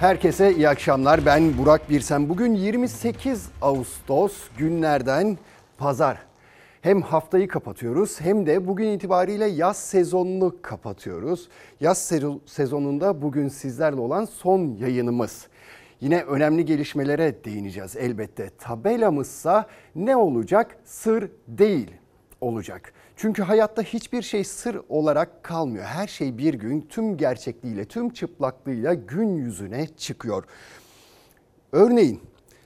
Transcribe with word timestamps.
Herkese 0.00 0.54
iyi 0.54 0.68
akşamlar. 0.68 1.26
Ben 1.26 1.58
Burak 1.58 1.90
Birsen. 1.90 2.28
Bugün 2.28 2.54
28 2.54 3.48
Ağustos 3.62 4.32
günlerden 4.58 5.38
pazar. 5.78 6.18
Hem 6.80 7.02
haftayı 7.02 7.48
kapatıyoruz 7.48 8.20
hem 8.20 8.46
de 8.46 8.66
bugün 8.66 8.88
itibariyle 8.88 9.46
yaz 9.46 9.76
sezonunu 9.76 10.56
kapatıyoruz. 10.62 11.48
Yaz 11.80 12.12
sezonunda 12.46 13.22
bugün 13.22 13.48
sizlerle 13.48 14.00
olan 14.00 14.24
son 14.24 14.76
yayınımız. 14.80 15.46
Yine 16.00 16.22
önemli 16.22 16.64
gelişmelere 16.64 17.44
değineceğiz 17.44 17.96
elbette. 17.96 18.50
Tabelamızsa 18.58 19.66
ne 19.94 20.16
olacak? 20.16 20.76
Sır 20.84 21.30
değil 21.48 21.90
olacak. 22.40 22.92
Çünkü 23.16 23.42
hayatta 23.42 23.82
hiçbir 23.82 24.22
şey 24.22 24.44
sır 24.44 24.80
olarak 24.88 25.44
kalmıyor. 25.44 25.84
Her 25.84 26.06
şey 26.06 26.38
bir 26.38 26.54
gün 26.54 26.80
tüm 26.80 27.16
gerçekliğiyle, 27.16 27.84
tüm 27.84 28.10
çıplaklığıyla 28.10 28.94
gün 28.94 29.36
yüzüne 29.36 29.86
çıkıyor. 29.96 30.44
Örneğin 31.72 32.20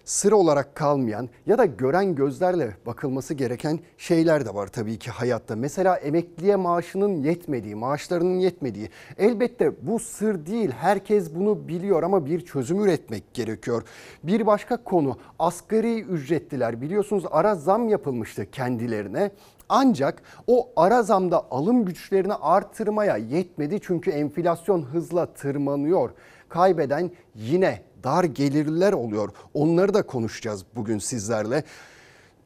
sır 0.04 0.32
olarak 0.32 0.74
kalmayan 0.74 1.28
ya 1.46 1.58
da 1.58 1.64
gören 1.64 2.14
gözlerle 2.14 2.76
bakılması 2.86 3.34
gereken 3.34 3.78
şeyler 3.98 4.46
de 4.46 4.54
var 4.54 4.66
tabii 4.66 4.98
ki 4.98 5.10
hayatta. 5.10 5.56
Mesela 5.56 5.96
emekliye 5.96 6.56
maaşının 6.56 7.22
yetmediği, 7.22 7.74
maaşlarının 7.74 8.38
yetmediği. 8.38 8.88
Elbette 9.18 9.86
bu 9.86 9.98
sır 9.98 10.46
değil. 10.46 10.70
Herkes 10.70 11.34
bunu 11.34 11.68
biliyor 11.68 12.02
ama 12.02 12.26
bir 12.26 12.40
çözüm 12.40 12.84
üretmek 12.84 13.34
gerekiyor. 13.34 13.82
Bir 14.24 14.46
başka 14.46 14.84
konu 14.84 15.18
asgari 15.38 16.00
ücretliler 16.00 16.80
biliyorsunuz 16.80 17.24
ara 17.30 17.54
zam 17.54 17.88
yapılmıştı 17.88 18.50
kendilerine. 18.50 19.30
Ancak 19.72 20.22
o 20.46 20.68
ara 20.76 21.02
zamda 21.02 21.46
alım 21.50 21.84
güçlerini 21.84 22.34
artırmaya 22.34 23.16
yetmedi 23.16 23.80
çünkü 23.82 24.10
enflasyon 24.10 24.82
hızla 24.82 25.26
tırmanıyor. 25.26 26.10
Kaybeden 26.48 27.10
yine 27.34 27.82
dar 28.04 28.24
gelirler 28.24 28.92
oluyor. 28.92 29.30
Onları 29.54 29.94
da 29.94 30.02
konuşacağız 30.02 30.64
bugün 30.76 30.98
sizlerle. 30.98 31.64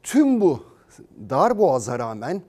Tüm 0.03 0.41
bu 0.41 0.63
dar 1.29 1.57
boğaza 1.57 1.99
rağmen 1.99 2.41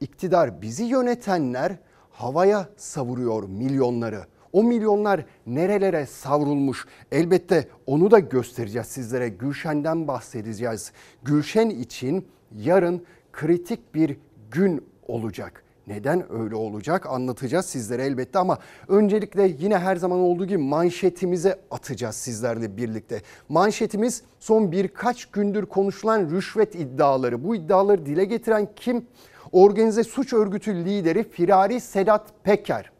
iktidar 0.00 0.62
bizi 0.62 0.84
yönetenler 0.84 1.76
havaya 2.10 2.68
savuruyor 2.76 3.42
milyonları. 3.42 4.24
O 4.52 4.62
milyonlar 4.62 5.24
nerelere 5.46 6.06
savrulmuş? 6.06 6.86
Elbette 7.12 7.68
onu 7.86 8.10
da 8.10 8.18
göstereceğiz 8.18 8.86
sizlere. 8.86 9.28
Gülşen'den 9.28 10.08
bahsedeceğiz. 10.08 10.92
Gülşen 11.22 11.70
için 11.70 12.28
yarın 12.56 13.06
kritik 13.32 13.94
bir 13.94 14.16
gün 14.50 14.84
olacak. 15.08 15.64
Neden 15.86 16.32
öyle 16.32 16.54
olacak 16.54 17.06
anlatacağız 17.06 17.66
sizlere 17.66 18.04
elbette 18.04 18.38
ama 18.38 18.58
öncelikle 18.88 19.56
yine 19.58 19.78
her 19.78 19.96
zaman 19.96 20.18
olduğu 20.18 20.46
gibi 20.46 20.58
manşetimize 20.58 21.60
atacağız 21.70 22.14
sizlerle 22.16 22.76
birlikte. 22.76 23.22
Manşetimiz 23.48 24.22
son 24.40 24.72
birkaç 24.72 25.26
gündür 25.26 25.66
konuşulan 25.66 26.30
rüşvet 26.30 26.74
iddiaları. 26.74 27.44
Bu 27.44 27.56
iddiaları 27.56 28.06
dile 28.06 28.24
getiren 28.24 28.68
kim? 28.76 29.06
Organize 29.52 30.04
suç 30.04 30.32
örgütü 30.32 30.74
lideri 30.74 31.30
Firari 31.30 31.80
Sedat 31.80 32.44
Peker. 32.44 32.90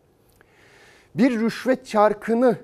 Bir 1.15 1.41
rüşvet 1.41 1.87
çarkını 1.87 2.57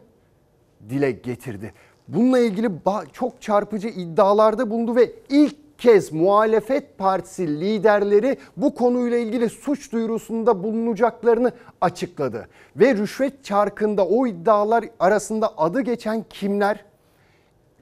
dile 0.89 1.11
getirdi. 1.11 1.75
Bununla 2.09 2.39
ilgili 2.39 2.71
çok 3.13 3.43
çarpıcı 3.43 3.89
iddialarda 3.89 4.71
bulundu 4.71 4.97
ve 4.97 5.13
ilk 5.29 5.66
kez 5.79 6.13
muhalefet 6.13 6.99
partisi 6.99 7.61
liderleri 7.61 8.39
bu 8.57 8.75
konuyla 8.75 9.19
ilgili 9.19 9.49
suç 9.49 9.93
duyurusunda 9.93 10.63
bulunacaklarını 10.63 11.53
açıkladı. 11.81 12.49
Ve 12.77 12.95
rüşvet 12.95 13.45
çarkında 13.45 14.07
o 14.07 14.27
iddialar 14.27 14.85
arasında 15.01 15.53
adı 15.57 15.81
geçen 15.81 16.25
kimler? 16.31 16.85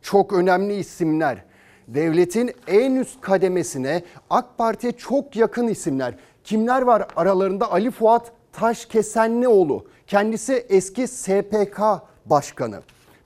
Çok 0.02 0.32
önemli 0.32 0.74
isimler. 0.74 1.44
Devletin 1.88 2.52
en 2.66 2.94
üst 2.94 3.20
kademesine 3.20 4.02
AK 4.30 4.58
Parti'ye 4.58 4.92
çok 4.92 5.36
yakın 5.36 5.68
isimler. 5.68 6.14
Kimler 6.44 6.82
var 6.82 7.06
aralarında? 7.16 7.72
Ali 7.72 7.90
Fuat 7.90 8.32
Taşkesenlioğlu. 8.52 9.86
Kendisi 10.06 10.66
eski 10.68 11.08
SPK 11.08 11.80
başkanı. 12.26 12.80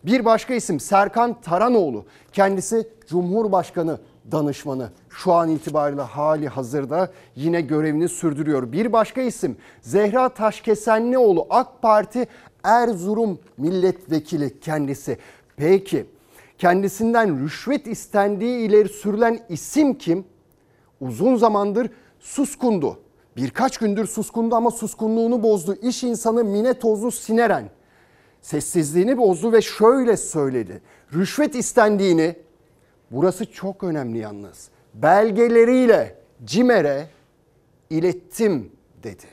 Bir 0.05 0.25
başka 0.25 0.55
isim 0.55 0.81
Serkan 0.81 1.41
Taranoğlu. 1.41 2.05
Kendisi 2.33 2.89
Cumhurbaşkanı 3.07 3.99
danışmanı 4.33 4.91
şu 5.11 5.33
an 5.33 5.51
itibariyle 5.51 6.03
hali 6.03 6.49
hazırda 6.49 7.13
yine 7.37 7.61
görevini 7.61 8.09
sürdürüyor. 8.09 8.73
Bir 8.73 8.93
başka 8.93 9.21
isim 9.21 9.57
Zehra 9.81 10.29
Taşkesenlioğlu 10.29 11.47
AK 11.51 11.83
Parti 11.83 12.27
Erzurum 12.65 13.39
milletvekili 13.59 14.61
kendisi. 14.61 15.19
Peki 15.57 16.07
kendisinden 16.59 17.45
rüşvet 17.45 17.87
istendiği 17.87 18.69
ileri 18.69 18.89
sürülen 18.89 19.41
isim 19.49 19.95
kim? 19.95 20.25
Uzun 21.01 21.37
zamandır 21.37 21.91
suskundu. 22.21 22.99
Birkaç 23.37 23.79
gündür 23.79 24.07
suskundu 24.07 24.55
ama 24.55 24.71
suskunluğunu 24.71 25.43
bozdu. 25.43 25.77
İş 25.83 26.05
insanı 26.05 26.45
Mine 26.45 26.75
Tozlu 26.75 27.11
Sineren 27.11 27.71
sessizliğini 28.43 29.19
bozdu 29.19 29.53
ve 29.53 29.63
şöyle 29.63 30.17
söyledi. 30.17 30.83
Rüşvet 31.15 31.55
istendiğini 31.55 32.37
Burası 33.11 33.53
çok 33.53 33.85
önemli 33.85 34.19
yalnız. 34.19 34.69
Belgeleriyle 34.95 36.15
CİMER'e 36.45 37.07
ilettim 37.91 38.73
dedi. 39.03 39.27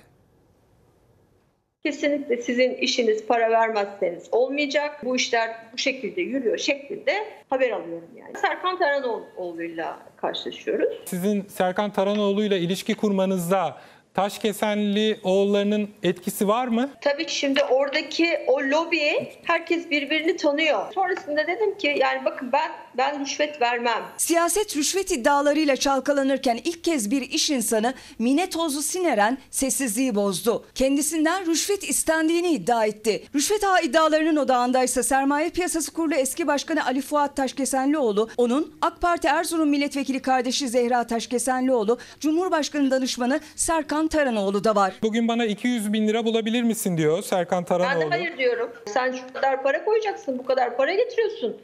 Kesinlikle 1.83 2.37
sizin 2.37 2.73
işiniz 2.73 3.25
para 3.25 3.51
vermezseniz 3.51 4.23
olmayacak. 4.31 5.05
Bu 5.05 5.15
işler 5.15 5.55
bu 5.73 5.77
şekilde 5.77 6.21
yürüyor 6.21 6.57
şeklinde 6.57 7.13
haber 7.49 7.71
alıyorum 7.71 8.09
yani. 8.15 8.33
Serkan 8.41 8.79
Taranoğlu'yla 8.79 9.99
karşılaşıyoruz. 10.17 10.93
Sizin 11.05 11.41
Serkan 11.47 11.93
Taranoğlu'yla 11.93 12.57
ilişki 12.57 12.95
kurmanızda 12.95 13.77
Taşkesenli 14.15 15.19
oğullarının 15.23 15.89
etkisi 16.03 16.47
var 16.47 16.67
mı? 16.67 16.89
Tabii 17.01 17.25
ki 17.25 17.35
şimdi 17.35 17.63
oradaki 17.63 18.39
o 18.47 18.61
lobi 18.61 19.29
herkes 19.43 19.89
birbirini 19.89 20.37
tanıyor. 20.37 20.93
Sonrasında 20.93 21.47
dedim 21.47 21.77
ki 21.77 21.95
yani 21.99 22.25
bakın 22.25 22.51
ben 22.51 22.71
ben 22.97 23.19
rüşvet 23.19 23.61
vermem. 23.61 24.03
Siyaset 24.17 24.77
rüşvet 24.77 25.11
iddialarıyla 25.11 25.75
çalkalanırken 25.75 26.59
ilk 26.63 26.83
kez 26.83 27.11
bir 27.11 27.21
iş 27.21 27.49
insanı 27.49 27.93
Mine 28.19 28.49
Tozlu 28.49 28.81
Sineren 28.81 29.37
sessizliği 29.51 30.15
bozdu. 30.15 30.65
Kendisinden 30.75 31.45
rüşvet 31.45 31.89
istendiğini 31.89 32.47
iddia 32.49 32.85
etti. 32.85 33.23
Rüşvet 33.35 33.63
ağı 33.63 33.81
iddialarının 33.83 34.35
odağındaysa 34.35 35.03
Sermaye 35.03 35.49
Piyasası 35.49 35.93
Kurulu 35.93 36.15
eski 36.15 36.47
başkanı 36.47 36.85
Ali 36.85 37.01
Fuat 37.01 37.35
Taşkesenlioğlu, 37.35 38.29
onun 38.37 38.73
AK 38.81 39.01
Parti 39.01 39.27
Erzurum 39.27 39.69
milletvekili 39.69 40.21
kardeşi 40.21 40.67
Zehra 40.67 41.07
Taşkesenlioğlu, 41.07 41.97
Cumhurbaşkanı 42.19 42.91
danışmanı 42.91 43.39
Serkan 43.55 43.95
Serkan 43.95 44.07
Taranoğlu 44.07 44.63
da 44.63 44.75
var. 44.75 44.93
Bugün 45.03 45.27
bana 45.27 45.45
200 45.45 45.93
bin 45.93 46.07
lira 46.07 46.25
bulabilir 46.25 46.63
misin 46.63 46.97
diyor 46.97 47.23
Serkan 47.23 47.63
Taranoğlu. 47.63 48.01
Ben 48.01 48.01
de 48.01 48.15
hayır 48.15 48.37
diyorum. 48.37 48.71
Sen 48.93 49.11
şu 49.11 49.33
kadar 49.33 49.63
para 49.63 49.85
koyacaksın, 49.85 50.39
bu 50.39 50.45
kadar 50.45 50.77
para 50.77 50.93
getiriyorsun. 50.93 51.57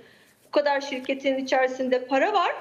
Bu 0.52 0.54
kadar 0.54 0.82
şirketin 0.82 1.38
içerisinde 1.38 2.06
para 2.06 2.34
var. 2.34 2.56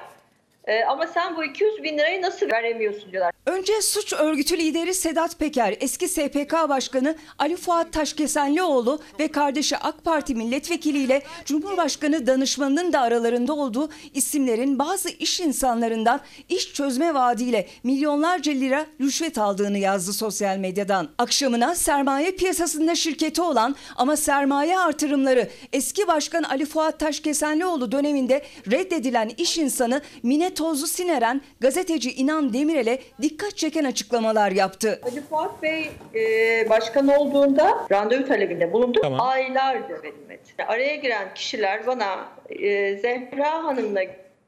Ee, 0.67 0.83
ama 0.83 1.07
sen 1.07 1.35
bu 1.35 1.43
200 1.43 1.83
bin 1.83 1.97
lirayı 1.97 2.21
nasıl 2.21 2.51
veremiyorsun 2.51 3.11
diyorlar. 3.11 3.33
Önce 3.45 3.81
suç 3.81 4.13
örgütü 4.13 4.57
lideri 4.57 4.93
Sedat 4.93 5.39
Peker, 5.39 5.75
eski 5.79 6.07
SPK 6.07 6.53
Başkanı 6.69 7.15
Ali 7.39 7.55
Fuat 7.55 7.93
Taşkesenlioğlu 7.93 8.99
ve 9.19 9.27
kardeşi 9.27 9.77
AK 9.77 10.03
Parti 10.03 10.35
milletvekiliyle 10.35 11.21
Cumhurbaşkanı 11.45 12.27
danışmanının 12.27 12.93
da 12.93 13.01
aralarında 13.01 13.53
olduğu 13.53 13.89
isimlerin 14.13 14.79
bazı 14.79 15.09
iş 15.09 15.39
insanlarından 15.39 16.21
iş 16.49 16.73
çözme 16.73 17.13
vaadiyle 17.13 17.67
milyonlarca 17.83 18.51
lira 18.51 18.85
rüşvet 19.01 19.37
aldığını 19.37 19.77
yazdı 19.77 20.13
sosyal 20.13 20.57
medyadan. 20.57 21.09
Akşamına 21.17 21.75
sermaye 21.75 22.31
piyasasında 22.31 22.95
şirketi 22.95 23.41
olan 23.41 23.75
ama 23.95 24.15
sermaye 24.15 24.79
artırımları 24.79 25.49
eski 25.73 26.07
başkan 26.07 26.43
Ali 26.43 26.65
Fuat 26.65 26.99
Taşkesenlioğlu 26.99 27.91
döneminde 27.91 28.45
reddedilen 28.71 29.31
iş 29.37 29.57
insanı 29.57 30.01
Mine 30.23 30.50
Tozlu 30.53 30.87
Sineren 30.87 31.41
gazeteci 31.59 32.13
İnan 32.13 32.53
Demirel'e 32.53 32.99
dikkat 33.21 33.57
çeken 33.57 33.83
açıklamalar 33.83 34.51
yaptı. 34.51 35.01
Ali 35.03 35.21
Fuat 35.21 35.63
Bey 35.63 35.91
e, 36.15 36.69
başkan 36.69 37.07
olduğunda 37.07 37.87
randevu 37.91 38.27
talebinde 38.27 38.73
bulundu. 38.73 38.99
Tamam. 39.01 39.21
Aylarca 39.21 40.03
verilmedi. 40.03 40.41
Araya 40.67 40.95
giren 40.95 41.33
kişiler 41.35 41.87
bana 41.87 42.29
e, 42.49 42.97
Zehra 42.97 43.63
Hanım'la 43.63 44.01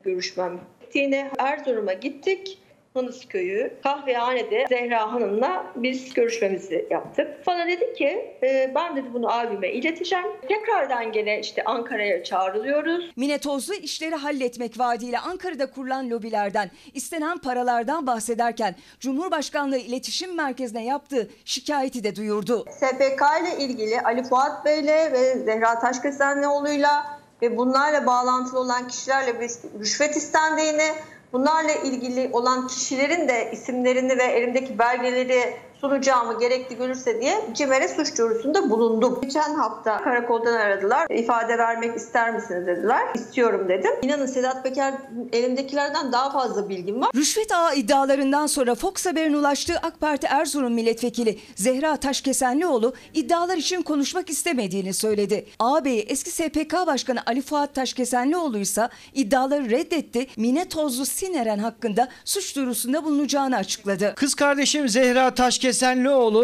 görüşmem 0.03 0.59
gittiğini 0.81 1.29
Erzurum'a 1.39 1.94
gittik. 1.94 2.59
Hınıs 2.94 3.28
Köyü 3.28 3.74
kahvehanede 3.84 4.66
Zehra 4.69 5.13
Hanım'la 5.13 5.66
biz 5.75 6.13
görüşmemizi 6.13 6.88
yaptık. 6.90 7.28
Bana 7.48 7.68
dedi 7.68 7.94
ki 7.94 8.38
e, 8.44 8.72
ben 8.75 8.95
dedi 8.95 9.13
bunu 9.13 9.34
abime 9.34 9.72
ileteceğim. 9.72 10.25
Tekrardan 10.48 11.12
gene 11.12 11.40
işte 11.40 11.63
Ankara'ya 11.63 12.24
çağrılıyoruz. 12.24 13.12
Mine 13.16 13.38
Tozlu 13.38 13.74
işleri 13.74 14.16
halletmek 14.16 14.80
vaadiyle 14.80 15.19
Ankara'da 15.19 15.72
kurulan 15.72 16.10
lobilerden, 16.10 16.72
istenen 16.94 17.38
paralardan 17.38 18.07
bahsederken 18.07 18.75
Cumhurbaşkanlığı 19.00 19.78
İletişim 19.78 20.36
Merkezi'ne 20.36 20.86
yaptığı 20.86 21.30
şikayeti 21.46 22.04
de 22.04 22.16
duyurdu. 22.16 22.66
SPK 22.72 23.22
ile 23.42 23.63
ilgili 23.63 24.01
Ali 24.01 24.24
Fuat 24.24 24.66
Bey'le 24.66 25.12
ve 25.13 25.38
Zehra 25.38 25.80
Taşkesenlioğlu'yla 25.80 27.24
ve 27.42 27.57
bunlarla 27.57 28.06
bağlantılı 28.06 28.60
olan 28.60 28.88
kişilerle 28.88 29.39
bir 29.39 29.50
rüşvet 29.80 30.16
istendiğini, 30.16 30.92
bunlarla 31.33 31.71
ilgili 31.71 32.30
olan 32.33 32.68
kişilerin 32.68 33.27
de 33.27 33.50
isimlerini 33.51 34.18
ve 34.18 34.24
elimdeki 34.24 34.80
belgeleri 34.80 35.53
sunacağımı 35.83 36.39
gerekli 36.39 36.77
görürse 36.77 37.21
diye 37.21 37.41
CİMER'e 37.53 37.88
suç 37.88 38.18
duyurusunda 38.18 38.69
bulundum. 38.69 39.19
Geçen 39.21 39.56
hafta 39.56 40.03
karakoldan 40.03 40.53
aradılar. 40.53 41.07
İfade 41.09 41.57
vermek 41.57 41.97
ister 41.97 42.33
misiniz 42.33 42.68
dediler. 42.68 43.01
İstiyorum 43.15 43.69
dedim. 43.69 43.91
İnanın 44.01 44.25
Sedat 44.25 44.63
Peker 44.63 44.94
elimdekilerden 45.33 46.12
daha 46.12 46.31
fazla 46.31 46.69
bilgim 46.69 47.01
var. 47.01 47.09
Rüşvet 47.15 47.51
ağı 47.51 47.75
iddialarından 47.75 48.47
sonra 48.47 48.75
Fox 48.75 49.06
Haber'in 49.06 49.33
ulaştığı 49.33 49.77
AK 49.77 50.00
Parti 50.00 50.27
Erzurum 50.27 50.74
milletvekili 50.74 51.39
Zehra 51.56 51.97
Taşkesenlioğlu 51.97 52.94
iddialar 53.13 53.57
için 53.57 53.81
konuşmak 53.81 54.29
istemediğini 54.29 54.94
söyledi. 54.94 55.45
Ağabeyi 55.59 56.01
eski 56.01 56.31
SPK 56.31 56.74
Başkanı 56.88 57.19
Ali 57.25 57.41
Fuat 57.41 57.75
Taşkesenlioğlu 57.75 58.57
ise 58.57 58.89
iddiaları 59.13 59.69
reddetti. 59.69 60.27
Mine 60.38 60.69
Tozlu 60.69 61.06
Sineren 61.06 61.59
hakkında 61.59 62.07
suç 62.25 62.56
duyurusunda 62.56 63.03
bulunacağını 63.03 63.56
açıkladı. 63.56 64.13
Kız 64.15 64.36
kardeşim 64.36 64.89
Zehra 64.89 65.33
Taşkesenlioğlu 65.33 65.73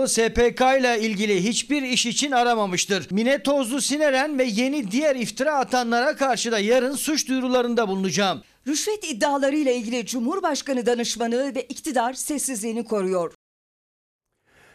SPK 0.08 0.62
ile 0.80 1.00
ilgili 1.02 1.44
hiçbir 1.44 1.82
iş 1.82 2.06
için 2.06 2.32
aramamıştır. 2.32 3.08
Mine 3.12 3.44
Tozlu 3.44 3.82
Sineren 3.82 4.40
ve 4.40 4.44
yeni 4.44 4.92
diğer 4.92 5.16
iftira 5.16 5.58
atanlara 5.58 6.16
karşı 6.16 6.52
da 6.52 6.60
yarın 6.60 6.96
suç 6.96 7.28
duyurularında 7.28 7.88
bulunacağım. 7.88 8.42
Rüşvet 8.68 9.12
iddialarıyla 9.12 9.72
ilgili 9.72 10.06
Cumhurbaşkanı 10.06 10.86
danışmanı 10.86 11.56
ve 11.56 11.64
iktidar 11.64 12.14
sessizliğini 12.14 12.86
koruyor. 12.86 13.34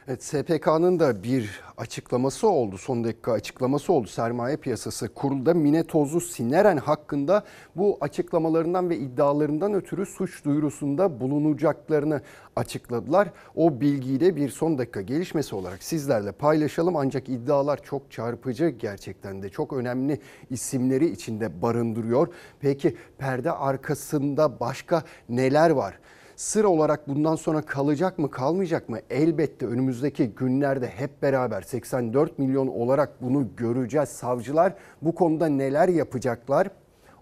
Evet, 0.09 0.25
SPK'nın 0.25 0.99
da 0.99 1.23
bir 1.23 1.61
açıklaması 1.77 2.49
oldu. 2.49 2.79
Son 2.79 3.05
dakika 3.05 3.33
açıklaması 3.33 3.93
oldu. 3.93 4.07
Sermaye 4.07 4.57
Piyasası 4.57 5.15
Kurulu'da 5.15 5.55
Mine 5.55 5.85
Tozlu 5.85 6.21
Sineren 6.21 6.77
hakkında 6.77 7.45
bu 7.77 7.99
açıklamalarından 8.01 8.91
ve 8.91 8.97
iddialarından 8.97 9.75
ötürü 9.75 10.07
suç 10.07 10.45
duyurusunda 10.45 11.21
bulunacaklarını 11.21 12.21
açıkladılar. 12.57 13.29
O 13.55 13.81
bilgiyi 13.81 14.21
de 14.21 14.37
bir 14.37 14.49
son 14.49 14.79
dakika 14.79 15.01
gelişmesi 15.01 15.55
olarak 15.57 15.83
sizlerle 15.83 16.33
paylaşalım. 16.33 16.97
Ancak 16.97 17.29
iddialar 17.29 17.83
çok 17.83 18.11
çarpıcı 18.11 18.69
gerçekten 18.69 19.43
de 19.43 19.49
çok 19.49 19.73
önemli 19.73 20.21
isimleri 20.51 21.07
içinde 21.07 21.63
barındırıyor. 21.63 22.29
Peki 22.61 22.97
perde 23.19 23.53
arkasında 23.53 24.61
başka 24.61 25.03
neler 25.29 25.71
var? 25.71 25.99
Sır 26.37 26.65
olarak 26.65 27.09
bundan 27.09 27.37
sonra 27.37 27.63
kalacak 27.63 28.19
mı 28.19 28.31
kalmayacak 28.31 28.89
mı? 28.89 28.99
Elbette 29.11 29.67
önümüzdeki 29.67 30.27
günlerde 30.27 30.87
hep 30.87 31.23
beraber 31.23 31.63
84 31.63 32.39
milyon 32.39 32.67
olarak 32.67 33.23
bunu 33.23 33.57
göreceğiz. 33.57 34.09
Savcılar 34.09 34.75
bu 35.03 35.15
konuda 35.15 35.47
neler 35.47 35.89
yapacaklar? 35.89 36.69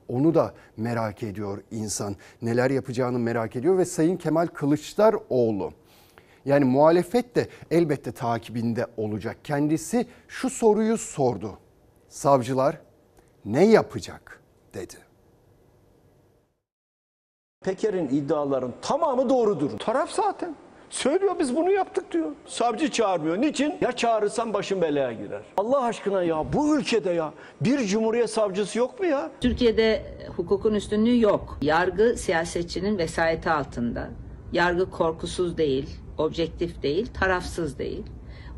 Onu 0.08 0.34
da 0.34 0.54
merak 0.76 1.22
ediyor 1.22 1.58
insan. 1.70 2.16
Neler 2.42 2.70
yapacağını 2.70 3.18
merak 3.18 3.56
ediyor 3.56 3.78
ve 3.78 3.84
Sayın 3.84 4.16
Kemal 4.16 4.46
Kılıçdaroğlu 4.46 5.72
yani 6.44 6.64
muhalefet 6.64 7.36
de 7.36 7.48
elbette 7.70 8.12
takibinde 8.12 8.86
olacak. 8.96 9.36
Kendisi 9.44 10.06
şu 10.28 10.50
soruyu 10.50 10.98
sordu. 10.98 11.58
Savcılar 12.08 12.80
ne 13.44 13.66
yapacak 13.66 14.40
dedi. 14.74 15.11
Peker'in 17.64 18.08
iddiaların 18.08 18.72
tamamı 18.82 19.28
doğrudur. 19.28 19.70
Taraf 19.78 20.10
zaten. 20.10 20.54
Söylüyor 20.90 21.34
biz 21.38 21.56
bunu 21.56 21.70
yaptık 21.70 22.12
diyor. 22.12 22.30
Savcı 22.46 22.90
çağırmıyor. 22.90 23.40
Niçin? 23.40 23.74
Ya 23.80 23.92
çağırırsan 23.92 24.54
başın 24.54 24.82
belaya 24.82 25.12
girer. 25.12 25.42
Allah 25.56 25.82
aşkına 25.82 26.22
ya 26.22 26.52
bu 26.52 26.76
ülkede 26.78 27.10
ya 27.10 27.32
bir 27.60 27.78
cumhuriyet 27.86 28.30
savcısı 28.30 28.78
yok 28.78 29.00
mu 29.00 29.06
ya? 29.06 29.30
Türkiye'de 29.40 30.02
hukukun 30.36 30.74
üstünlüğü 30.74 31.20
yok. 31.20 31.58
Yargı 31.62 32.16
siyasetçinin 32.16 32.98
vesayeti 32.98 33.50
altında. 33.50 34.08
Yargı 34.52 34.90
korkusuz 34.90 35.58
değil, 35.58 35.90
objektif 36.18 36.82
değil, 36.82 37.06
tarafsız 37.20 37.78
değil. 37.78 38.02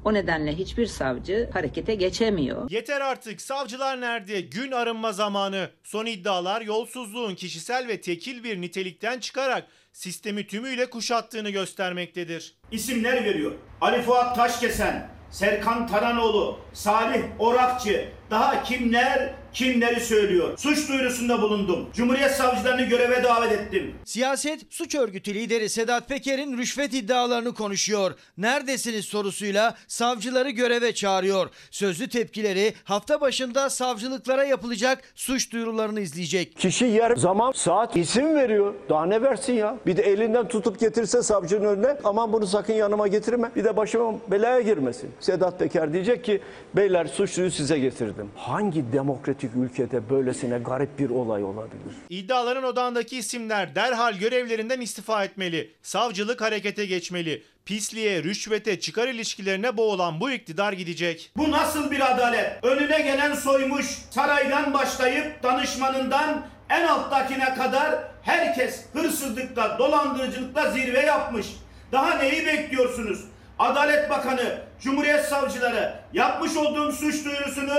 O 0.05 0.15
nedenle 0.15 0.53
hiçbir 0.57 0.87
savcı 0.87 1.51
harekete 1.53 1.95
geçemiyor. 1.95 2.71
Yeter 2.71 3.01
artık 3.01 3.41
savcılar 3.41 4.01
nerede? 4.01 4.41
Gün 4.41 4.73
arınma 4.73 5.13
zamanı. 5.13 5.71
Son 5.83 6.07
iddialar 6.07 6.61
yolsuzluğun 6.61 7.35
kişisel 7.35 7.89
ve 7.89 8.01
tekil 8.01 8.45
bir 8.45 8.61
nitelikten 8.61 9.21
çıkarak 9.21 9.67
sistemi 9.93 10.47
tümüyle 10.47 10.91
kuşattığını 10.91 11.51
göstermektedir. 11.51 12.55
isimler 12.73 13.25
veriyor. 13.25 13.53
Ali 13.81 14.03
Fuat 14.03 14.37
Taşkesen, 14.37 15.09
Serkan 15.31 15.87
Taranoğlu, 15.87 16.59
Salih 16.73 17.23
Orakçı, 17.39 18.09
daha 18.31 18.63
kimler 18.63 19.35
kimleri 19.55 20.01
söylüyor. 20.01 20.59
Suç 20.59 20.89
duyurusunda 20.89 21.43
bulundum. 21.43 21.87
Cumhuriyet 21.95 22.31
savcılarını 22.31 22.83
göreve 22.83 23.25
davet 23.25 23.53
ettim. 23.53 23.95
Siyaset 24.05 24.61
suç 24.71 24.95
örgütü 24.95 25.35
lideri 25.35 25.69
Sedat 25.69 26.09
Peker'in 26.09 26.59
rüşvet 26.59 26.95
iddialarını 26.95 27.55
konuşuyor. 27.55 28.15
Neredesiniz 28.39 29.05
sorusuyla 29.05 29.75
savcıları 29.89 30.51
göreve 30.51 30.95
çağırıyor. 30.95 31.51
Sözlü 31.71 32.09
tepkileri 32.09 32.75
hafta 32.85 33.21
başında 33.21 33.71
savcılıklara 33.71 34.45
yapılacak 34.45 35.03
suç 35.15 35.53
duyurularını 35.53 36.01
izleyecek. 36.01 36.57
Kişi 36.59 36.85
yer, 36.85 37.17
zaman, 37.17 37.53
saat 37.53 37.97
isim 37.97 38.35
veriyor. 38.35 38.75
Daha 38.89 39.07
ne 39.07 39.23
versin 39.23 39.53
ya? 39.53 39.77
Bir 39.87 39.97
de 39.97 40.03
elinden 40.03 40.49
tutup 40.49 40.81
getirse 40.81 41.23
savcının 41.23 41.65
önüne 41.65 41.97
aman 42.05 42.33
bunu 42.33 42.47
sakın 42.47 42.75
yanıma 42.75 43.09
getirme. 43.09 43.51
Bir 43.57 43.65
de 43.65 43.77
başıma 43.77 44.15
belaya 44.31 44.61
girmesin. 44.61 45.11
Sedat 45.21 45.59
Peker 45.59 45.93
diyecek 45.93 46.25
ki 46.25 46.41
beyler 46.77 47.07
suçluyu 47.07 47.51
size 47.51 47.79
getirdim. 47.79 48.31
Hangi 48.37 48.93
demokratik 48.93 49.44
ülkede 49.57 50.11
böylesine 50.11 50.59
garip 50.59 50.99
bir 50.99 51.11
olay 51.11 51.45
olabilir? 51.45 51.95
İddiaların 52.11 52.65
odağındaki 52.65 53.19
isimler 53.19 53.75
derhal 53.75 54.15
görevlerinden 54.15 54.81
istifa 54.81 55.25
etmeli. 55.25 55.75
Savcılık 55.83 56.41
harekete 56.41 56.87
geçmeli. 56.87 57.43
Pisliğe, 57.65 58.23
rüşvete, 58.23 58.81
çıkar 58.81 59.09
ilişkilerine 59.09 59.77
boğulan 59.77 60.21
bu 60.21 60.31
iktidar 60.31 60.73
gidecek. 60.73 61.33
Bu 61.37 61.51
nasıl 61.51 61.91
bir 61.91 62.13
adalet? 62.15 62.65
Önüne 62.65 63.01
gelen 63.01 63.35
soymuş, 63.35 63.87
saraydan 64.11 64.73
başlayıp 64.73 65.43
danışmanından 65.43 66.47
en 66.71 66.87
alttakine 66.87 67.55
kadar 67.55 68.05
herkes 68.23 68.85
hırsızlıkla, 68.93 69.79
dolandırıcılıkla 69.79 70.71
zirve 70.71 71.01
yapmış. 71.01 71.47
Daha 71.93 72.19
neyi 72.19 72.47
bekliyorsunuz? 72.47 73.25
Adalet 73.59 74.11
Bakanı, 74.11 74.59
Cumhuriyet 74.81 75.25
Savcıları 75.25 75.95
yapmış 76.13 76.57
olduğum 76.57 76.93
suç 76.93 77.25
duyurusunu 77.25 77.75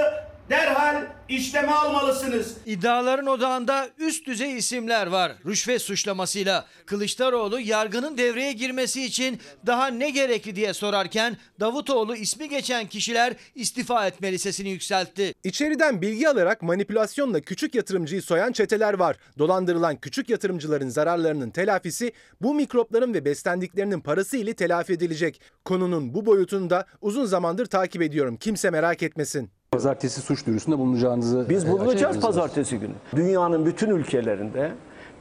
derhal 0.50 1.06
işleme 1.30 1.72
almalısınız. 1.72 2.58
İddiaların 2.66 3.28
odağında 3.28 3.90
üst 3.98 4.28
düzey 4.28 4.58
isimler 4.58 5.08
var. 5.08 5.32
Rüşvet 5.46 5.82
suçlamasıyla 5.82 6.66
Kılıçdaroğlu 6.86 7.60
yargının 7.60 8.18
devreye 8.18 8.52
girmesi 8.54 9.06
için 9.06 9.40
daha 9.66 9.88
ne 9.88 10.10
gerekli 10.10 10.56
diye 10.56 10.74
sorarken 10.74 11.38
Davutoğlu 11.60 12.16
ismi 12.16 12.50
geçen 12.50 12.88
kişiler 12.88 13.34
istifa 13.56 14.08
etmeli 14.08 14.40
sesini 14.40 14.70
yükseltti. 14.70 15.34
İçeriden 15.44 16.02
bilgi 16.02 16.30
alarak 16.30 16.62
manipülasyonla 16.62 17.42
küçük 17.42 17.75
yatırımcıyı 17.75 18.22
soyan 18.22 18.52
çeteler 18.52 18.94
var. 18.94 19.16
Dolandırılan 19.40 19.96
küçük 19.96 20.30
yatırımcıların 20.30 20.90
zararlarının 20.90 21.50
telafisi 21.50 22.14
bu 22.42 22.54
mikropların 22.54 23.14
ve 23.14 23.25
beslendiklerinin 23.25 24.00
parası 24.00 24.38
ile 24.38 24.54
telafi 24.54 24.94
edilecek. 24.94 25.42
Konunun 25.66 26.14
bu 26.14 26.25
boyutunu 26.25 26.70
da 26.70 26.86
uzun 27.02 27.25
zamandır 27.25 27.66
takip 27.66 28.02
ediyorum. 28.02 28.38
Kimse 28.38 28.70
merak 28.70 29.04
etmesin. 29.04 29.52
Pazartesi 29.75 30.22
suç 30.22 30.46
duyurusunda 30.46 30.79
bulunacağınızı 30.79 31.46
Biz 31.50 31.65
e, 31.65 31.72
bulunacağız 31.72 32.20
pazartesi 32.20 32.79
günü. 32.79 32.94
Dünyanın 33.15 33.65
bütün 33.65 33.89
ülkelerinde 33.89 34.72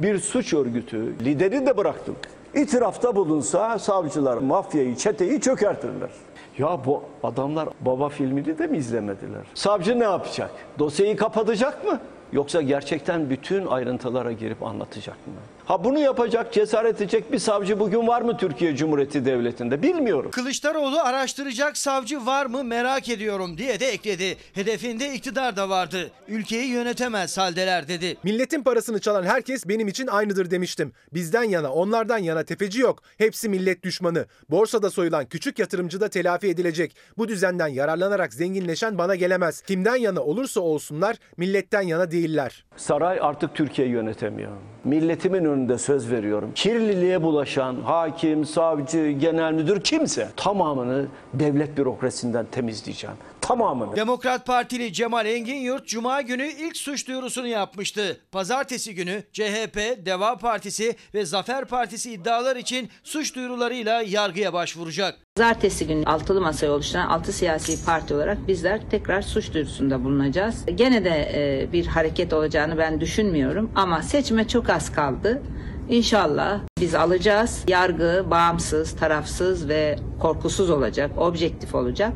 bir 0.01 0.19
suç 0.19 0.55
örgütü 0.55 1.25
lideri 1.25 1.67
de 1.67 1.77
bıraktım. 1.77 2.17
İtirafta 2.55 3.17
bulunsa 3.17 3.79
savcılar 3.79 4.37
mafyayı, 4.37 4.97
çeteyi 4.97 5.41
çökertirler. 5.41 6.11
Ya 6.59 6.79
bu 6.87 7.03
adamlar 7.23 7.69
baba 7.81 8.09
filmini 8.09 8.59
de 8.59 8.67
mi 8.67 8.79
izlemediler? 8.79 9.43
Savcı 9.55 10.01
ne 10.01 10.05
yapacak? 10.05 10.51
Dosyayı 10.79 11.17
kapatacak 11.17 11.85
mı? 11.85 12.01
Yoksa 12.33 12.63
gerçekten 12.63 13.31
bütün 13.31 13.67
ayrıntılara 13.67 14.33
girip 14.33 14.63
anlatacak 14.63 15.17
mı? 15.27 15.33
Ha 15.67 15.85
bunu 15.85 15.99
yapacak, 15.99 16.53
cesaret 16.53 16.97
edecek 17.01 17.33
bir 17.33 17.39
savcı 17.39 17.81
bugün 17.81 18.07
var 18.07 18.23
mı 18.23 18.37
Türkiye 18.37 18.77
Cumhuriyeti 18.77 19.25
Devleti'nde? 19.25 19.83
Bilmiyorum. 19.83 20.31
Kılıçdaroğlu 20.31 21.01
araştıracak 21.01 21.77
savcı 21.77 22.27
var 22.27 22.47
mı 22.47 22.65
merak 22.65 23.09
ediyorum 23.09 23.59
diye 23.59 23.81
de 23.81 23.87
ekledi. 23.87 24.37
Hedefinde 24.55 25.15
iktidar 25.15 25.57
da 25.57 25.69
vardı. 25.69 26.11
Ülkeyi 26.29 26.67
yönetemez 26.69 27.39
haldeler 27.39 27.89
dedi. 27.89 28.17
Milletin 28.25 28.63
parasını 28.63 29.01
çalan 29.01 29.23
herkes 29.23 29.69
benim 29.69 29.89
için 29.89 30.07
aynıdır 30.07 30.51
demiştim. 30.51 30.93
Bizden 31.15 31.43
yana, 31.43 31.73
onlardan 31.73 32.19
yana 32.19 32.43
tefeci 32.45 32.81
yok. 32.81 33.03
Hepsi 33.19 33.49
millet 33.49 33.83
düşmanı. 33.83 34.27
Borsada 34.51 34.91
soyulan 34.91 35.27
küçük 35.27 35.59
yatırımcı 35.59 36.01
da 36.01 36.09
telafi 36.09 36.47
edilecek. 36.49 36.97
Bu 37.19 37.29
düzenden 37.29 37.69
yararlanarak 37.69 38.35
zenginleşen 38.35 38.99
bana 38.99 39.15
gelemez. 39.15 39.61
Kimden 39.61 39.97
yana 39.97 40.21
olursa 40.21 40.61
olsunlar 40.61 41.17
milletten 41.37 41.83
yana 41.83 42.11
değiller. 42.11 42.65
Saray 42.77 43.19
artık 43.23 43.55
Türkiye 43.55 43.89
yönetemiyor. 43.89 44.53
Milletimin 44.85 45.45
önünde 45.55 45.79
söz 45.79 46.11
veriyorum. 46.11 46.51
Kirliliğe 46.55 47.23
bulaşan 47.23 47.77
hakim, 47.85 48.45
savcı, 48.45 49.11
genel 49.11 49.53
müdür 49.53 49.81
kimse 49.81 50.29
tamamını 50.37 51.07
devlet 51.35 51.79
bürokrasisinden 51.79 52.47
temizleyeceğim. 52.53 53.17
Tamamını. 53.45 53.97
Demokrat 53.97 54.47
Partili 54.47 54.93
Cemal 54.93 55.27
Engin 55.27 55.55
Yurt 55.55 55.87
Cuma 55.87 56.21
günü 56.21 56.47
ilk 56.47 56.77
suç 56.77 57.09
duyurusunu 57.09 57.47
yapmıştı. 57.47 58.21
Pazartesi 58.33 58.95
günü 58.95 59.23
CHP, 59.33 60.07
Deva 60.07 60.37
Partisi 60.37 60.97
ve 61.15 61.25
Zafer 61.25 61.65
Partisi 61.65 62.13
iddialar 62.13 62.57
için 62.57 62.89
suç 63.03 63.35
duyurularıyla 63.35 64.03
yargıya 64.03 64.53
başvuracak. 64.53 65.19
Pazartesi 65.37 65.87
günü 65.87 66.05
altılı 66.05 66.41
masayı 66.41 66.73
oluşturan 66.73 67.07
altı 67.07 67.33
siyasi 67.33 67.85
parti 67.85 68.15
olarak 68.15 68.49
bizler 68.49 68.81
tekrar 68.91 69.23
suç 69.23 69.55
duyurusunda 69.55 70.05
bulunacağız. 70.05 70.67
Gene 70.75 71.05
de 71.05 71.31
e, 71.35 71.73
bir 71.73 71.87
hareket 71.87 72.33
olacağını 72.33 72.79
ben 72.79 73.01
düşünmüyorum 73.01 73.71
ama 73.75 74.03
seçime 74.03 74.49
çok 74.49 74.71
az 74.71 74.93
kaldı. 74.93 75.43
İnşallah 75.89 76.61
biz 76.81 76.95
alacağız. 76.95 77.65
Yargı 77.69 78.27
bağımsız, 78.31 78.97
tarafsız 78.97 79.69
ve 79.69 79.99
korkusuz 80.21 80.71
olacak, 80.71 81.11
objektif 81.19 81.75
olacak. 81.75 82.13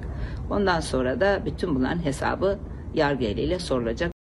Ondan 0.51 0.81
sonra 0.81 1.21
da 1.21 1.43
bütün 1.47 1.75
bunların 1.75 2.05
hesabı 2.05 2.59
yargı 2.95 3.25
eliyle 3.25 3.59
sorulacak. 3.59 4.13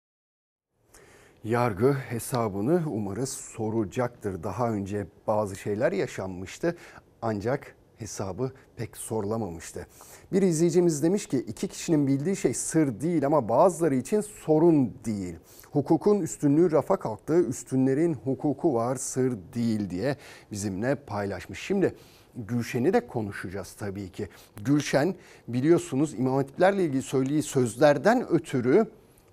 Yargı 1.44 1.92
hesabını 1.92 2.82
umarız 2.86 3.28
soracaktır. 3.28 4.42
Daha 4.42 4.70
önce 4.70 5.06
bazı 5.26 5.56
şeyler 5.56 5.92
yaşanmıştı 5.92 6.76
ancak 7.22 7.76
hesabı 7.96 8.52
pek 8.76 8.96
sorulamamıştı. 8.96 9.86
Bir 10.32 10.42
izleyicimiz 10.42 11.02
demiş 11.02 11.26
ki 11.26 11.38
iki 11.38 11.68
kişinin 11.68 12.06
bildiği 12.06 12.36
şey 12.36 12.54
sır 12.54 13.00
değil 13.00 13.26
ama 13.26 13.48
bazıları 13.48 13.94
için 13.94 14.20
sorun 14.20 14.94
değil. 15.04 15.36
Hukukun 15.72 16.20
üstünlüğü 16.20 16.72
rafa 16.72 16.96
kalktı, 16.96 17.40
üstünlerin 17.40 18.14
hukuku 18.14 18.74
var 18.74 18.96
sır 18.96 19.38
değil 19.54 19.90
diye 19.90 20.16
bizimle 20.52 20.94
paylaşmış. 20.94 21.60
Şimdi 21.60 21.94
Gülşen'i 22.38 22.92
de 22.92 23.06
konuşacağız 23.06 23.72
tabii 23.72 24.08
ki. 24.08 24.28
Gülşen 24.64 25.14
biliyorsunuz 25.48 26.14
İmam 26.14 26.34
Hatiplerle 26.34 26.84
ilgili 26.84 27.02
söylediği 27.02 27.42
sözlerden 27.42 28.28
ötürü 28.28 28.86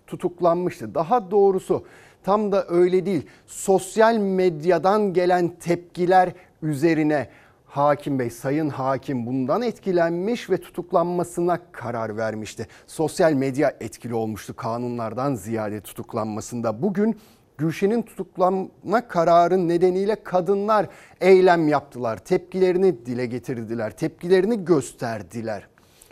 tutuklanmıştı. 0.08 0.96
Daha 0.96 1.32
doğrusu 1.32 1.86
tam 2.24 2.52
da 2.52 2.66
öyle 2.68 3.06
değil. 3.06 3.26
Sosyal 3.48 4.18
medyadan 4.18 5.14
gelen 5.14 5.48
tepkiler 5.60 6.34
üzerine 6.62 7.30
Hakim 7.66 8.20
Bey, 8.20 8.30
Sayın 8.30 8.70
Hakim 8.70 9.26
bundan 9.26 9.62
etkilenmiş 9.62 10.50
ve 10.50 10.58
tutuklanmasına 10.58 11.60
karar 11.72 12.18
vermişti. 12.18 12.68
Sosyal 12.88 13.34
medya 13.34 13.74
etkili 13.80 14.14
olmuştu 14.14 14.56
kanunlardan 14.56 15.36
ziyade 15.36 15.82
tutuklanmasında. 15.82 16.82
Bugün 16.82 17.20
Gülşen'in 17.58 18.02
tutuklanma 18.02 19.08
kararı 19.08 19.68
nedeniyle 19.68 20.24
kadınlar 20.24 20.88
eylem 21.22 21.68
yaptılar. 21.68 22.18
Tepkilerini 22.18 23.06
dile 23.06 23.26
getirdiler, 23.26 23.98
tepkilerini 23.98 24.66
gösterdiler 24.66 25.68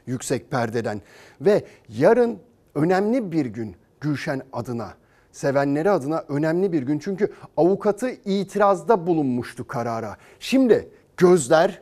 yüksek 0.07 0.51
perdeden. 0.51 1.01
Ve 1.41 1.65
yarın 1.89 2.39
önemli 2.75 3.31
bir 3.31 3.45
gün 3.45 3.75
Gülşen 4.01 4.41
adına, 4.53 4.93
sevenleri 5.31 5.89
adına 5.89 6.23
önemli 6.27 6.71
bir 6.71 6.81
gün. 6.81 6.99
Çünkü 6.99 7.33
avukatı 7.57 8.09
itirazda 8.09 9.07
bulunmuştu 9.07 9.67
karara. 9.67 10.17
Şimdi 10.39 10.89
gözler 11.17 11.81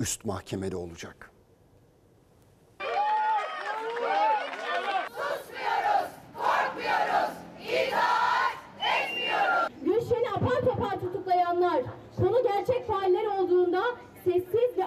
üst 0.00 0.24
mahkemede 0.24 0.76
olacak. 0.76 1.30
Gülşen'i 9.84 10.30
apar 10.36 10.60
topar 10.60 11.00
tutuklayanlar 11.00 11.82
konu 12.16 12.42
gerçek 12.42 12.86
failler 12.86 13.26
olduğunda 13.26 13.82
sessiz 14.24 14.78
ve 14.78 14.86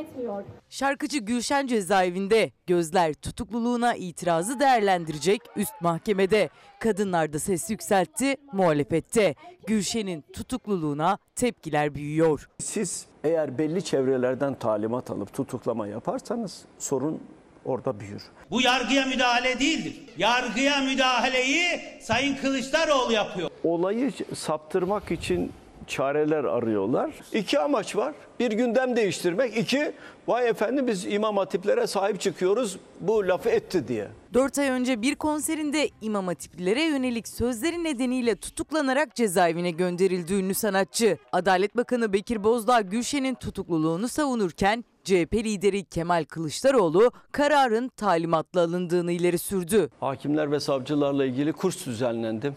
işletmiyor. 0.00 0.44
Şarkıcı 0.70 1.18
Gülşen 1.18 1.66
cezaevinde 1.66 2.50
gözler 2.66 3.14
tutukluluğuna 3.14 3.94
itirazı 3.94 4.60
değerlendirecek 4.60 5.40
üst 5.56 5.80
mahkemede. 5.80 6.48
Kadınlar 6.80 7.32
da 7.32 7.38
ses 7.38 7.70
yükseltti 7.70 8.36
muhalefette. 8.52 9.34
Gülşen'in 9.66 10.24
tutukluluğuna 10.32 11.18
tepkiler 11.36 11.94
büyüyor. 11.94 12.48
Siz 12.58 13.06
eğer 13.24 13.58
belli 13.58 13.84
çevrelerden 13.84 14.54
talimat 14.54 15.10
alıp 15.10 15.34
tutuklama 15.34 15.86
yaparsanız 15.86 16.64
sorun 16.78 17.20
orada 17.64 18.00
büyür. 18.00 18.22
Bu 18.50 18.60
yargıya 18.60 19.06
müdahale 19.06 19.60
değildir. 19.60 20.02
Yargıya 20.18 20.80
müdahaleyi 20.80 21.80
Sayın 22.00 22.36
Kılıçdaroğlu 22.36 23.12
yapıyor. 23.12 23.50
Olayı 23.64 24.12
saptırmak 24.34 25.10
için 25.10 25.52
çareler 25.86 26.44
arıyorlar. 26.44 27.10
İki 27.32 27.58
amaç 27.58 27.96
var. 27.96 28.14
Bir 28.40 28.50
gündem 28.50 28.96
değiştirmek. 28.96 29.56
iki 29.56 29.92
vay 30.28 30.48
efendim 30.48 30.86
biz 30.86 31.06
imam 31.06 31.36
hatiplere 31.36 31.86
sahip 31.86 32.20
çıkıyoruz 32.20 32.78
bu 33.00 33.28
lafı 33.28 33.48
etti 33.48 33.88
diye. 33.88 34.08
4 34.34 34.58
ay 34.58 34.68
önce 34.68 35.02
bir 35.02 35.14
konserinde 35.14 35.88
İmam 36.00 36.26
Hatiplilere 36.26 36.82
yönelik 36.82 37.28
sözleri 37.28 37.84
nedeniyle 37.84 38.36
tutuklanarak 38.36 39.14
cezaevine 39.14 39.70
gönderildi 39.70 40.34
ünlü 40.34 40.54
sanatçı. 40.54 41.18
Adalet 41.32 41.76
Bakanı 41.76 42.12
Bekir 42.12 42.44
Bozdağ 42.44 42.80
Gülşen'in 42.80 43.34
tutukluluğunu 43.34 44.08
savunurken 44.08 44.84
CHP 45.04 45.34
lideri 45.34 45.84
Kemal 45.84 46.24
Kılıçdaroğlu 46.24 47.10
kararın 47.32 47.88
talimatla 47.88 48.60
alındığını 48.60 49.12
ileri 49.12 49.38
sürdü. 49.38 49.90
Hakimler 50.00 50.52
ve 50.52 50.60
savcılarla 50.60 51.24
ilgili 51.24 51.52
kurs 51.52 51.86
düzenlendi. 51.86 52.52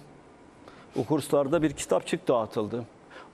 O 0.95 1.03
kurslarda 1.03 1.61
bir 1.61 1.73
kitapçık 1.73 2.27
dağıtıldı. 2.27 2.83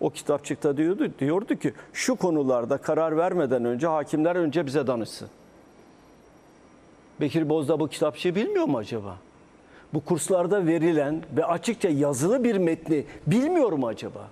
O 0.05 0.09
kitapçıkta 0.09 0.77
diyordu, 0.77 1.11
diyordu 1.19 1.55
ki 1.55 1.73
şu 1.93 2.15
konularda 2.15 2.77
karar 2.77 3.17
vermeden 3.17 3.65
önce 3.65 3.87
hakimler 3.87 4.35
önce 4.35 4.65
bize 4.65 4.87
danışsın. 4.87 5.29
Bekir 7.21 7.49
Bozdağ 7.49 7.79
bu 7.79 7.87
kitapçığı 7.87 8.35
bilmiyor 8.35 8.65
mu 8.65 8.77
acaba? 8.77 9.17
Bu 9.93 10.05
kurslarda 10.05 10.67
verilen 10.67 11.23
ve 11.37 11.45
açıkça 11.45 11.89
yazılı 11.89 12.43
bir 12.43 12.55
metni 12.55 13.05
bilmiyor 13.27 13.71
mu 13.71 13.87
acaba? 13.87 14.29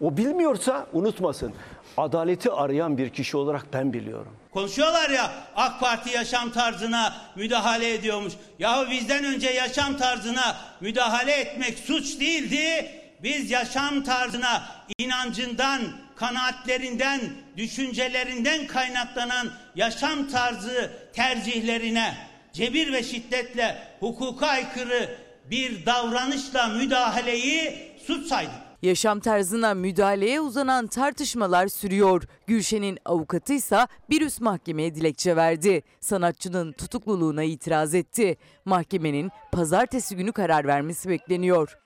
O 0.00 0.16
bilmiyorsa 0.16 0.86
unutmasın. 0.92 1.52
Adaleti 1.96 2.50
arayan 2.50 2.98
bir 2.98 3.10
kişi 3.10 3.36
olarak 3.36 3.66
ben 3.72 3.92
biliyorum. 3.92 4.32
Konuşuyorlar 4.52 5.10
ya 5.10 5.30
AK 5.56 5.80
Parti 5.80 6.10
yaşam 6.10 6.50
tarzına 6.50 7.14
müdahale 7.36 7.94
ediyormuş. 7.94 8.32
Yahu 8.58 8.90
bizden 8.90 9.24
önce 9.24 9.50
yaşam 9.50 9.96
tarzına 9.96 10.56
müdahale 10.80 11.32
etmek 11.32 11.78
suç 11.78 12.20
değildi. 12.20 12.90
Biz 13.24 13.50
yaşam 13.50 14.02
tarzına 14.02 14.62
inancından, 14.98 15.80
kanaatlerinden, 16.16 17.20
düşüncelerinden 17.56 18.66
kaynaklanan 18.66 19.50
yaşam 19.74 20.28
tarzı 20.28 20.92
tercihlerine 21.12 22.14
cebir 22.52 22.92
ve 22.92 23.02
şiddetle 23.02 23.78
hukuka 24.00 24.46
aykırı 24.46 25.16
bir 25.50 25.86
davranışla 25.86 26.66
müdahaleyi 26.68 27.92
suç 28.06 28.26
saydık. 28.26 28.54
Yaşam 28.82 29.20
tarzına 29.20 29.74
müdahaleye 29.74 30.40
uzanan 30.40 30.86
tartışmalar 30.86 31.68
sürüyor. 31.68 32.22
Gülşen'in 32.46 32.98
avukatı 33.04 33.52
ise 33.52 33.86
bir 34.10 34.20
üst 34.20 34.40
mahkemeye 34.40 34.94
dilekçe 34.94 35.36
verdi. 35.36 35.82
Sanatçının 36.00 36.72
tutukluluğuna 36.72 37.42
itiraz 37.42 37.94
etti. 37.94 38.36
Mahkemenin 38.64 39.30
pazartesi 39.52 40.16
günü 40.16 40.32
karar 40.32 40.66
vermesi 40.66 41.08
bekleniyor. 41.08 41.83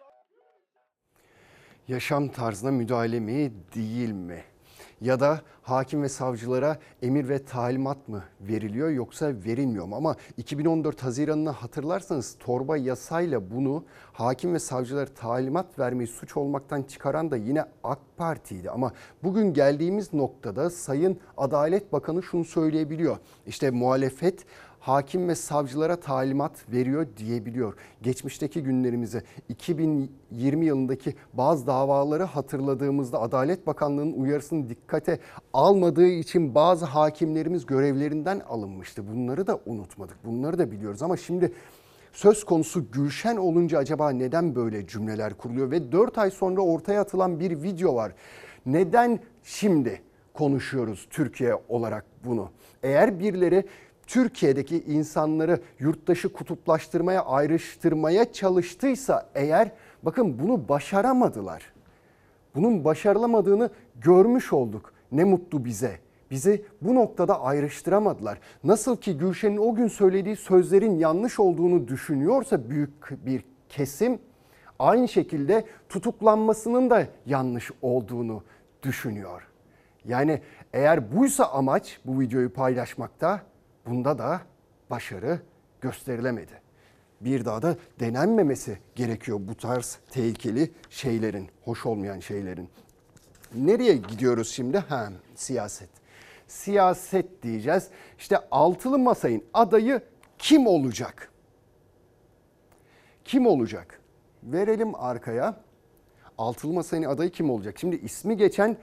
Yaşam 1.88 2.28
tarzına 2.28 2.71
müdahale 2.71 3.21
mi 3.21 3.52
değil 3.75 4.12
mi? 4.12 4.42
Ya 5.00 5.21
da 5.21 5.40
hakim 5.62 6.02
ve 6.02 6.09
savcılara 6.09 6.78
emir 7.02 7.28
ve 7.28 7.45
talimat 7.45 8.09
mı 8.09 8.25
veriliyor 8.40 8.90
yoksa 8.90 9.26
verilmiyor 9.26 9.87
mu? 9.87 9.97
Ama 9.97 10.16
2014 10.37 11.02
Haziran'ını 11.02 11.50
hatırlarsanız 11.50 12.37
torba 12.40 12.76
yasayla 12.76 13.50
bunu 13.50 13.85
hakim 14.12 14.54
ve 14.54 14.59
savcılara 14.59 15.07
talimat 15.14 15.78
vermeyi 15.78 16.07
suç 16.07 16.37
olmaktan 16.37 16.83
çıkaran 16.83 17.30
da 17.30 17.37
yine 17.37 17.64
AK 17.85 17.99
Parti'ydi. 18.16 18.71
Ama 18.71 18.92
bugün 19.23 19.52
geldiğimiz 19.52 20.14
noktada 20.14 20.71
Sayın 20.71 21.21
Adalet 21.37 21.92
Bakanı 21.92 22.23
şunu 22.23 22.45
söyleyebiliyor. 22.45 23.16
İşte 23.47 23.71
muhalefet 23.71 24.45
hakim 24.88 25.28
ve 25.28 25.35
savcılara 25.35 25.97
talimat 25.97 26.73
veriyor 26.73 27.07
diyebiliyor. 27.16 27.75
Geçmişteki 28.02 28.62
günlerimizi 28.62 29.23
2020 29.49 30.66
yılındaki 30.66 31.14
bazı 31.33 31.66
davaları 31.66 32.23
hatırladığımızda 32.23 33.21
Adalet 33.21 33.66
Bakanlığı'nın 33.66 34.12
uyarısını 34.12 34.68
dikkate 34.68 35.18
almadığı 35.52 36.07
için 36.07 36.54
bazı 36.54 36.85
hakimlerimiz 36.87 37.66
görevlerinden 37.66 38.40
alınmıştı. 38.40 39.09
Bunları 39.09 39.47
da 39.47 39.61
unutmadık. 39.66 40.16
Bunları 40.25 40.59
da 40.59 40.71
biliyoruz 40.71 41.02
ama 41.02 41.16
şimdi 41.16 41.52
Söz 42.12 42.45
konusu 42.45 42.90
Gülşen 42.92 43.37
olunca 43.37 43.78
acaba 43.78 44.11
neden 44.11 44.54
böyle 44.54 44.87
cümleler 44.87 45.35
kuruluyor? 45.35 45.71
Ve 45.71 45.92
4 45.92 46.18
ay 46.18 46.30
sonra 46.30 46.61
ortaya 46.61 47.00
atılan 47.00 47.40
bir 47.40 47.62
video 47.62 47.95
var. 47.95 48.12
Neden 48.66 49.21
şimdi 49.42 50.02
konuşuyoruz 50.35 51.07
Türkiye 51.11 51.54
olarak 51.68 52.04
bunu? 52.25 52.50
Eğer 52.83 53.18
birileri 53.21 53.64
Türkiye'deki 54.09 54.83
insanları 54.83 55.61
yurttaşı 55.79 56.33
kutuplaştırmaya, 56.33 57.25
ayrıştırmaya 57.25 58.33
çalıştıysa 58.33 59.29
eğer 59.35 59.71
bakın 60.03 60.38
bunu 60.38 60.69
başaramadılar. 60.69 61.73
Bunun 62.55 62.85
başarılamadığını 62.85 63.71
görmüş 64.00 64.53
olduk. 64.53 64.93
Ne 65.12 65.25
mutlu 65.25 65.65
bize. 65.65 65.99
Bizi 66.31 66.65
bu 66.83 66.95
noktada 66.95 67.41
ayrıştıramadılar. 67.41 68.38
Nasıl 68.65 68.97
ki 68.97 69.19
Gülşen'in 69.19 69.57
o 69.57 69.75
gün 69.75 69.88
söylediği 69.88 70.37
sözlerin 70.37 70.99
yanlış 70.99 71.41
olduğunu 71.41 71.88
düşünüyorsa 71.88 72.71
büyük 72.71 73.27
bir 73.27 73.45
kesim 73.69 74.19
aynı 74.79 75.09
şekilde 75.09 75.65
tutuklanmasının 75.88 76.91
da 76.91 77.07
yanlış 77.27 77.71
olduğunu 77.83 78.43
düşünüyor. 78.83 79.49
Yani 80.05 80.41
eğer 80.73 81.17
buysa 81.17 81.45
amaç 81.45 82.00
bu 82.05 82.21
videoyu 82.21 82.53
paylaşmakta 82.53 83.43
bunda 83.90 84.18
da 84.18 84.40
başarı 84.90 85.40
gösterilemedi. 85.80 86.61
Bir 87.21 87.45
daha 87.45 87.62
da 87.62 87.76
denenmemesi 88.00 88.78
gerekiyor 88.97 89.40
bu 89.42 89.54
tarz 89.54 89.99
tehlikeli 90.11 90.71
şeylerin, 90.90 91.49
hoş 91.64 91.87
olmayan 91.87 92.21
şeylerin. 92.21 92.68
Nereye 93.54 93.97
gidiyoruz 93.97 94.49
şimdi? 94.49 94.78
Ha, 94.78 95.09
siyaset. 95.35 95.88
Siyaset 96.47 97.42
diyeceğiz. 97.42 97.88
İşte 98.18 98.38
altılı 98.50 98.99
masayın 98.99 99.45
adayı 99.54 100.00
kim 100.38 100.66
olacak? 100.66 101.33
Kim 103.25 103.47
olacak? 103.47 104.00
Verelim 104.42 104.95
arkaya. 104.95 105.61
Altılı 106.38 106.73
masayın 106.73 107.02
adayı 107.02 107.30
kim 107.30 107.50
olacak? 107.50 107.78
Şimdi 107.78 107.97
ismi 107.97 108.37
geçen 108.37 108.76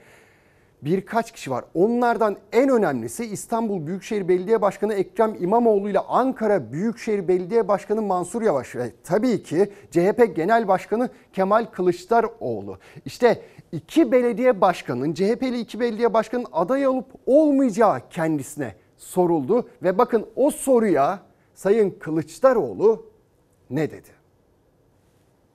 birkaç 0.86 1.32
kişi 1.32 1.50
var. 1.50 1.64
Onlardan 1.74 2.36
en 2.52 2.68
önemlisi 2.68 3.24
İstanbul 3.24 3.86
Büyükşehir 3.86 4.28
Belediye 4.28 4.62
Başkanı 4.62 4.94
Ekrem 4.94 5.36
İmamoğlu 5.40 5.90
ile 5.90 5.98
Ankara 5.98 6.72
Büyükşehir 6.72 7.28
Belediye 7.28 7.68
Başkanı 7.68 8.02
Mansur 8.02 8.42
Yavaş 8.42 8.76
ve 8.76 8.92
tabii 9.04 9.42
ki 9.42 9.72
CHP 9.90 10.36
Genel 10.36 10.68
Başkanı 10.68 11.08
Kemal 11.32 11.64
Kılıçdaroğlu. 11.64 12.78
İşte 13.04 13.42
iki 13.72 14.12
belediye 14.12 14.60
başkanının, 14.60 15.14
CHP'li 15.14 15.60
iki 15.60 15.80
belediye 15.80 16.14
başkanının 16.14 16.48
aday 16.52 16.86
olup 16.86 17.06
olmayacağı 17.26 18.00
kendisine 18.10 18.74
soruldu 18.96 19.68
ve 19.82 19.98
bakın 19.98 20.26
o 20.36 20.50
soruya 20.50 21.18
Sayın 21.54 21.90
Kılıçdaroğlu 21.90 23.06
ne 23.70 23.90
dedi? 23.90 24.15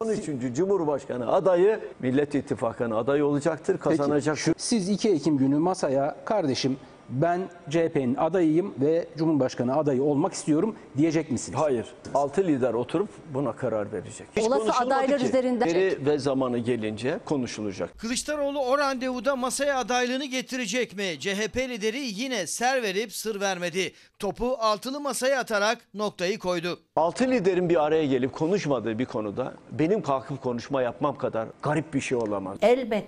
13. 0.02 0.56
Cumhurbaşkanı 0.56 1.32
adayı 1.32 1.80
Millet 2.00 2.36
İttifakı'nın 2.36 2.96
adayı 2.96 3.26
olacaktır, 3.26 3.78
kazanacak. 3.78 4.36
Peki, 4.36 4.44
şu, 4.44 4.54
siz 4.58 4.90
2 4.90 5.10
Ekim 5.10 5.38
günü 5.38 5.58
masaya 5.58 6.16
kardeşim 6.26 6.78
ben 7.12 7.42
CHP'nin 7.70 8.16
adayıyım 8.16 8.74
ve 8.82 9.08
Cumhurbaşkanı 9.18 9.78
adayı 9.78 10.04
olmak 10.04 10.34
istiyorum 10.34 10.76
diyecek 10.98 11.32
misiniz? 11.32 11.60
Hayır. 11.62 11.86
Altı 12.14 12.44
lider 12.44 12.74
oturup 12.74 13.10
buna 13.34 13.52
karar 13.52 13.92
verecek. 13.92 14.28
Hiç 14.36 14.44
Olası 14.48 14.72
adaylar 14.86 15.20
ki. 15.20 15.26
üzerinden- 15.26 15.68
Yeri 15.68 16.06
ve 16.06 16.20
zamanı 16.20 16.58
gelince 16.58 17.20
konuşulacak. 17.26 17.98
Kılıçdaroğlu 17.98 18.60
o 18.60 18.78
randevuda 18.78 19.36
masaya 19.36 19.78
adaylığını 19.80 20.26
getirecek 20.26 20.96
mi? 20.98 21.20
CHP 21.20 21.70
lideri 21.70 22.00
yine 22.00 22.48
ser 22.48 22.84
verip 22.84 23.14
sır 23.14 23.42
vermedi. 23.42 23.94
Topu 24.20 24.56
altılı 24.60 25.00
masaya 25.00 25.40
atarak 25.40 25.78
noktayı 25.94 26.40
koydu. 26.40 26.80
Altı 26.96 27.24
liderin 27.32 27.70
bir 27.70 27.84
araya 27.84 28.06
gelip 28.06 28.34
konuşmadığı 28.34 29.00
bir 29.00 29.06
konuda 29.06 29.54
benim 29.72 30.02
kalkıp 30.02 30.42
konuşma 30.42 30.82
yapmam 30.82 31.18
kadar 31.18 31.48
garip 31.64 31.94
bir 31.94 32.02
şey 32.02 32.18
olamaz. 32.18 32.58
Elbette 32.62 33.08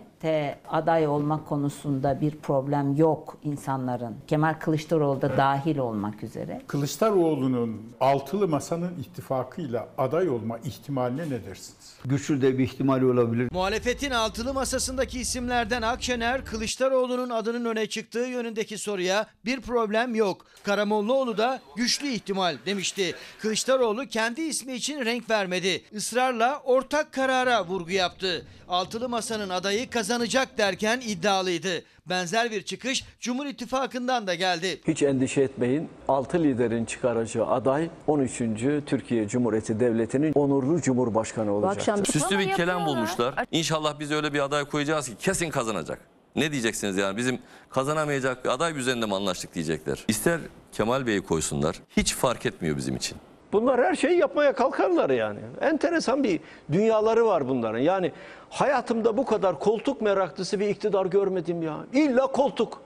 aday 0.69 1.07
olmak 1.07 1.47
konusunda 1.47 2.21
bir 2.21 2.31
problem 2.31 2.95
yok 2.95 3.37
insanların. 3.43 4.15
Kemal 4.27 4.53
Kılıçdaroğlu 4.53 5.21
da 5.21 5.37
dahil 5.37 5.77
olmak 5.77 6.23
üzere. 6.23 6.61
Kılıçdaroğlu'nun 6.67 7.81
altılı 7.99 8.47
masanın 8.47 8.91
ittifakıyla 8.99 9.87
aday 9.97 10.29
olma 10.29 10.57
ihtimaline 10.57 11.25
ne 11.25 11.45
dersiniz? 11.45 11.95
Güçlü 12.05 12.41
de 12.41 12.57
bir 12.57 12.63
ihtimal 12.63 13.01
olabilir. 13.01 13.49
Muhalefetin 13.51 14.11
altılı 14.11 14.53
masasındaki 14.53 15.19
isimlerden 15.19 15.81
Akşener, 15.81 16.45
Kılıçdaroğlu'nun 16.45 17.29
adının 17.29 17.65
öne 17.65 17.85
çıktığı 17.89 18.19
yönündeki 18.19 18.77
soruya 18.77 19.25
bir 19.45 19.61
problem 19.61 20.15
yok. 20.15 20.45
Karamollaoğlu 20.63 21.37
da 21.37 21.59
güçlü 21.75 22.07
ihtimal 22.07 22.57
demişti. 22.65 23.15
Kılıçdaroğlu 23.41 24.07
kendi 24.07 24.41
ismi 24.41 24.73
için 24.73 25.05
renk 25.05 25.29
vermedi. 25.29 25.81
Israrla 25.91 26.61
ortak 26.65 27.13
karara 27.13 27.65
vurgu 27.65 27.91
yaptı. 27.91 28.45
Altılı 28.69 29.09
masanın 29.09 29.49
adayı 29.49 29.89
kazanacak 30.13 30.57
derken 30.57 31.01
iddialıydı. 31.07 31.83
Benzer 32.05 32.51
bir 32.51 32.61
çıkış 32.61 33.05
Cumhur 33.19 33.45
İttifakı'ndan 33.45 34.27
da 34.27 34.35
geldi. 34.35 34.81
Hiç 34.87 35.03
endişe 35.03 35.41
etmeyin. 35.41 35.89
Altı 36.07 36.43
liderin 36.43 36.85
çıkaracağı 36.85 37.47
aday 37.47 37.89
13. 38.07 38.37
Türkiye 38.85 39.27
Cumhuriyeti 39.27 39.79
Devleti'nin 39.79 40.33
onurlu 40.33 40.81
Cumhurbaşkanı 40.81 41.51
olacaktır. 41.53 42.05
Süslü 42.05 42.39
bir 42.39 42.53
kelam 42.53 42.85
bulmuşlar. 42.85 43.45
İnşallah 43.51 43.99
biz 43.99 44.11
öyle 44.11 44.33
bir 44.33 44.39
aday 44.39 44.65
koyacağız 44.65 45.05
ki 45.05 45.15
kesin 45.19 45.49
kazanacak. 45.49 45.99
Ne 46.35 46.51
diyeceksiniz 46.51 46.97
yani 46.97 47.17
bizim 47.17 47.39
kazanamayacak 47.69 48.45
bir 48.45 48.49
aday 48.49 48.79
üzerinde 48.79 49.05
mi 49.05 49.15
anlaştık 49.15 49.55
diyecekler. 49.55 50.05
İster 50.07 50.39
Kemal 50.71 51.07
Bey'i 51.07 51.21
koysunlar 51.21 51.81
hiç 51.97 52.15
fark 52.15 52.45
etmiyor 52.45 52.77
bizim 52.77 52.95
için. 52.95 53.17
Bunlar 53.53 53.83
her 53.83 53.95
şeyi 53.95 54.19
yapmaya 54.19 54.53
kalkarlar 54.53 55.09
yani. 55.09 55.39
Enteresan 55.61 56.23
bir 56.23 56.39
dünyaları 56.71 57.25
var 57.25 57.47
bunların. 57.49 57.79
Yani 57.79 58.11
hayatımda 58.53 59.17
bu 59.17 59.25
kadar 59.25 59.59
koltuk 59.59 60.01
meraklısı 60.01 60.59
bir 60.59 60.67
iktidar 60.67 61.05
görmedim 61.05 61.61
ya. 61.61 61.77
İlla 61.93 62.27
koltuk. 62.27 62.81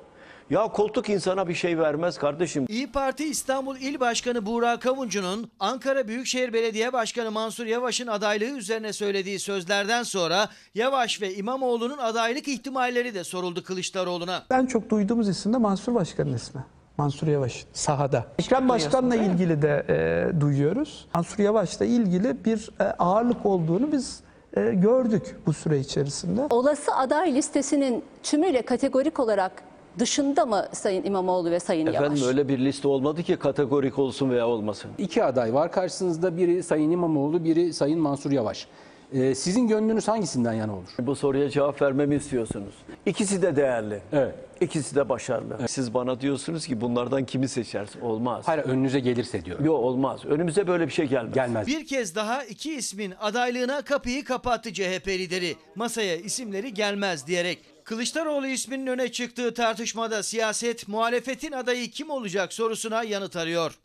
Ya 0.50 0.68
koltuk 0.68 1.10
insana 1.10 1.48
bir 1.48 1.54
şey 1.54 1.80
vermez 1.80 2.18
kardeşim. 2.18 2.66
İyi 2.70 2.92
Parti 2.92 3.26
İstanbul 3.26 3.78
İl 3.78 4.00
Başkanı 4.00 4.46
Buğra 4.46 4.80
Kavuncu'nun 4.80 5.52
Ankara 5.60 6.08
Büyükşehir 6.08 6.54
Belediye 6.54 6.94
Başkanı 6.94 7.32
Mansur 7.32 7.66
Yavaş'ın 7.66 8.08
adaylığı 8.08 8.58
üzerine 8.58 8.94
söylediği 8.94 9.40
sözlerden 9.40 10.04
sonra 10.04 10.50
Yavaş 10.76 11.22
ve 11.22 11.36
İmamoğlu'nun 11.36 11.98
adaylık 11.98 12.48
ihtimalleri 12.48 13.14
de 13.14 13.24
soruldu 13.24 13.64
Kılıçdaroğlu'na. 13.64 14.44
En 14.52 14.66
çok 14.66 14.90
duyduğumuz 14.90 15.30
isim 15.30 15.54
de 15.54 15.58
Mansur 15.58 15.96
Başkan'ın 15.96 16.34
ismi. 16.34 16.64
Mansur 16.98 17.28
Yavaş 17.28 17.66
sahada. 17.74 18.26
Ekrem 18.40 18.70
Başkan'la 18.70 19.16
ilgili 19.16 19.62
de 19.62 19.86
e, 19.90 20.42
duyuyoruz. 20.42 21.08
Mansur 21.16 21.44
Yavaş'la 21.44 21.86
ilgili 21.86 22.46
bir 22.46 22.70
e, 22.80 22.84
ağırlık 22.84 23.46
olduğunu 23.46 23.92
biz 23.92 24.27
e, 24.58 24.74
gördük 24.74 25.36
bu 25.46 25.54
süre 25.54 25.80
içerisinde. 25.80 26.42
Olası 26.50 26.96
aday 26.96 27.36
listesinin 27.36 28.04
tümüyle 28.24 28.62
kategorik 28.62 29.20
olarak 29.20 29.52
dışında 30.00 30.46
mı 30.46 30.66
Sayın 30.72 31.04
İmamoğlu 31.04 31.52
ve 31.52 31.60
Sayın 31.60 31.88
Efendim 31.88 32.16
Yavaş? 32.18 32.24
öyle 32.28 32.48
bir 32.48 32.60
liste 32.60 32.88
olmadı 32.88 33.24
ki 33.24 33.36
kategorik 33.36 34.00
olsun 34.00 34.30
veya 34.30 34.48
olmasın. 34.48 34.92
İki 34.98 35.24
aday 35.24 35.54
var 35.54 35.72
karşınızda 35.72 36.38
biri 36.38 36.64
Sayın 36.64 36.92
İmamoğlu 36.92 37.44
biri 37.44 37.74
Sayın 37.74 38.00
Mansur 38.00 38.32
Yavaş. 38.32 38.68
Ee, 39.14 39.36
sizin 39.36 39.68
gönlünüz 39.68 40.08
hangisinden 40.08 40.54
yana 40.54 40.74
olur? 40.76 40.88
Bu 41.00 41.16
soruya 41.16 41.50
cevap 41.50 41.82
vermemi 41.82 42.16
istiyorsunuz. 42.16 42.74
İkisi 43.06 43.42
de 43.42 43.56
değerli. 43.56 44.02
Evet. 44.14 44.36
İkisi 44.62 44.96
de 44.96 45.10
başarılı. 45.10 45.68
Siz 45.68 45.94
bana 45.94 46.22
diyorsunuz 46.22 46.68
ki 46.68 46.82
bunlardan 46.82 47.26
kimi 47.26 47.48
seçersin? 47.48 48.02
Olmaz. 48.02 48.44
Hayır 48.48 48.64
önünüze 48.64 49.00
gelirse 49.00 49.46
diyor. 49.46 49.60
Yok 49.60 49.80
olmaz. 49.80 50.26
Önümüze 50.26 50.68
böyle 50.68 50.88
bir 50.88 50.92
şey 50.94 51.06
gelmez. 51.06 51.34
Gelmez. 51.34 51.68
Bir 51.68 51.88
kez 51.88 52.16
daha 52.16 52.44
iki 52.44 52.76
ismin 52.76 53.14
adaylığına 53.20 53.82
kapıyı 53.82 54.24
kapattı 54.24 54.74
CHP 54.74 55.08
lideri. 55.08 55.56
Masaya 55.76 56.16
isimleri 56.16 56.74
gelmez 56.74 57.28
diyerek. 57.28 57.60
Kılıçdaroğlu 57.84 58.48
isminin 58.48 58.88
öne 58.88 59.12
çıktığı 59.12 59.54
tartışmada 59.54 60.24
siyaset 60.24 60.88
muhalefetin 60.88 61.52
adayı 61.52 61.92
kim 61.92 62.10
olacak 62.10 62.54
sorusuna 62.54 63.04
yanıt 63.04 63.36
arıyor. 63.36 63.78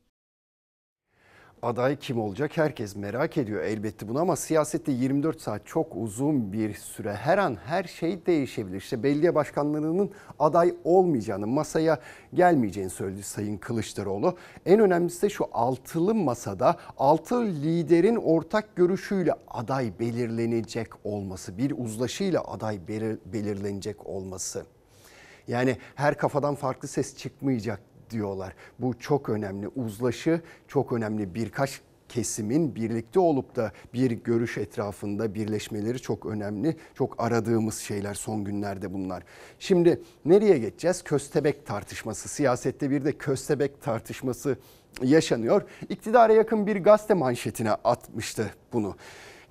Aday 1.62 1.96
kim 1.96 2.20
olacak 2.20 2.56
herkes 2.56 2.96
merak 2.96 3.38
ediyor 3.38 3.62
elbette 3.62 4.08
bunu 4.08 4.20
ama 4.20 4.36
siyasette 4.36 4.92
24 4.92 5.40
saat 5.40 5.66
çok 5.66 5.96
uzun 5.96 6.52
bir 6.52 6.74
süre. 6.74 7.14
Her 7.14 7.38
an 7.38 7.56
her 7.66 7.84
şey 7.84 8.26
değişebilir. 8.26 8.76
İşte 8.76 9.02
belediye 9.02 9.34
başkanlarının 9.34 10.10
aday 10.38 10.74
olmayacağını, 10.84 11.46
masaya 11.46 12.00
gelmeyeceğini 12.34 12.90
söyledi 12.90 13.22
Sayın 13.22 13.56
Kılıçdaroğlu. 13.56 14.36
En 14.66 14.80
önemlisi 14.80 15.22
de 15.22 15.30
şu 15.30 15.44
altılı 15.52 16.14
masada 16.14 16.76
altı 16.98 17.44
liderin 17.46 18.16
ortak 18.16 18.76
görüşüyle 18.76 19.32
aday 19.48 19.92
belirlenecek 20.00 20.88
olması, 21.04 21.58
bir 21.58 21.74
uzlaşıyla 21.78 22.40
aday 22.40 22.78
belir- 22.88 23.18
belirlenecek 23.32 24.06
olması. 24.06 24.66
Yani 25.48 25.76
her 25.94 26.16
kafadan 26.18 26.54
farklı 26.54 26.88
ses 26.88 27.16
çıkmayacak 27.16 27.91
diyorlar. 28.12 28.54
Bu 28.78 28.98
çok 28.98 29.28
önemli. 29.28 29.68
Uzlaşı 29.68 30.40
çok 30.68 30.92
önemli. 30.92 31.34
Birkaç 31.34 31.80
kesimin 32.12 32.74
birlikte 32.74 33.20
olup 33.20 33.56
da 33.56 33.72
bir 33.94 34.10
görüş 34.10 34.58
etrafında 34.58 35.34
birleşmeleri 35.34 35.98
çok 35.98 36.26
önemli. 36.26 36.76
Çok 36.94 37.22
aradığımız 37.22 37.78
şeyler 37.78 38.14
son 38.14 38.44
günlerde 38.44 38.94
bunlar. 38.94 39.22
Şimdi 39.58 40.00
nereye 40.24 40.58
geçeceğiz? 40.58 41.02
Köstebek 41.02 41.66
tartışması. 41.66 42.28
Siyasette 42.28 42.90
bir 42.90 43.04
de 43.04 43.12
köstebek 43.12 43.82
tartışması 43.82 44.56
yaşanıyor. 45.02 45.62
İktidara 45.88 46.32
yakın 46.32 46.66
bir 46.66 46.76
gazete 46.76 47.14
manşetine 47.14 47.70
atmıştı 47.70 48.50
bunu. 48.72 48.96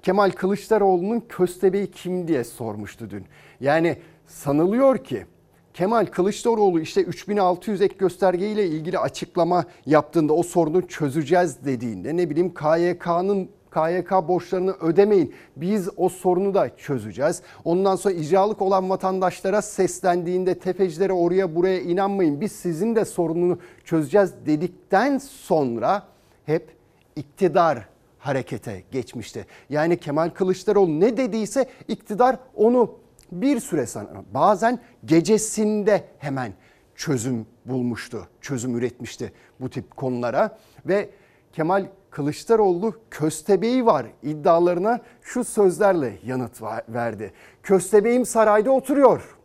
Kemal 0.04 0.32
Kılıçdaroğlu'nun 0.32 1.20
köstebeği 1.30 1.92
kim 1.92 2.28
diye 2.28 2.44
sormuştu 2.44 3.10
dün. 3.10 3.26
Yani 3.60 3.98
sanılıyor 4.28 5.04
ki 5.04 5.26
Kemal 5.74 6.06
Kılıçdaroğlu 6.06 6.80
işte 6.80 7.02
3600 7.02 7.82
ek 7.82 7.96
gösterge 7.98 8.48
ile 8.48 8.68
ilgili 8.68 9.00
açıklama 9.00 9.66
yaptığında 9.86 10.34
o 10.34 10.44
sorunu 10.44 10.88
çözeceğiz 10.88 11.66
dediğinde 11.66 12.18
ne 12.18 12.30
bileyim 12.30 12.54
KYK'nın 12.54 13.50
KYK 13.74 14.12
borçlarını 14.12 14.72
ödemeyin. 14.72 15.34
Biz 15.56 15.90
o 15.98 16.10
sorunu 16.10 16.54
da 16.54 16.78
çözeceğiz. 16.78 17.42
Ondan 17.64 17.96
sonra 17.96 18.14
icralık 18.14 18.62
olan 18.62 18.90
vatandaşlara 18.90 19.62
seslendiğinde 19.62 20.60
tefecilere 20.60 21.14
oraya 21.14 21.56
buraya 21.56 21.82
inanmayın. 21.82 22.42
Biz 22.42 22.52
sizin 22.52 22.96
de 22.96 23.06
sorununu 23.06 23.60
çözeceğiz 23.86 24.34
dedikten 24.46 25.18
sonra 25.18 26.04
hep 26.46 26.76
iktidar 27.16 27.88
harekete 28.20 28.84
geçmişti. 28.92 29.46
Yani 29.70 29.98
Kemal 29.98 30.30
Kılıçdaroğlu 30.30 31.00
ne 31.00 31.18
dediyse 31.18 31.66
iktidar 31.88 32.38
onu 32.56 33.01
bir 33.32 33.60
süre 33.60 33.86
sonra 33.88 34.24
bazen 34.34 34.80
gecesinde 35.06 36.04
hemen 36.20 36.54
çözüm 36.96 37.46
bulmuştu, 37.66 38.28
çözüm 38.42 38.78
üretmişti 38.78 39.34
bu 39.60 39.70
tip 39.70 39.98
konulara 39.98 40.58
ve 40.86 41.10
Kemal 41.54 41.86
Kılıçdaroğlu 42.10 42.94
köstebeği 43.12 43.86
var 43.86 44.06
iddialarına 44.24 45.00
şu 45.22 45.44
sözlerle 45.44 46.14
yanıt 46.26 46.62
verdi. 46.90 47.34
Köstebeğim 47.64 48.26
sarayda 48.26 48.72
oturuyor. 48.72 49.38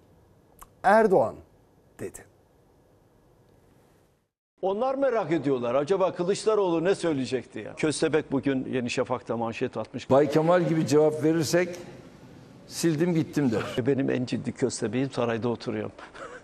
Erdoğan 0.83 1.35
dedi. 1.99 2.19
Onlar 4.63 4.95
merak 4.95 5.33
ediyorlar. 5.33 5.75
Acaba 5.75 6.15
Kılıçdaroğlu 6.15 6.85
ne 6.85 6.95
söyleyecekti 6.95 7.59
ya? 7.59 7.75
Köstebek 7.75 8.33
bugün 8.33 8.69
Yeni 8.73 8.91
Şafak'ta 8.91 9.37
manşet 9.37 9.77
atmış. 9.77 10.11
Bay 10.11 10.31
Kemal 10.31 10.69
gibi 10.69 10.87
cevap 10.87 11.25
verirsek 11.25 11.69
sildim 12.69 13.15
gittim 13.15 13.51
der. 13.51 13.87
Benim 13.87 14.11
en 14.11 14.25
ciddi 14.25 14.53
köstebeğim 14.53 15.11
sarayda 15.11 15.49
oturuyorum. 15.49 15.93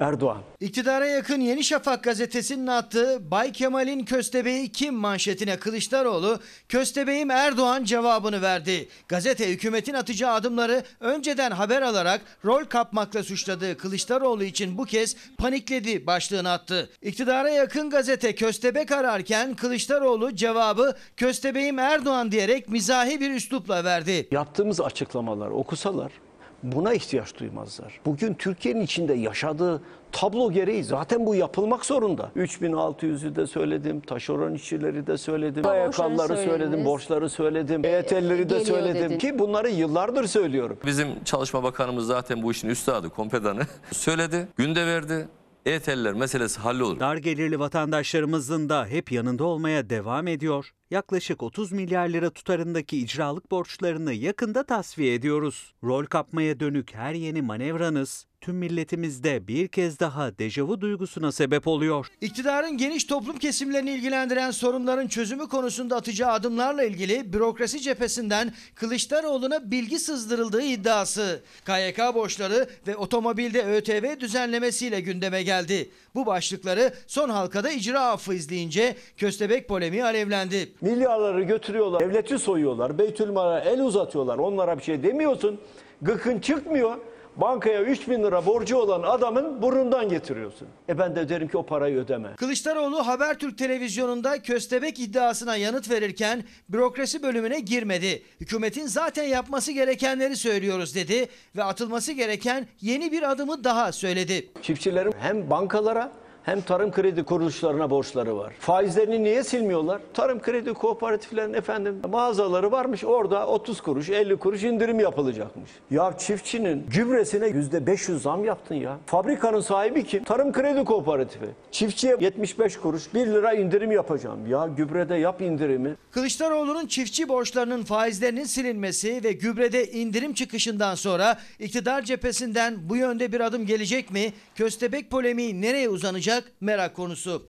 Erdoğan. 0.00 0.42
İktidara 0.60 1.06
yakın 1.06 1.40
Yeni 1.40 1.64
Şafak 1.64 2.04
gazetesinin 2.04 2.66
attığı 2.66 3.30
Bay 3.30 3.52
Kemal'in 3.52 4.04
köstebeği 4.04 4.72
kim 4.72 4.94
manşetine 4.94 5.56
Kılıçdaroğlu 5.56 6.38
köstebeğim 6.68 7.30
Erdoğan 7.30 7.84
cevabını 7.84 8.42
verdi. 8.42 8.88
Gazete 9.08 9.48
hükümetin 9.48 9.94
atacağı 9.94 10.34
adımları 10.34 10.82
önceden 11.00 11.50
haber 11.50 11.82
alarak 11.82 12.20
rol 12.44 12.64
kapmakla 12.64 13.22
suçladığı 13.22 13.76
Kılıçdaroğlu 13.76 14.44
için 14.44 14.78
bu 14.78 14.84
kez 14.84 15.16
panikledi 15.38 16.06
başlığını 16.06 16.50
attı. 16.50 16.90
İktidara 17.02 17.50
yakın 17.50 17.90
gazete 17.90 18.34
köstebek 18.34 18.92
ararken 18.92 19.54
Kılıçdaroğlu 19.54 20.36
cevabı 20.36 20.96
köstebeğim 21.16 21.78
Erdoğan 21.78 22.32
diyerek 22.32 22.68
mizahi 22.68 23.20
bir 23.20 23.30
üslupla 23.30 23.84
verdi. 23.84 24.28
Yaptığımız 24.30 24.80
açıklamalar 24.80 25.50
okusalar 25.50 26.12
buna 26.62 26.94
ihtiyaç 26.94 27.38
duymazlar. 27.38 28.00
Bugün 28.06 28.34
Türkiye'nin 28.34 28.80
içinde 28.80 29.14
yaşadığı 29.14 29.82
tablo 30.12 30.52
gereği 30.52 30.84
zaten 30.84 31.26
bu 31.26 31.34
yapılmak 31.34 31.86
zorunda. 31.86 32.30
3600'ü 32.36 33.36
de 33.36 33.46
söyledim, 33.46 34.00
taşeron 34.00 34.54
işçileri 34.54 35.06
de 35.06 35.18
söyledim, 35.18 35.66
ayakkabıları 35.66 36.36
söyledim, 36.36 36.84
borçları 36.84 37.30
söyledim, 37.30 37.84
EYT'leri 37.84 38.50
de 38.50 38.64
söyledim 38.64 39.02
dedin. 39.02 39.18
ki 39.18 39.38
bunları 39.38 39.70
yıllardır 39.70 40.26
söylüyorum. 40.26 40.78
Bizim 40.86 41.24
Çalışma 41.24 41.62
Bakanımız 41.62 42.06
zaten 42.06 42.42
bu 42.42 42.50
işin 42.50 42.68
üstadı, 42.68 43.10
kompedanı. 43.10 43.60
Söyledi, 43.92 44.48
günde 44.56 44.86
verdi. 44.86 45.28
EYT'liler 45.66 46.12
meselesi 46.12 46.60
hallolur. 46.60 47.00
Dar 47.00 47.16
gelirli 47.16 47.58
vatandaşlarımızın 47.58 48.68
da 48.68 48.86
hep 48.86 49.12
yanında 49.12 49.44
olmaya 49.44 49.90
devam 49.90 50.26
ediyor. 50.26 50.70
Yaklaşık 50.90 51.42
30 51.42 51.72
milyar 51.72 52.08
lira 52.08 52.30
tutarındaki 52.30 52.98
icralık 52.98 53.50
borçlarını 53.50 54.12
yakında 54.12 54.66
tasfiye 54.66 55.14
ediyoruz. 55.14 55.74
Rol 55.84 56.04
kapmaya 56.04 56.60
dönük 56.60 56.94
her 56.94 57.14
yeni 57.14 57.42
manevranız 57.42 58.26
tüm 58.40 58.56
milletimizde 58.56 59.48
bir 59.48 59.68
kez 59.68 60.00
daha 60.00 60.38
dejavu 60.38 60.80
duygusuna 60.80 61.32
sebep 61.32 61.66
oluyor. 61.66 62.06
İktidarın 62.20 62.76
geniş 62.76 63.04
toplum 63.04 63.38
kesimlerini 63.38 63.90
ilgilendiren 63.90 64.50
sorunların 64.50 65.08
çözümü 65.08 65.48
konusunda 65.48 65.96
atacağı 65.96 66.32
adımlarla 66.32 66.84
ilgili 66.84 67.32
bürokrasi 67.32 67.80
cephesinden 67.80 68.52
Kılıçdaroğlu'na 68.74 69.70
bilgi 69.70 69.98
sızdırıldığı 69.98 70.62
iddiası. 70.62 71.42
KYK 71.66 71.98
borçları 72.14 72.66
ve 72.86 72.96
otomobilde 72.96 73.64
ÖTV 73.64 74.20
düzenlemesiyle 74.20 75.00
gündeme 75.00 75.42
geldi. 75.42 75.90
Bu 76.14 76.26
başlıkları 76.26 76.92
son 77.06 77.28
halkada 77.28 77.70
icra 77.70 78.00
affı 78.00 78.34
izleyince 78.34 78.96
köstebek 79.16 79.68
polemiği 79.68 80.04
alevlendi. 80.04 80.72
Milyarları 80.80 81.42
götürüyorlar, 81.42 82.00
devleti 82.00 82.38
soyuyorlar, 82.38 82.98
Beytülmal'a 82.98 83.60
el 83.60 83.80
uzatıyorlar. 83.80 84.38
Onlara 84.38 84.78
bir 84.78 84.82
şey 84.82 85.02
demiyorsun. 85.02 85.60
Gıkın 86.02 86.38
çıkmıyor. 86.38 86.96
Bankaya 87.36 87.82
3 87.82 88.08
bin 88.08 88.22
lira 88.22 88.46
borcu 88.46 88.76
olan 88.76 89.02
adamın 89.02 89.62
burundan 89.62 90.08
getiriyorsun. 90.08 90.68
E 90.88 90.98
ben 90.98 91.16
de 91.16 91.28
derim 91.28 91.48
ki 91.48 91.58
o 91.58 91.66
parayı 91.66 91.96
ödeme. 91.96 92.28
Kılıçdaroğlu 92.36 93.06
Habertürk 93.06 93.58
televizyonunda 93.58 94.42
köstebek 94.42 95.00
iddiasına 95.00 95.56
yanıt 95.56 95.90
verirken 95.90 96.44
bürokrasi 96.68 97.22
bölümüne 97.22 97.60
girmedi. 97.60 98.22
Hükümetin 98.40 98.86
zaten 98.86 99.24
yapması 99.24 99.72
gerekenleri 99.72 100.36
söylüyoruz 100.36 100.94
dedi 100.94 101.28
ve 101.56 101.64
atılması 101.64 102.12
gereken 102.12 102.66
yeni 102.80 103.12
bir 103.12 103.30
adımı 103.30 103.64
daha 103.64 103.92
söyledi. 103.92 104.50
Çiftçilerin 104.62 105.14
hem 105.20 105.50
bankalara 105.50 106.12
hem 106.42 106.60
tarım 106.60 106.92
kredi 106.92 107.22
kuruluşlarına 107.22 107.90
borçları 107.90 108.36
var. 108.36 108.52
Faizlerini 108.58 109.24
niye 109.24 109.44
silmiyorlar? 109.44 110.00
Tarım 110.14 110.40
kredi 110.42 110.72
kooperatiflerinin 110.74 111.54
efendim 111.54 112.00
mağazaları 112.10 112.72
varmış 112.72 113.04
orada 113.04 113.46
30 113.46 113.80
kuruş 113.80 114.08
50 114.10 114.36
kuruş 114.36 114.62
indirim 114.62 115.00
yapılacakmış. 115.00 115.70
Ya 115.90 116.18
çiftçinin 116.18 116.86
gübresine 116.90 117.46
%500 117.46 118.18
zam 118.18 118.44
yaptın 118.44 118.74
ya. 118.74 118.98
Fabrikanın 119.06 119.60
sahibi 119.60 120.04
kim? 120.04 120.24
Tarım 120.24 120.52
kredi 120.52 120.84
kooperatifi. 120.84 121.46
Çiftçiye 121.70 122.16
75 122.20 122.76
kuruş 122.76 123.14
1 123.14 123.26
lira 123.26 123.52
indirim 123.52 123.92
yapacağım. 123.92 124.46
Ya 124.46 124.68
gübrede 124.76 125.14
yap 125.14 125.40
indirimi. 125.40 125.94
Kılıçdaroğlu'nun 126.10 126.86
çiftçi 126.86 127.28
borçlarının 127.28 127.82
faizlerinin 127.82 128.44
silinmesi 128.44 129.20
ve 129.24 129.32
gübrede 129.32 129.90
indirim 129.90 130.34
çıkışından 130.34 130.94
sonra 130.94 131.38
iktidar 131.58 132.02
cephesinden 132.02 132.76
bu 132.88 132.96
yönde 132.96 133.32
bir 133.32 133.40
adım 133.40 133.66
gelecek 133.66 134.10
mi? 134.10 134.32
Köstebek 134.54 135.10
polemiği 135.10 135.60
nereye 135.62 135.88
uzanacak? 135.88 136.29
Merak 136.60 136.96
konusu. 136.96 137.50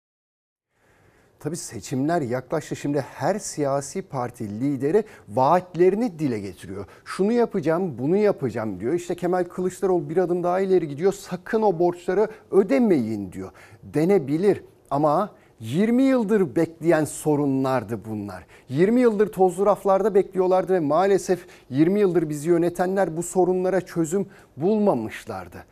Tabii 1.41 1.57
seçimler 1.57 2.23
yaklaştı. 2.23 2.77
Şimdi 2.77 3.01
her 3.01 3.39
siyasi 3.39 4.03
parti 4.03 4.61
lideri 4.61 5.05
vaatlerini 5.29 6.19
dile 6.19 6.41
getiriyor. 6.41 6.87
Şunu 7.05 7.33
yapacağım, 7.33 7.99
bunu 7.99 8.17
yapacağım 8.17 8.81
diyor. 8.81 8.95
İşte 8.95 9.15
Kemal 9.15 9.45
Kılıçdaroğlu 9.45 10.11
bir 10.11 10.17
adım 10.17 10.43
daha 10.43 10.61
ileri 10.61 10.89
gidiyor. 10.89 11.12
Sakın 11.12 11.62
o 11.62 11.79
borçları 11.79 12.29
ödemeyin 12.51 13.33
diyor. 13.33 13.51
Denebilir 13.83 14.62
ama 14.91 15.31
20 15.61 16.03
yıldır 16.03 16.57
bekleyen 16.57 17.05
sorunlardı 17.05 18.01
bunlar. 18.05 18.47
20 18.69 19.01
yıldır 19.01 19.33
tozlu 19.33 19.67
raflarda 19.67 20.15
bekliyorlardı 20.15 20.73
ve 20.73 20.81
maalesef 20.81 21.47
20 21.71 22.01
yıldır 22.01 22.29
bizi 22.29 22.49
yönetenler 22.49 23.17
bu 23.17 23.23
sorunlara 23.23 23.81
çözüm 23.81 24.27
bulmamışlardı 24.57 25.65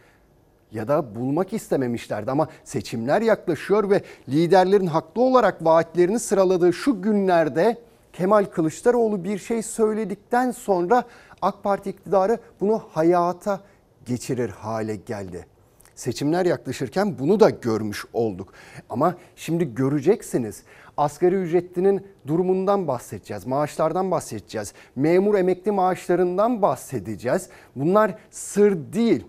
ya 0.75 0.89
da 0.89 1.15
bulmak 1.15 1.53
istememişlerdi 1.53 2.31
ama 2.31 2.49
seçimler 2.65 3.23
yaklaşıyor 3.23 3.91
ve 3.91 4.03
liderlerin 4.29 4.87
haklı 4.87 5.23
olarak 5.23 5.65
vaatlerini 5.65 6.19
sıraladığı 6.19 6.73
şu 6.73 7.03
günlerde 7.03 7.79
Kemal 8.13 8.45
Kılıçdaroğlu 8.45 9.25
bir 9.25 9.39
şey 9.39 9.63
söyledikten 9.63 10.51
sonra 10.51 11.05
AK 11.43 11.63
Parti 11.63 11.91
iktidarı 11.91 12.39
bunu 12.61 12.83
hayata 12.93 13.61
geçirir 14.07 14.51
hale 14.51 14.97
geldi. 14.97 15.47
Seçimler 15.95 16.47
yaklaşırken 16.47 17.19
bunu 17.19 17.41
da 17.41 17.51
görmüş 17.51 18.05
olduk. 18.13 18.53
Ama 18.91 19.15
şimdi 19.37 19.75
göreceksiniz. 19.75 20.63
Asgari 20.97 21.35
ücretlinin 21.35 22.07
durumundan 22.27 22.89
bahsedeceğiz. 22.89 23.47
Maaşlardan 23.47 24.11
bahsedeceğiz. 24.11 24.73
Memur 24.97 25.35
emekli 25.35 25.71
maaşlarından 25.71 26.63
bahsedeceğiz. 26.63 27.49
Bunlar 27.77 28.15
sır 28.31 28.93
değil 28.93 29.25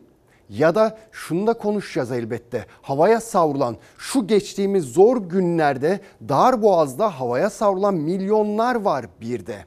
ya 0.49 0.75
da 0.75 0.97
şunu 1.11 1.47
da 1.47 1.53
konuşacağız 1.53 2.11
elbette. 2.11 2.65
Havaya 2.81 3.21
savrulan 3.21 3.77
şu 3.97 4.27
geçtiğimiz 4.27 4.85
zor 4.85 5.17
günlerde 5.17 5.99
dar 6.29 6.61
boğazda 6.61 7.19
havaya 7.19 7.49
savrulan 7.49 7.93
milyonlar 7.93 8.75
var 8.75 9.05
bir 9.21 9.45
de. 9.45 9.65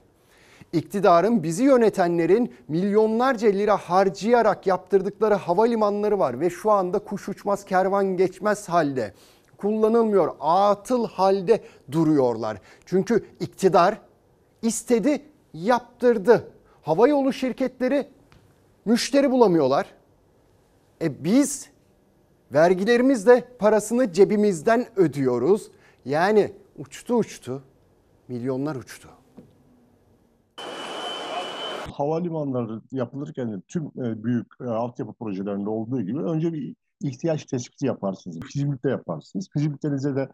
İktidarın 0.73 1.43
bizi 1.43 1.65
yönetenlerin 1.65 2.55
milyonlarca 2.69 3.49
lira 3.49 3.77
harcayarak 3.77 4.67
yaptırdıkları 4.67 5.35
havalimanları 5.35 6.19
var 6.19 6.41
ve 6.41 6.51
şu 6.51 6.71
anda 6.71 6.99
kuş 6.99 7.29
uçmaz 7.29 7.65
kervan 7.65 8.17
geçmez 8.17 8.69
halde. 8.69 9.15
kullanılmıyor. 9.57 10.35
Atıl 10.41 11.09
halde 11.09 11.61
duruyorlar. 11.93 12.59
Çünkü 12.87 13.25
iktidar 13.41 14.01
istedi, 14.63 15.23
yaptırdı. 15.55 16.51
Havayolu 16.83 17.33
şirketleri 17.33 18.07
müşteri 18.85 19.31
bulamıyorlar. 19.31 19.87
E 21.03 21.25
biz 21.25 21.71
vergilerimizle 22.53 23.49
parasını 23.59 24.13
cebimizden 24.13 24.87
ödüyoruz. 24.97 25.71
Yani 26.05 26.53
uçtu 26.77 27.15
uçtu, 27.15 27.63
milyonlar 28.29 28.77
uçtu. 28.77 29.09
havalimanları 31.99 32.81
yapılırken 32.93 33.63
tüm 33.69 33.87
e, 33.87 34.25
büyük 34.25 34.47
e, 34.61 34.65
altyapı 34.65 35.13
projelerinde 35.13 35.71
olduğu 35.71 36.03
gibi 36.03 36.19
önce 36.19 36.53
bir 36.53 36.75
ihtiyaç 37.01 37.45
tespiti 37.45 37.87
yaparsınız. 37.87 38.41
Fizibilite 38.41 38.91
yaparsınız. 38.91 39.49
Fizibilitenize 39.53 40.17
de 40.17 40.29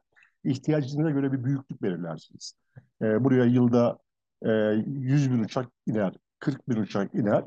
ihtiyacınıza 0.44 1.10
göre 1.10 1.32
bir 1.32 1.44
büyüklük 1.44 1.82
belirlersiniz. 1.82 2.54
E, 3.02 3.24
buraya 3.24 3.44
yılda 3.44 3.98
e, 4.42 4.50
100 4.86 5.30
bin 5.32 5.44
uçak 5.44 5.66
iner, 5.86 6.14
40 6.38 6.68
bin 6.68 6.76
uçak 6.76 7.14
iner. 7.14 7.44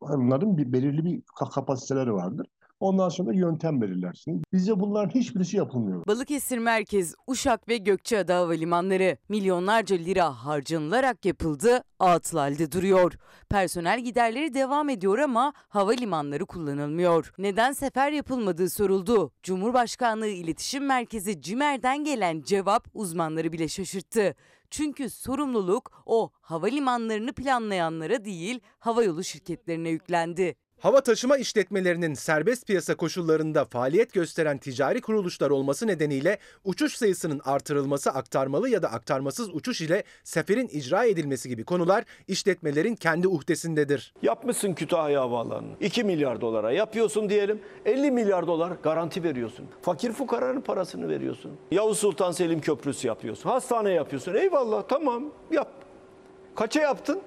Onların 0.00 0.58
bir 0.58 0.72
belirli 0.72 1.04
bir 1.04 1.22
kapasiteleri 1.54 2.12
vardır. 2.12 2.46
Ondan 2.80 3.08
sonra 3.08 3.32
yöntem 3.32 3.80
belirlersiniz. 3.80 4.42
Bizde 4.52 4.80
bunların 4.80 5.20
hiçbirisi 5.20 5.56
yapılmıyor. 5.56 6.06
Balıkesir 6.06 6.58
Merkez, 6.58 7.14
Uşak 7.26 7.68
ve 7.68 7.76
Gökçeada 7.76 8.36
havalimanları 8.36 9.16
milyonlarca 9.28 9.96
lira 9.96 10.44
harcanılarak 10.44 11.24
yapıldı, 11.24 11.84
atıl 11.98 12.38
halde 12.38 12.72
duruyor. 12.72 13.18
Personel 13.48 14.00
giderleri 14.00 14.54
devam 14.54 14.88
ediyor 14.88 15.18
ama 15.18 15.52
havalimanları 15.68 16.46
kullanılmıyor. 16.46 17.32
Neden 17.38 17.72
sefer 17.72 18.12
yapılmadığı 18.12 18.70
soruldu. 18.70 19.32
Cumhurbaşkanlığı 19.42 20.26
İletişim 20.26 20.86
Merkezi 20.86 21.42
CİMER'den 21.42 22.04
gelen 22.04 22.42
cevap 22.42 22.88
uzmanları 22.94 23.52
bile 23.52 23.68
şaşırttı. 23.68 24.34
Çünkü 24.70 25.10
sorumluluk 25.10 26.02
o 26.06 26.30
havalimanlarını 26.40 27.32
planlayanlara 27.32 28.24
değil, 28.24 28.60
havayolu 28.78 29.24
şirketlerine 29.24 29.88
yüklendi. 29.88 30.56
Hava 30.80 31.00
taşıma 31.00 31.36
işletmelerinin 31.36 32.14
serbest 32.14 32.66
piyasa 32.66 32.94
koşullarında 32.94 33.64
faaliyet 33.64 34.12
gösteren 34.12 34.58
ticari 34.58 35.00
kuruluşlar 35.00 35.50
olması 35.50 35.86
nedeniyle 35.86 36.38
uçuş 36.64 36.94
sayısının 36.96 37.40
artırılması 37.44 38.10
aktarmalı 38.10 38.68
ya 38.68 38.82
da 38.82 38.92
aktarmasız 38.92 39.54
uçuş 39.54 39.80
ile 39.80 40.04
seferin 40.24 40.68
icra 40.68 41.04
edilmesi 41.04 41.48
gibi 41.48 41.64
konular 41.64 42.04
işletmelerin 42.28 42.94
kendi 42.94 43.28
uhdesindedir. 43.28 44.14
Yapmışsın 44.22 44.74
Kütahya 44.74 45.20
Havaalanı'nı 45.20 45.76
2 45.80 46.04
milyar 46.04 46.40
dolara 46.40 46.72
yapıyorsun 46.72 47.28
diyelim 47.28 47.60
50 47.84 48.10
milyar 48.10 48.46
dolar 48.46 48.72
garanti 48.82 49.22
veriyorsun. 49.22 49.66
Fakir 49.82 50.12
fukaranın 50.12 50.60
parasını 50.60 51.08
veriyorsun. 51.08 51.52
Yavuz 51.70 51.98
Sultan 51.98 52.32
Selim 52.32 52.60
Köprüsü 52.60 53.06
yapıyorsun. 53.06 53.50
Hastane 53.50 53.90
yapıyorsun. 53.92 54.34
Eyvallah 54.34 54.82
tamam 54.88 55.24
yap. 55.50 55.68
Kaça 56.56 56.80
yaptın? 56.80 57.20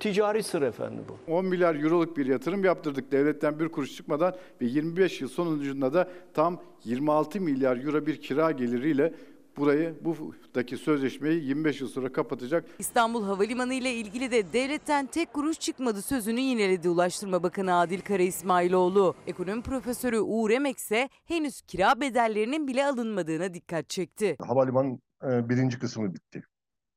Ticari 0.00 0.42
sır 0.42 0.62
efendim 0.62 1.04
bu. 1.08 1.32
10 1.32 1.44
milyar 1.46 1.74
euroluk 1.74 2.16
bir 2.16 2.26
yatırım 2.26 2.64
yaptırdık 2.64 3.12
devletten 3.12 3.58
bir 3.58 3.68
kuruş 3.68 3.96
çıkmadan 3.96 4.36
ve 4.60 4.66
25 4.66 5.20
yıl 5.20 5.28
sonucunda 5.28 5.92
da 5.94 6.10
tam 6.34 6.62
26 6.84 7.40
milyar 7.40 7.76
euro 7.84 8.06
bir 8.06 8.20
kira 8.20 8.50
geliriyle 8.50 9.14
burayı 9.56 9.94
buradaki 10.04 10.76
sözleşmeyi 10.76 11.44
25 11.44 11.80
yıl 11.80 11.88
sonra 11.88 12.12
kapatacak. 12.12 12.64
İstanbul 12.78 13.24
Havalimanı 13.24 13.74
ile 13.74 13.92
ilgili 13.94 14.30
de 14.30 14.52
devletten 14.52 15.06
tek 15.06 15.32
kuruş 15.32 15.58
çıkmadı 15.60 16.02
sözünü 16.02 16.40
yineledi 16.40 16.88
Ulaştırma 16.88 17.42
Bakanı 17.42 17.74
Adil 17.74 18.00
Kara 18.00 18.22
İsmailoğlu. 18.22 19.14
Ekonomi 19.26 19.62
profesörü 19.62 20.18
Uğur 20.20 20.50
Emek 20.50 20.78
ise 20.78 21.08
henüz 21.24 21.60
kira 21.60 22.00
bedellerinin 22.00 22.68
bile 22.68 22.86
alınmadığına 22.86 23.54
dikkat 23.54 23.88
çekti. 23.90 24.36
Havalimanı 24.46 24.98
e, 25.24 25.48
birinci 25.48 25.78
kısmı 25.78 26.14
bitti. 26.14 26.42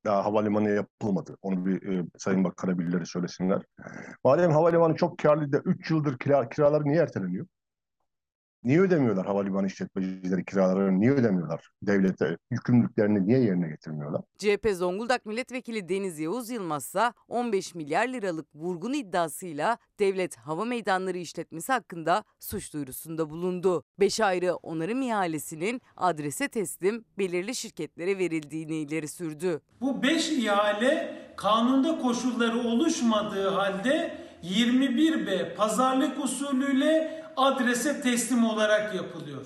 Daha 0.06 0.26
havalimanı 0.26 0.70
yapılmadı. 0.70 1.38
Onu 1.42 1.66
bir 1.66 2.00
e, 2.00 2.06
Sayın 2.18 2.44
Bakan'a 2.44 2.80
birileri 2.80 3.06
söylesinler. 3.06 3.62
Madem 4.24 4.52
havalimanı 4.52 4.96
çok 4.96 5.18
karlı 5.18 5.52
da 5.52 5.62
3 5.66 5.92
yıldır 5.92 6.18
kira, 6.18 6.50
kiraları 6.50 6.84
niye 6.84 7.02
erteleniyor? 7.02 7.48
Niye 8.64 8.82
ödemiyorlar 8.82 9.26
havalimanı 9.26 9.68
işletmecileri 9.68 10.46
kiralarını? 10.46 11.00
Niye 11.00 11.12
ödemiyorlar? 11.12 11.70
Devlete 11.82 12.38
yükümlülüklerini 12.52 13.28
niye 13.28 13.40
yerine 13.40 13.68
getirmiyorlar? 13.70 14.22
CHP 14.38 14.70
Zonguldak 14.74 15.26
Milletvekili 15.26 15.90
Deniz 15.90 16.20
Yavuz 16.20 16.50
Yılmaz 16.50 16.86
ise 16.86 17.14
15 17.28 17.76
milyar 17.76 18.08
liralık 18.08 18.56
vurgun 18.56 18.94
iddiasıyla 18.94 19.78
devlet 20.00 20.38
hava 20.38 20.66
meydanları 20.66 21.18
işletmesi 21.18 21.72
hakkında 21.72 22.24
suç 22.40 22.74
duyurusunda 22.74 23.30
bulundu. 23.30 23.84
Beş 24.00 24.20
ayrı 24.20 24.56
onarım 24.56 25.02
ihalesinin 25.02 25.82
adrese 25.98 26.48
teslim 26.48 27.06
belirli 27.18 27.56
şirketlere 27.56 28.18
verildiğini 28.18 28.76
ileri 28.76 29.08
sürdü. 29.08 29.62
Bu 29.82 30.04
5 30.04 30.32
ihale 30.32 31.16
kanunda 31.38 32.00
koşulları 32.00 32.60
oluşmadığı 32.60 33.50
halde 33.50 34.18
21B 34.44 35.56
pazarlık 35.56 36.24
usulüyle 36.24 37.23
adrese 37.38 38.02
teslim 38.02 38.46
olarak 38.46 38.96
yapılıyor. 38.96 39.46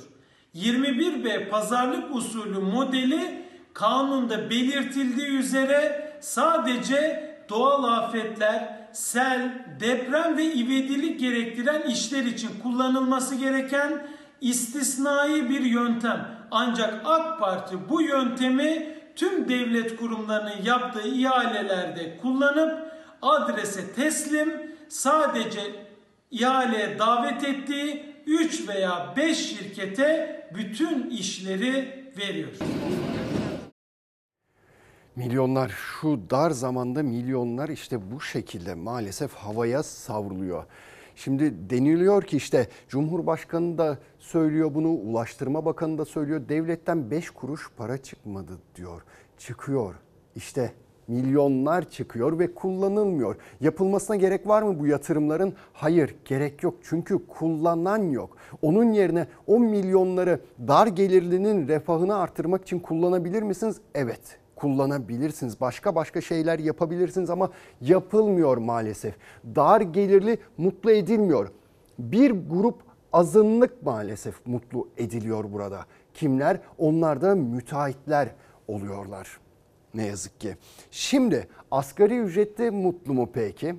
21B 0.55 1.49
pazarlık 1.49 2.15
usulü 2.15 2.59
modeli 2.59 3.47
kanunda 3.73 4.49
belirtildiği 4.49 5.27
üzere 5.27 6.11
sadece 6.21 7.27
doğal 7.49 7.83
afetler, 7.83 8.87
sel, 8.93 9.65
deprem 9.79 10.37
ve 10.37 10.45
ivedilik 10.45 11.19
gerektiren 11.19 11.81
işler 11.81 12.23
için 12.23 12.49
kullanılması 12.63 13.35
gereken 13.35 14.07
istisnai 14.41 15.49
bir 15.49 15.61
yöntem. 15.61 16.37
Ancak 16.51 17.01
AK 17.05 17.39
Parti 17.39 17.89
bu 17.89 18.01
yöntemi 18.01 18.97
tüm 19.15 19.49
devlet 19.49 19.97
kurumlarının 19.97 20.63
yaptığı 20.63 21.07
ihalelerde 21.07 22.17
kullanıp 22.17 22.91
adrese 23.21 23.93
teslim 23.93 24.75
sadece 24.89 25.86
ihaleye 26.31 26.99
davet 26.99 27.43
ettiği 27.43 28.15
3 28.27 28.67
veya 28.67 29.13
5 29.17 29.37
şirkete 29.37 30.37
bütün 30.55 31.09
işleri 31.09 32.03
veriyor. 32.17 32.51
Milyonlar 35.15 35.69
şu 35.69 36.29
dar 36.29 36.51
zamanda 36.51 37.03
milyonlar 37.03 37.69
işte 37.69 38.11
bu 38.11 38.21
şekilde 38.21 38.75
maalesef 38.75 39.33
havaya 39.33 39.83
savruluyor. 39.83 40.63
Şimdi 41.15 41.69
deniliyor 41.69 42.23
ki 42.23 42.37
işte 42.37 42.67
Cumhurbaşkanı 42.89 43.77
da 43.77 43.97
söylüyor 44.19 44.75
bunu, 44.75 44.87
Ulaştırma 44.87 45.65
Bakanı 45.65 45.97
da 45.97 46.05
söylüyor. 46.05 46.49
Devletten 46.49 47.11
5 47.11 47.29
kuruş 47.29 47.69
para 47.77 47.97
çıkmadı 47.97 48.57
diyor. 48.75 49.01
Çıkıyor. 49.37 49.95
İşte 50.35 50.73
milyonlar 51.07 51.89
çıkıyor 51.89 52.39
ve 52.39 52.53
kullanılmıyor. 52.53 53.35
Yapılmasına 53.61 54.15
gerek 54.15 54.47
var 54.47 54.61
mı 54.61 54.79
bu 54.79 54.87
yatırımların? 54.87 55.53
Hayır, 55.73 56.15
gerek 56.25 56.63
yok. 56.63 56.75
Çünkü 56.83 57.27
kullanan 57.27 58.09
yok. 58.09 58.37
Onun 58.61 58.91
yerine 58.91 59.27
10 59.47 59.61
milyonları 59.61 60.39
dar 60.67 60.87
gelirlinin 60.87 61.67
refahını 61.67 62.15
artırmak 62.15 62.61
için 62.61 62.79
kullanabilir 62.79 63.43
misiniz? 63.43 63.77
Evet 63.95 64.39
kullanabilirsiniz. 64.57 65.61
Başka 65.61 65.95
başka 65.95 66.21
şeyler 66.21 66.59
yapabilirsiniz 66.59 67.29
ama 67.29 67.49
yapılmıyor 67.81 68.57
maalesef. 68.57 69.15
Dar 69.55 69.81
gelirli 69.81 70.37
mutlu 70.57 70.91
edilmiyor. 70.91 71.51
Bir 71.99 72.31
grup 72.31 72.75
azınlık 73.13 73.83
maalesef 73.85 74.45
mutlu 74.45 74.89
ediliyor 74.97 75.53
burada. 75.53 75.85
Kimler? 76.13 76.59
Onlar 76.77 77.21
da 77.21 77.35
müteahhitler 77.35 78.29
oluyorlar. 78.67 79.39
Ne 79.93 80.05
yazık 80.05 80.39
ki. 80.39 80.55
Şimdi 80.91 81.47
asgari 81.71 82.17
ücretli 82.17 82.71
mutlu 82.71 83.13
mu 83.13 83.29
peki? 83.33 83.75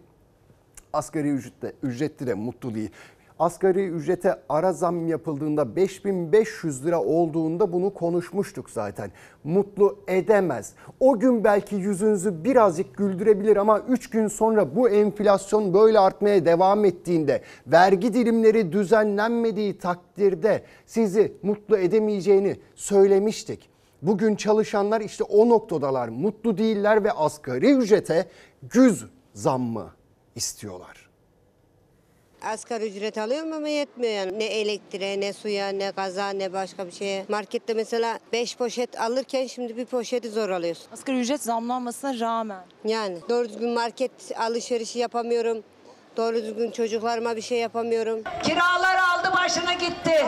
Asgari 0.92 1.28
ücrette, 1.28 1.72
ücretli 1.82 2.26
de 2.26 2.34
mutlu 2.34 2.74
değil. 2.74 2.90
Asgari 3.38 3.86
ücrete 3.86 4.40
ara 4.48 4.72
zam 4.72 5.06
yapıldığında 5.06 5.76
5500 5.76 6.86
lira 6.86 7.02
olduğunda 7.02 7.72
bunu 7.72 7.94
konuşmuştuk 7.94 8.70
zaten. 8.70 9.10
Mutlu 9.44 9.98
edemez. 10.08 10.74
O 11.00 11.18
gün 11.18 11.44
belki 11.44 11.74
yüzünüzü 11.76 12.44
birazcık 12.44 12.96
güldürebilir 12.96 13.56
ama 13.56 13.80
3 13.80 14.10
gün 14.10 14.28
sonra 14.28 14.76
bu 14.76 14.88
enflasyon 14.88 15.74
böyle 15.74 15.98
artmaya 15.98 16.46
devam 16.46 16.84
ettiğinde, 16.84 17.42
vergi 17.66 18.14
dilimleri 18.14 18.72
düzenlenmediği 18.72 19.78
takdirde 19.78 20.62
sizi 20.86 21.32
mutlu 21.42 21.76
edemeyeceğini 21.76 22.56
söylemiştik. 22.74 23.77
Bugün 24.02 24.36
çalışanlar 24.36 25.00
işte 25.00 25.24
o 25.24 25.48
noktadalar. 25.48 26.08
Mutlu 26.08 26.58
değiller 26.58 27.04
ve 27.04 27.12
asgari 27.12 27.70
ücrete 27.72 28.28
güz 28.62 29.04
zammı 29.34 29.94
istiyorlar. 30.34 31.08
Asgari 32.42 32.86
ücret 32.86 33.18
alıyorum 33.18 33.52
ama 33.52 33.68
yetmiyor 33.68 34.12
yani. 34.12 34.38
Ne 34.38 34.44
elektriğe, 34.44 35.20
ne 35.20 35.32
suya, 35.32 35.68
ne 35.68 35.92
gaza, 35.96 36.28
ne 36.30 36.52
başka 36.52 36.86
bir 36.86 36.92
şeye. 36.92 37.24
Markette 37.28 37.74
mesela 37.74 38.18
5 38.32 38.56
poşet 38.56 39.00
alırken 39.00 39.46
şimdi 39.46 39.76
bir 39.76 39.84
poşeti 39.84 40.30
zor 40.30 40.50
alıyorsun. 40.50 40.86
Asgari 40.92 41.20
ücret 41.20 41.42
zamlanmasına 41.42 42.20
rağmen. 42.20 42.64
Yani 42.84 43.18
doğru 43.28 43.48
düzgün 43.48 43.70
market 43.70 44.10
alışverişi 44.36 44.98
yapamıyorum. 44.98 45.62
Doğru 46.18 46.36
düzgün 46.36 46.70
çocuklarıma 46.70 47.36
bir 47.36 47.42
şey 47.42 47.58
yapamıyorum. 47.58 48.22
Kiralar 48.42 48.96
aldı 48.96 49.28
başını 49.36 49.72
gitti. 49.72 50.24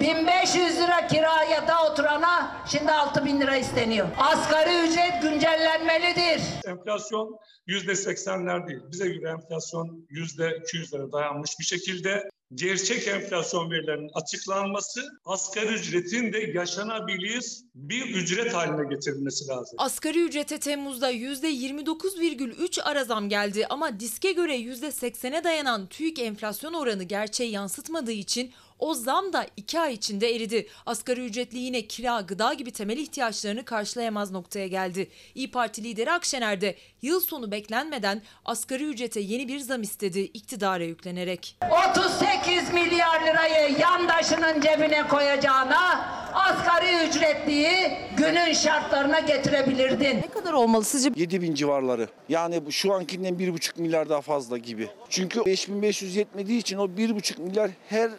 1500 0.00 0.78
lira 0.78 1.06
kiraya 1.06 1.68
da 1.68 1.90
oturana 1.90 2.56
şimdi 2.66 2.92
6000 2.92 3.40
lira 3.40 3.56
isteniyor. 3.56 4.06
Asgari 4.18 4.88
ücret 4.88 5.22
güncellenmelidir. 5.22 6.42
Enflasyon 6.66 7.38
yüzde 7.66 7.94
seksenler 7.94 8.66
değil. 8.68 8.80
Bize 8.92 9.08
göre 9.08 9.30
enflasyon 9.30 10.06
yüzde 10.10 10.48
200'lere 10.48 11.12
dayanmış 11.12 11.58
bir 11.60 11.64
şekilde. 11.64 12.30
Gerçek 12.54 13.08
enflasyon 13.08 13.70
verilerinin 13.70 14.10
açıklanması, 14.14 15.00
asgari 15.24 15.74
ücretin 15.74 16.32
de 16.32 16.38
yaşanabilir 16.38 17.44
bir 17.74 18.14
ücret 18.14 18.54
haline 18.54 18.94
getirilmesi 18.94 19.48
lazım. 19.48 19.76
Asgari 19.78 20.24
ücrete 20.24 20.58
Temmuz'da 20.58 21.12
%29,3 21.12 22.82
ara 22.82 23.04
zam 23.04 23.28
geldi 23.28 23.66
ama 23.70 24.00
diske 24.00 24.32
göre 24.32 24.56
%80'e 24.56 25.44
dayanan 25.44 25.86
TÜİK 25.86 26.18
enflasyon 26.18 26.72
oranı 26.72 27.02
gerçeği 27.02 27.52
yansıtmadığı 27.52 28.12
için 28.12 28.52
o 28.78 28.94
zam 28.94 29.32
da 29.32 29.46
2 29.56 29.80
ay 29.80 29.94
içinde 29.94 30.34
eridi. 30.34 30.66
Asgari 30.86 31.24
ücretli 31.24 31.58
yine 31.58 31.82
kira, 31.82 32.20
gıda 32.20 32.54
gibi 32.54 32.70
temel 32.70 32.96
ihtiyaçlarını 32.96 33.64
karşılayamaz 33.64 34.30
noktaya 34.30 34.66
geldi. 34.66 35.08
İyi 35.34 35.50
Parti 35.50 35.84
lideri 35.84 36.12
Akşener 36.12 36.60
de 36.60 36.74
yıl 37.02 37.20
sonu 37.20 37.50
beklenmeden 37.50 38.22
asgari 38.44 38.84
ücrete 38.84 39.20
yeni 39.20 39.48
bir 39.48 39.58
zam 39.58 39.82
istedi 39.82 40.20
iktidara 40.20 40.84
yüklenerek. 40.84 41.56
38 41.94 42.72
milyar 42.72 43.26
lirayı 43.26 43.78
yandaşının 43.78 44.60
cebine 44.60 45.08
koyacağına 45.08 46.16
asgari 46.34 47.08
ücretliyi 47.08 47.98
günün 48.16 48.52
şartlarına 48.52 49.20
getirebilirdin. 49.20 50.16
Ne 50.16 50.28
kadar 50.28 50.52
olmalı 50.52 50.84
sizce? 50.84 51.10
7 51.16 51.42
bin 51.42 51.54
civarları. 51.54 52.08
Yani 52.28 52.66
bu 52.66 52.72
şu 52.72 52.92
ankinden 52.92 53.34
1,5 53.34 53.80
milyar 53.80 54.08
daha 54.08 54.20
fazla 54.20 54.58
gibi. 54.58 54.88
Çünkü 55.10 55.44
5500 55.46 56.16
yetmediği 56.16 56.58
için 56.58 56.78
o 56.78 56.84
1,5 56.84 57.40
milyar 57.42 57.70
her 57.88 58.10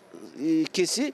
kesi 0.73 1.13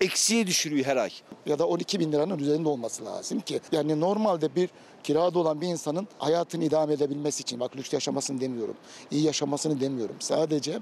eksiye 0.00 0.46
düşürüyor 0.46 0.86
her 0.86 0.96
ay. 0.96 1.10
ya 1.46 1.58
da 1.58 1.66
12 1.66 2.00
bin 2.00 2.12
liranın 2.12 2.38
üzerinde 2.38 2.68
olması 2.68 3.04
lazım 3.04 3.40
ki. 3.40 3.60
Yani 3.72 4.00
normalde 4.00 4.54
bir 4.54 4.68
kirada 5.02 5.38
olan 5.38 5.60
bir 5.60 5.66
insanın 5.66 6.08
hayatını 6.18 6.64
idame 6.64 6.94
edebilmesi 6.94 7.42
için, 7.42 7.60
bak 7.60 7.76
lüks 7.76 7.92
yaşamasını 7.92 8.40
demiyorum, 8.40 8.74
iyi 9.10 9.22
yaşamasını 9.22 9.80
demiyorum. 9.80 10.16
Sadece 10.20 10.78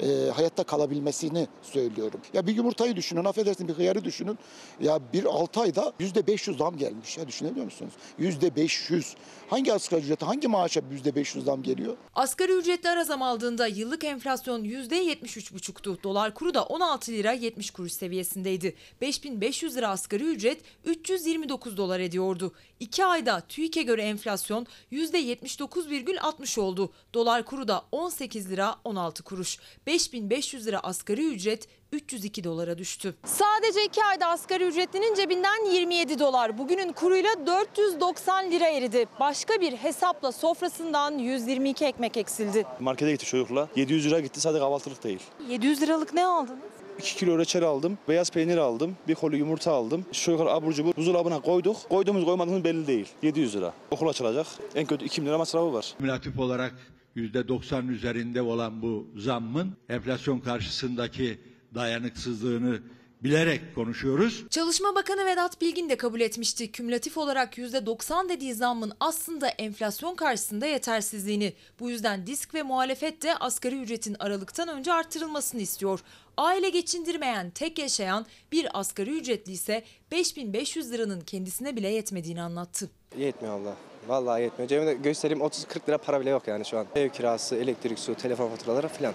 e, 0.00 0.06
hayatta 0.34 0.64
kalabilmesini 0.64 1.46
söylüyorum. 1.62 2.20
Ya 2.34 2.46
bir 2.46 2.56
yumurtayı 2.56 2.96
düşünün, 2.96 3.24
affedersin 3.24 3.68
bir 3.68 3.72
hıyarı 3.72 4.04
düşünün. 4.04 4.38
Ya 4.80 5.00
bir 5.12 5.24
6 5.24 5.60
ayda 5.60 5.92
yüzde 6.00 6.26
500 6.26 6.58
zam 6.58 6.76
gelmiş 6.76 7.18
ya 7.18 7.28
düşünebiliyor 7.28 7.64
musunuz? 7.64 7.92
Yüzde 8.18 8.56
500. 8.56 9.14
Hangi 9.50 9.72
asgari 9.72 10.00
ücrete, 10.00 10.26
hangi 10.26 10.48
maaşa 10.48 10.80
yüzde 10.90 11.14
500 11.14 11.44
zam 11.44 11.62
geliyor? 11.62 11.96
Asgari 12.14 12.52
ücretli 12.52 12.88
ara 12.88 13.04
zam 13.04 13.22
aldığında 13.22 13.66
yıllık 13.66 14.04
enflasyon 14.04 14.64
%73,5'tu. 14.64 16.02
Dolar 16.02 16.34
kuru 16.34 16.54
da 16.54 16.64
16 16.64 17.12
lira 17.12 17.32
70 17.32 17.70
kuruş 17.70 17.92
seviyesindeydi. 17.92 18.74
5500 19.00 19.76
lira 19.76 19.88
asgari 19.88 20.24
ücret 20.24 20.62
329 20.84 21.76
dolar 21.76 22.00
ediyordu. 22.00 22.52
2 22.80 23.04
ayda 23.04 23.40
TÜİK'e 23.40 23.82
göre 23.82 24.02
enflasyon 24.02 24.66
%79,60 24.92 26.60
oldu. 26.60 26.92
Dolar 27.14 27.44
kuru 27.44 27.68
da 27.68 27.84
18 27.92 28.50
lira 28.50 28.76
16 28.84 29.22
kuruş. 29.22 29.58
5500 29.86 30.66
lira 30.66 30.80
asgari 30.80 31.26
ücret 31.26 31.68
302 31.92 32.44
dolara 32.44 32.78
düştü. 32.78 33.14
Sadece 33.24 33.84
2 33.84 34.04
ayda 34.04 34.26
asgari 34.26 34.64
ücretlinin 34.64 35.14
cebinden 35.14 35.64
27 35.72 36.18
dolar. 36.18 36.58
Bugünün 36.58 36.92
kuruyla 36.92 37.46
490 37.46 38.50
lira 38.50 38.68
eridi. 38.68 39.06
Başka 39.20 39.43
bir 39.60 39.72
hesapla 39.72 40.32
sofrasından 40.32 41.18
122 41.18 41.84
ekmek 41.84 42.16
eksildi. 42.16 42.66
Markete 42.80 43.12
gitti 43.12 43.26
çocukla. 43.26 43.68
700 43.76 44.06
lira 44.06 44.20
gitti 44.20 44.40
sadece 44.40 44.58
kahvaltılık 44.60 45.04
değil. 45.04 45.20
700 45.48 45.82
liralık 45.82 46.14
ne 46.14 46.26
aldınız? 46.26 46.58
2 46.98 47.16
kilo 47.16 47.38
reçel 47.38 47.64
aldım, 47.64 47.98
beyaz 48.08 48.30
peynir 48.30 48.56
aldım, 48.56 48.96
bir 49.08 49.14
koli 49.14 49.36
yumurta 49.36 49.72
aldım. 49.72 50.04
Şu 50.12 50.30
yukarı 50.30 50.50
abur 50.52 50.72
cubur 50.72 50.96
buzdolabına 50.96 51.40
koyduk. 51.40 51.76
Koyduğumuz 51.88 52.24
koymadığımız 52.24 52.64
belli 52.64 52.86
değil. 52.86 53.08
700 53.22 53.56
lira. 53.56 53.72
Okul 53.90 54.08
açılacak. 54.08 54.46
En 54.74 54.86
kötü 54.86 55.04
2 55.04 55.22
bin 55.22 55.26
lira 55.26 55.38
masrafı 55.38 55.72
var. 55.72 55.94
Kümülatif 55.98 56.38
olarak 56.38 56.74
%90'ın 57.16 57.88
üzerinde 57.88 58.42
olan 58.42 58.82
bu 58.82 59.06
zammın 59.16 59.76
enflasyon 59.88 60.40
karşısındaki 60.40 61.38
dayanıksızlığını 61.74 62.80
bilerek 63.24 63.74
konuşuyoruz. 63.74 64.44
Çalışma 64.50 64.94
Bakanı 64.94 65.26
Vedat 65.26 65.60
Bilgin 65.60 65.88
de 65.88 65.96
kabul 65.96 66.20
etmişti. 66.20 66.72
Kümülatif 66.72 67.18
olarak 67.18 67.58
%90 67.58 68.28
dediği 68.28 68.54
zammın 68.54 68.92
aslında 69.00 69.48
enflasyon 69.48 70.14
karşısında 70.14 70.66
yetersizliğini. 70.66 71.52
Bu 71.80 71.90
yüzden 71.90 72.26
disk 72.26 72.54
ve 72.54 72.62
muhalefet 72.62 73.22
de 73.22 73.34
asgari 73.36 73.80
ücretin 73.80 74.16
aralıktan 74.18 74.68
önce 74.68 74.92
arttırılmasını 74.92 75.60
istiyor. 75.60 76.00
Aile 76.36 76.70
geçindirmeyen, 76.70 77.50
tek 77.50 77.78
yaşayan 77.78 78.26
bir 78.52 78.78
asgari 78.78 79.10
ücretli 79.10 79.52
ise 79.52 79.84
5500 80.12 80.92
liranın 80.92 81.20
kendisine 81.20 81.76
bile 81.76 81.88
yetmediğini 81.88 82.42
anlattı. 82.42 82.90
Yetmiyor 83.18 83.60
abla. 83.60 83.76
Vallahi 84.08 84.42
yetmiyor. 84.42 84.68
Cebimde 84.68 84.94
göstereyim 84.94 85.42
30-40 85.44 85.88
lira 85.88 85.98
para 85.98 86.20
bile 86.20 86.30
yok 86.30 86.48
yani 86.48 86.64
şu 86.64 86.78
an. 86.78 86.86
Ev 86.94 87.08
kirası, 87.08 87.56
elektrik, 87.56 87.98
su, 87.98 88.14
telefon 88.14 88.48
faturaları 88.48 88.88
falan. 88.88 89.14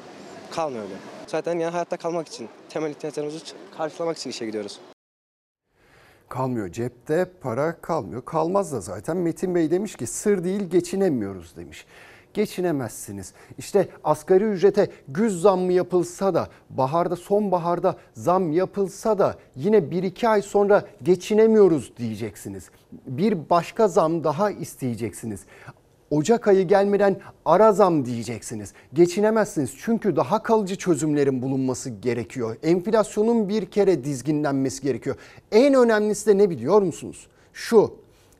Kalmıyor 0.51 0.83
öyle. 0.83 0.95
Zaten 1.27 1.59
yani 1.59 1.71
hayatta 1.71 1.97
kalmak 1.97 2.27
için, 2.27 2.49
temel 2.69 2.89
ihtiyaçlarımızı 2.89 3.39
karşılamak 3.77 4.17
için 4.17 4.29
işe 4.29 4.45
gidiyoruz. 4.45 4.79
Kalmıyor 6.29 6.69
cepte 6.69 7.25
para 7.41 7.81
kalmıyor. 7.81 8.25
Kalmaz 8.25 8.73
da 8.73 8.81
zaten 8.81 9.17
Metin 9.17 9.55
Bey 9.55 9.71
demiş 9.71 9.95
ki 9.95 10.07
sır 10.07 10.43
değil 10.43 10.63
geçinemiyoruz 10.63 11.55
demiş. 11.55 11.85
Geçinemezsiniz. 12.33 13.33
İşte 13.57 13.87
asgari 14.03 14.43
ücrete 14.43 14.91
güz 15.07 15.41
zammı 15.41 15.73
yapılsa 15.73 16.33
da 16.33 16.47
baharda 16.69 17.15
sonbaharda 17.15 17.95
zam 18.13 18.51
yapılsa 18.51 19.19
da 19.19 19.35
yine 19.55 19.77
1-2 19.77 20.27
ay 20.27 20.41
sonra 20.41 20.85
geçinemiyoruz 21.03 21.97
diyeceksiniz. 21.97 22.69
Bir 23.07 23.49
başka 23.49 23.87
zam 23.87 24.23
daha 24.23 24.51
isteyeceksiniz. 24.51 25.41
Ocak 26.11 26.47
ayı 26.47 26.67
gelmeden 26.67 27.17
ara 27.45 27.71
zam 27.71 28.05
diyeceksiniz. 28.05 28.73
Geçinemezsiniz 28.93 29.73
çünkü 29.77 30.15
daha 30.15 30.43
kalıcı 30.43 30.75
çözümlerin 30.75 31.41
bulunması 31.41 31.89
gerekiyor. 31.89 32.55
Enflasyonun 32.63 33.49
bir 33.49 33.65
kere 33.65 34.03
dizginlenmesi 34.03 34.81
gerekiyor. 34.81 35.15
En 35.51 35.73
önemlisi 35.73 36.27
de 36.27 36.37
ne 36.37 36.49
biliyor 36.49 36.81
musunuz? 36.81 37.27
Şu 37.53 37.93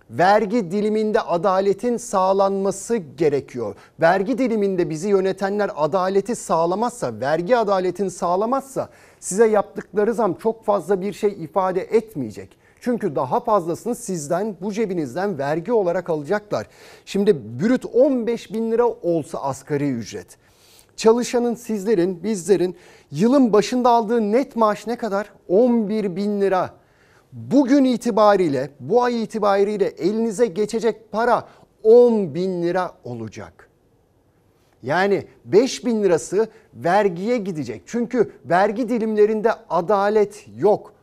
vergi 0.10 0.72
diliminde 0.72 1.22
adaletin 1.22 1.98
sağlanması 1.98 2.98
gerekiyor. 2.98 3.76
Vergi 4.02 4.38
diliminde 4.38 4.90
bizi 4.90 5.10
yönetenler 5.10 5.72
adaleti 5.76 6.36
sağlamazsa, 6.36 7.20
vergi 7.20 7.58
adaletini 7.58 8.12
sağlamazsa 8.12 8.90
size 9.20 9.48
yaptıkları 9.48 10.14
zam 10.14 10.34
çok 10.34 10.66
fazla 10.66 11.02
bir 11.02 11.14
şey 11.14 11.44
ifade 11.44 11.82
etmeyecek. 11.82 12.59
Çünkü 12.82 13.16
daha 13.16 13.40
fazlasını 13.40 13.96
sizden 13.96 14.58
bu 14.62 14.74
cebinizden 14.74 15.38
vergi 15.38 15.74
olarak 15.74 16.10
alacaklar. 16.10 16.68
Şimdi 17.06 17.60
bürüt 17.60 17.86
15 17.86 18.54
bin 18.54 18.72
lira 18.72 18.88
olsa 18.88 19.38
asgari 19.38 19.90
ücret. 19.90 20.38
Çalışanın 20.96 21.56
sizlerin 21.56 22.24
bizlerin 22.24 22.76
yılın 23.12 23.54
başında 23.54 23.90
aldığı 23.90 24.32
net 24.32 24.56
maaş 24.56 24.88
ne 24.88 24.96
kadar? 24.96 25.32
11 25.48 26.16
bin 26.16 26.42
lira. 26.42 26.74
Bugün 27.34 27.84
itibariyle 27.84 28.70
bu 28.80 29.04
ay 29.04 29.24
itibariyle 29.24 29.86
elinize 29.86 30.46
geçecek 30.46 31.12
para 31.12 31.48
10 31.84 32.36
bin 32.36 32.64
lira 32.64 32.92
olacak. 33.04 33.70
Yani 34.84 35.28
5 35.46 35.86
bin 35.86 36.04
lirası 36.04 36.48
vergiye 36.74 37.38
gidecek. 37.38 37.82
Çünkü 37.86 38.32
vergi 38.46 38.90
dilimlerinde 38.90 39.52
adalet 39.70 40.46
yok. 40.58 40.94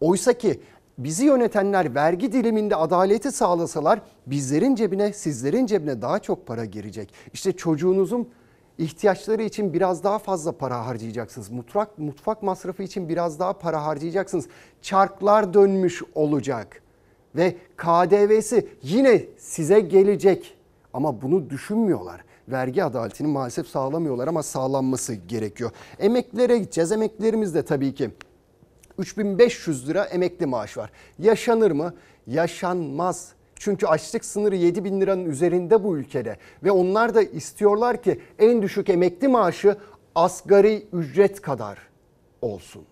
Oysa 0.00 0.32
ki 0.32 0.60
bizi 1.04 1.24
yönetenler 1.24 1.94
vergi 1.94 2.32
diliminde 2.32 2.76
adaleti 2.76 3.32
sağlasalar 3.32 4.02
bizlerin 4.26 4.74
cebine, 4.74 5.12
sizlerin 5.12 5.66
cebine 5.66 6.02
daha 6.02 6.18
çok 6.18 6.46
para 6.46 6.64
girecek. 6.64 7.14
İşte 7.32 7.52
çocuğunuzun 7.52 8.28
ihtiyaçları 8.78 9.42
için 9.42 9.72
biraz 9.72 10.04
daha 10.04 10.18
fazla 10.18 10.52
para 10.52 10.86
harcayacaksınız. 10.86 11.50
Mutfak 11.50 11.98
mutfak 11.98 12.42
masrafı 12.42 12.82
için 12.82 13.08
biraz 13.08 13.38
daha 13.38 13.52
para 13.52 13.84
harcayacaksınız. 13.84 14.48
Çarklar 14.82 15.54
dönmüş 15.54 16.02
olacak. 16.14 16.82
Ve 17.36 17.56
KDV'si 17.76 18.68
yine 18.82 19.24
size 19.38 19.80
gelecek. 19.80 20.56
Ama 20.92 21.22
bunu 21.22 21.50
düşünmüyorlar. 21.50 22.24
Vergi 22.48 22.84
adaletini 22.84 23.28
maalesef 23.28 23.66
sağlamıyorlar 23.66 24.28
ama 24.28 24.42
sağlanması 24.42 25.14
gerekiyor. 25.14 25.70
Emeklilere 25.98 26.58
gideceğiz. 26.58 26.92
Emeklilerimiz 26.92 27.54
de 27.54 27.62
tabii 27.62 27.94
ki 27.94 28.10
3500 29.00 29.88
lira 29.88 30.04
emekli 30.04 30.46
maaş 30.46 30.76
var. 30.76 30.90
Yaşanır 31.18 31.70
mı? 31.70 31.94
Yaşanmaz. 32.26 33.32
Çünkü 33.56 33.86
açlık 33.86 34.24
sınırı 34.24 34.56
7 34.56 34.84
bin 34.84 35.00
liranın 35.00 35.24
üzerinde 35.24 35.84
bu 35.84 35.98
ülkede. 35.98 36.38
Ve 36.64 36.70
onlar 36.70 37.14
da 37.14 37.22
istiyorlar 37.22 38.02
ki 38.02 38.20
en 38.38 38.62
düşük 38.62 38.88
emekli 38.88 39.28
maaşı 39.28 39.76
asgari 40.14 40.86
ücret 40.92 41.40
kadar 41.40 41.78
olsun. 42.42 42.84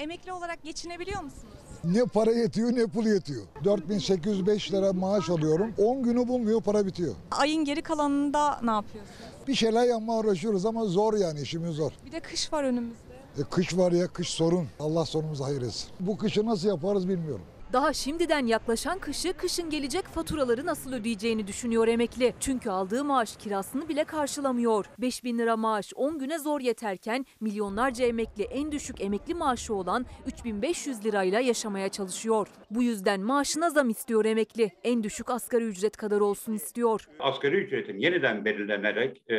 Emekli 0.00 0.32
olarak 0.32 0.62
geçinebiliyor 0.62 1.22
musunuz? 1.22 1.65
Ne 1.92 2.04
para 2.04 2.30
yetiyor 2.32 2.76
ne 2.76 2.86
pul 2.86 3.06
yetiyor. 3.06 3.42
4805 3.64 4.72
lira 4.72 4.92
maaş 4.92 5.30
alıyorum. 5.30 5.72
10 5.78 6.02
günü 6.02 6.28
bulmuyor 6.28 6.60
para 6.60 6.86
bitiyor. 6.86 7.14
Ayın 7.30 7.64
geri 7.64 7.82
kalanında 7.82 8.60
ne 8.62 8.70
yapıyorsunuz? 8.70 9.16
Bir 9.48 9.54
şeyler 9.54 9.84
yapmaya 9.86 10.18
uğraşıyoruz 10.20 10.66
ama 10.66 10.84
zor 10.84 11.14
yani 11.14 11.40
işimiz 11.40 11.76
zor. 11.76 11.92
Bir 12.06 12.12
de 12.12 12.20
kış 12.20 12.52
var 12.52 12.64
önümüzde. 12.64 13.14
E, 13.38 13.42
kış 13.50 13.76
var 13.76 13.92
ya 13.92 14.06
kış 14.06 14.28
sorun. 14.28 14.66
Allah 14.80 15.04
sonumuzu 15.04 15.44
hayır 15.44 15.62
etsin. 15.62 15.88
Bu 16.00 16.16
kışı 16.18 16.46
nasıl 16.46 16.68
yaparız 16.68 17.08
bilmiyorum. 17.08 17.44
Daha 17.72 17.92
şimdiden 17.92 18.46
yaklaşan 18.46 18.98
kışı, 18.98 19.32
kışın 19.32 19.70
gelecek 19.70 20.04
faturaları 20.04 20.66
nasıl 20.66 20.92
ödeyeceğini 20.92 21.46
düşünüyor 21.46 21.88
emekli. 21.88 22.34
Çünkü 22.40 22.70
aldığı 22.70 23.04
maaş 23.04 23.36
kirasını 23.36 23.88
bile 23.88 24.04
karşılamıyor. 24.04 24.86
5 24.98 25.24
bin 25.24 25.38
lira 25.38 25.56
maaş 25.56 25.92
10 25.96 26.18
güne 26.18 26.38
zor 26.38 26.60
yeterken 26.60 27.26
milyonlarca 27.40 28.06
emekli 28.06 28.44
en 28.44 28.72
düşük 28.72 29.00
emekli 29.00 29.34
maaşı 29.34 29.74
olan 29.74 30.06
3500 30.26 31.04
lirayla 31.04 31.40
yaşamaya 31.40 31.88
çalışıyor. 31.88 32.48
Bu 32.70 32.82
yüzden 32.82 33.20
maaşına 33.20 33.70
zam 33.70 33.90
istiyor 33.90 34.24
emekli. 34.24 34.70
En 34.84 35.02
düşük 35.02 35.30
asgari 35.30 35.64
ücret 35.64 35.96
kadar 35.96 36.20
olsun 36.20 36.52
istiyor. 36.52 37.08
asgari 37.20 37.56
ücretin 37.56 37.98
yeniden 37.98 38.44
belirlenerek 38.44 39.30
e, 39.30 39.36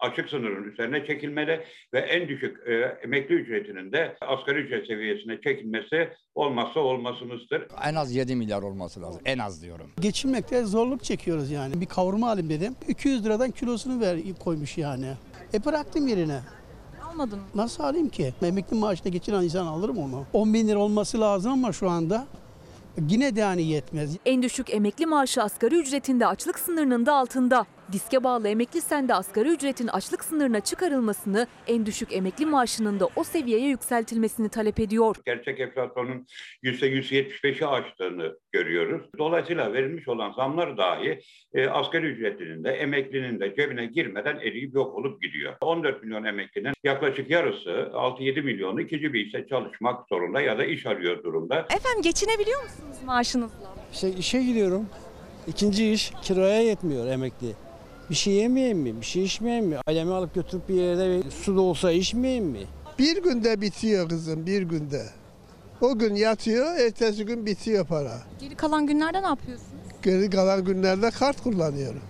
açık 0.00 0.28
sınırın 0.28 0.72
üzerine 0.72 1.06
çekilmeli 1.06 1.64
ve 1.94 1.98
en 1.98 2.28
düşük 2.28 2.68
e, 2.68 2.72
emekli 3.04 3.34
ücretinin 3.34 3.92
de 3.92 4.16
asgari 4.20 4.58
ücret 4.58 4.86
seviyesine 4.86 5.40
çekilmesi 5.40 6.08
olmazsa 6.34 6.80
olmazımızdır. 6.80 7.66
En 7.84 7.94
az 7.94 8.14
7 8.14 8.36
milyar 8.36 8.62
olması 8.62 9.02
lazım. 9.02 9.22
En 9.24 9.38
az 9.38 9.62
diyorum. 9.62 9.90
Geçinmekte 10.00 10.64
zorluk 10.64 11.04
çekiyoruz 11.04 11.50
yani. 11.50 11.80
Bir 11.80 11.86
kavurma 11.86 12.30
alayım 12.30 12.50
dedim. 12.50 12.76
200 12.88 13.24
liradan 13.24 13.50
kilosunu 13.50 14.00
ver 14.00 14.18
koymuş 14.44 14.78
yani. 14.78 15.06
E 15.54 15.64
bıraktım 15.64 16.08
yerine. 16.08 16.40
Almadın 17.10 17.38
mı? 17.38 17.44
Nasıl 17.54 17.84
alayım 17.84 18.08
ki? 18.08 18.34
Emekli 18.42 18.76
maaşına 18.76 19.12
geçiren 19.12 19.42
insan 19.42 19.66
alır 19.66 19.88
mı 19.88 20.04
onu? 20.04 20.26
10 20.32 20.54
bin 20.54 20.68
lira 20.68 20.78
olması 20.78 21.20
lazım 21.20 21.52
ama 21.52 21.72
şu 21.72 21.90
anda 21.90 22.26
yine 23.08 23.36
de 23.36 23.40
yani 23.40 23.62
yetmez. 23.62 24.16
En 24.26 24.42
düşük 24.42 24.74
emekli 24.74 25.06
maaşı 25.06 25.42
asgari 25.42 25.74
ücretinde 25.74 26.26
açlık 26.26 26.58
sınırının 26.58 27.06
da 27.06 27.14
altında. 27.14 27.66
Diske 27.92 28.24
bağlı 28.24 28.48
emekli 28.48 28.80
sende 28.80 29.14
asgari 29.14 29.48
ücretin 29.48 29.86
açlık 29.88 30.24
sınırına 30.24 30.60
çıkarılmasını, 30.60 31.46
en 31.66 31.86
düşük 31.86 32.12
emekli 32.12 32.46
maaşının 32.46 33.00
da 33.00 33.08
o 33.16 33.24
seviyeye 33.24 33.68
yükseltilmesini 33.68 34.48
talep 34.48 34.80
ediyor. 34.80 35.16
Gerçek 35.26 35.60
enflasyonun 35.60 36.26
%175'i 36.64 37.66
aştığını 37.66 38.36
görüyoruz. 38.52 39.02
Dolayısıyla 39.18 39.72
verilmiş 39.72 40.08
olan 40.08 40.32
zamlar 40.32 40.76
dahi 40.76 41.20
e, 41.54 41.68
asgari 41.68 42.06
ücretlinin 42.06 42.64
de 42.64 42.70
emeklinin 42.70 43.40
de 43.40 43.54
cebine 43.56 43.86
girmeden 43.86 44.36
eriyip 44.36 44.74
yok 44.74 44.94
olup 44.94 45.22
gidiyor. 45.22 45.54
14 45.60 46.02
milyon 46.02 46.24
emeklinin 46.24 46.72
yaklaşık 46.84 47.30
yarısı 47.30 47.70
6-7 47.70 48.42
milyonu 48.42 48.80
ikinci 48.80 49.12
bir 49.12 49.26
işte 49.26 49.46
çalışmak 49.50 50.08
zorunda 50.08 50.40
ya 50.40 50.58
da 50.58 50.64
iş 50.64 50.86
arıyor 50.86 51.22
durumda. 51.22 51.58
Efendim 51.60 52.02
geçinebiliyor 52.02 52.62
musunuz 52.62 52.96
maaşınızla? 53.04 53.74
Şey, 53.92 54.14
işe 54.18 54.42
gidiyorum. 54.42 54.86
İkinci 55.46 55.92
iş 55.92 56.12
kiraya 56.22 56.62
yetmiyor 56.62 57.06
emekli. 57.06 57.69
Bir 58.10 58.14
şey 58.14 58.34
yemeyeyim 58.34 58.78
mi? 58.78 59.00
Bir 59.00 59.06
şey 59.06 59.24
içmeyeyim 59.24 59.66
mi? 59.66 59.76
Ailemi 59.86 60.14
alıp 60.14 60.34
götürüp 60.34 60.68
bir 60.68 60.74
yerde 60.74 61.22
su 61.44 61.56
da 61.56 61.60
olsa 61.60 61.92
içmeyeyim 61.92 62.44
mi? 62.44 62.60
Bir 62.98 63.22
günde 63.22 63.60
bitiyor 63.60 64.08
kızım 64.08 64.46
bir 64.46 64.62
günde. 64.62 65.02
O 65.80 65.98
gün 65.98 66.14
yatıyor, 66.14 66.76
ertesi 66.76 67.24
gün 67.24 67.46
bitiyor 67.46 67.86
para. 67.86 68.18
Geri 68.40 68.54
kalan 68.54 68.86
günlerde 68.86 69.22
ne 69.22 69.26
yapıyorsunuz? 69.26 69.70
Geri 70.02 70.30
kalan 70.30 70.64
günlerde 70.64 71.10
kart 71.10 71.42
kullanıyorum. 71.42 72.00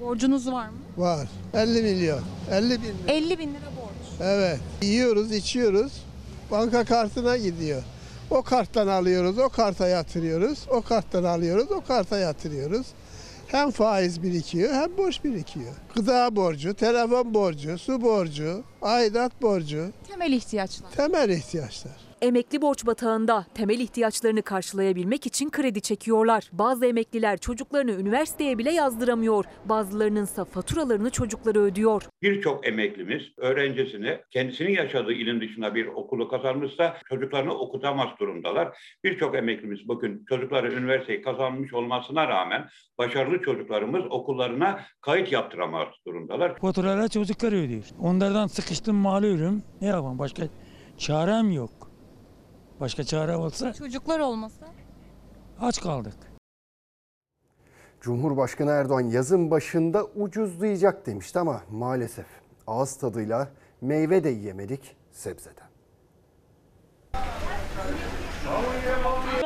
Borcunuz 0.00 0.52
var 0.52 0.68
mı? 0.68 0.76
Var. 0.96 1.28
50 1.54 1.82
milyon. 1.82 2.20
50 2.50 2.70
bin 2.70 2.84
lira. 2.84 3.12
50 3.12 3.38
bin 3.38 3.48
lira 3.48 3.70
borç. 3.80 4.20
Evet. 4.22 4.58
Yiyoruz, 4.82 5.32
içiyoruz. 5.32 5.92
Banka 6.50 6.84
kartına 6.84 7.36
gidiyor. 7.36 7.82
O 8.30 8.42
karttan 8.42 8.88
alıyoruz, 8.88 9.38
o 9.38 9.48
karta 9.48 9.88
yatırıyoruz. 9.88 10.58
O 10.70 10.82
karttan 10.82 11.24
alıyoruz, 11.24 11.70
o 11.70 11.80
karta 11.80 12.18
yatırıyoruz. 12.18 12.86
Hem 13.48 13.70
faiz 13.70 14.22
birikiyor 14.22 14.72
hem 14.74 14.96
borç 14.98 15.24
birikiyor. 15.24 15.74
Gıda 15.94 16.36
borcu, 16.36 16.74
telefon 16.74 17.34
borcu, 17.34 17.78
su 17.78 18.02
borcu, 18.02 18.64
aidat 18.82 19.42
borcu, 19.42 19.92
Temel 20.08 20.32
ihtiyaçlar. 20.32 20.90
temel 20.90 21.28
ihtiyaçlar. 21.28 22.07
Emekli 22.22 22.62
borç 22.62 22.86
batağında 22.86 23.46
temel 23.54 23.80
ihtiyaçlarını 23.80 24.42
karşılayabilmek 24.42 25.26
için 25.26 25.50
kredi 25.50 25.80
çekiyorlar. 25.80 26.50
Bazı 26.52 26.86
emekliler 26.86 27.38
çocuklarını 27.38 27.90
üniversiteye 27.90 28.58
bile 28.58 28.70
yazdıramıyor. 28.70 29.44
Bazılarının 29.64 30.24
ise 30.24 30.44
faturalarını 30.44 31.10
çocukları 31.10 31.60
ödüyor. 31.60 32.02
Birçok 32.22 32.66
emeklimiz 32.66 33.22
öğrencisini 33.36 34.18
kendisinin 34.30 34.70
yaşadığı 34.70 35.12
ilin 35.12 35.40
dışında 35.40 35.74
bir 35.74 35.86
okulu 35.86 36.28
kazanmışsa 36.28 36.96
çocuklarını 37.08 37.52
okutamaz 37.54 38.08
durumdalar. 38.20 38.78
Birçok 39.04 39.34
emeklimiz 39.34 39.88
bugün 39.88 40.24
çocukları 40.28 40.72
üniversiteyi 40.72 41.22
kazanmış 41.22 41.74
olmasına 41.74 42.28
rağmen 42.28 42.68
başarılı 42.98 43.42
çocuklarımız 43.42 44.02
okullarına 44.10 44.80
kayıt 45.00 45.32
yaptıramaz 45.32 45.88
durumdalar. 46.06 46.56
Faturaları 46.56 47.08
çocuklar 47.08 47.52
ödüyor. 47.52 47.84
Onlardan 48.00 48.46
sıkıştım 48.46 48.96
mal 48.96 49.18
alıyorum. 49.18 49.62
Ne 49.80 49.86
yapayım 49.88 50.18
başka 50.18 50.42
çarem 50.98 51.50
yok. 51.50 51.77
Başka 52.80 53.04
çare 53.04 53.36
olsa 53.36 53.72
Çocuklar 53.72 54.20
olmasa? 54.20 54.66
aç 55.60 55.80
kaldık. 55.80 56.14
Cumhurbaşkanı 58.00 58.70
Erdoğan 58.70 59.00
yazın 59.00 59.50
başında 59.50 60.04
ucuzlayacak 60.04 61.06
demişti 61.06 61.38
ama 61.38 61.62
maalesef 61.70 62.26
ağız 62.66 62.96
tadıyla 62.96 63.48
meyve 63.80 64.24
de 64.24 64.28
yiyemedik 64.28 64.96
sebzeden. 65.12 65.67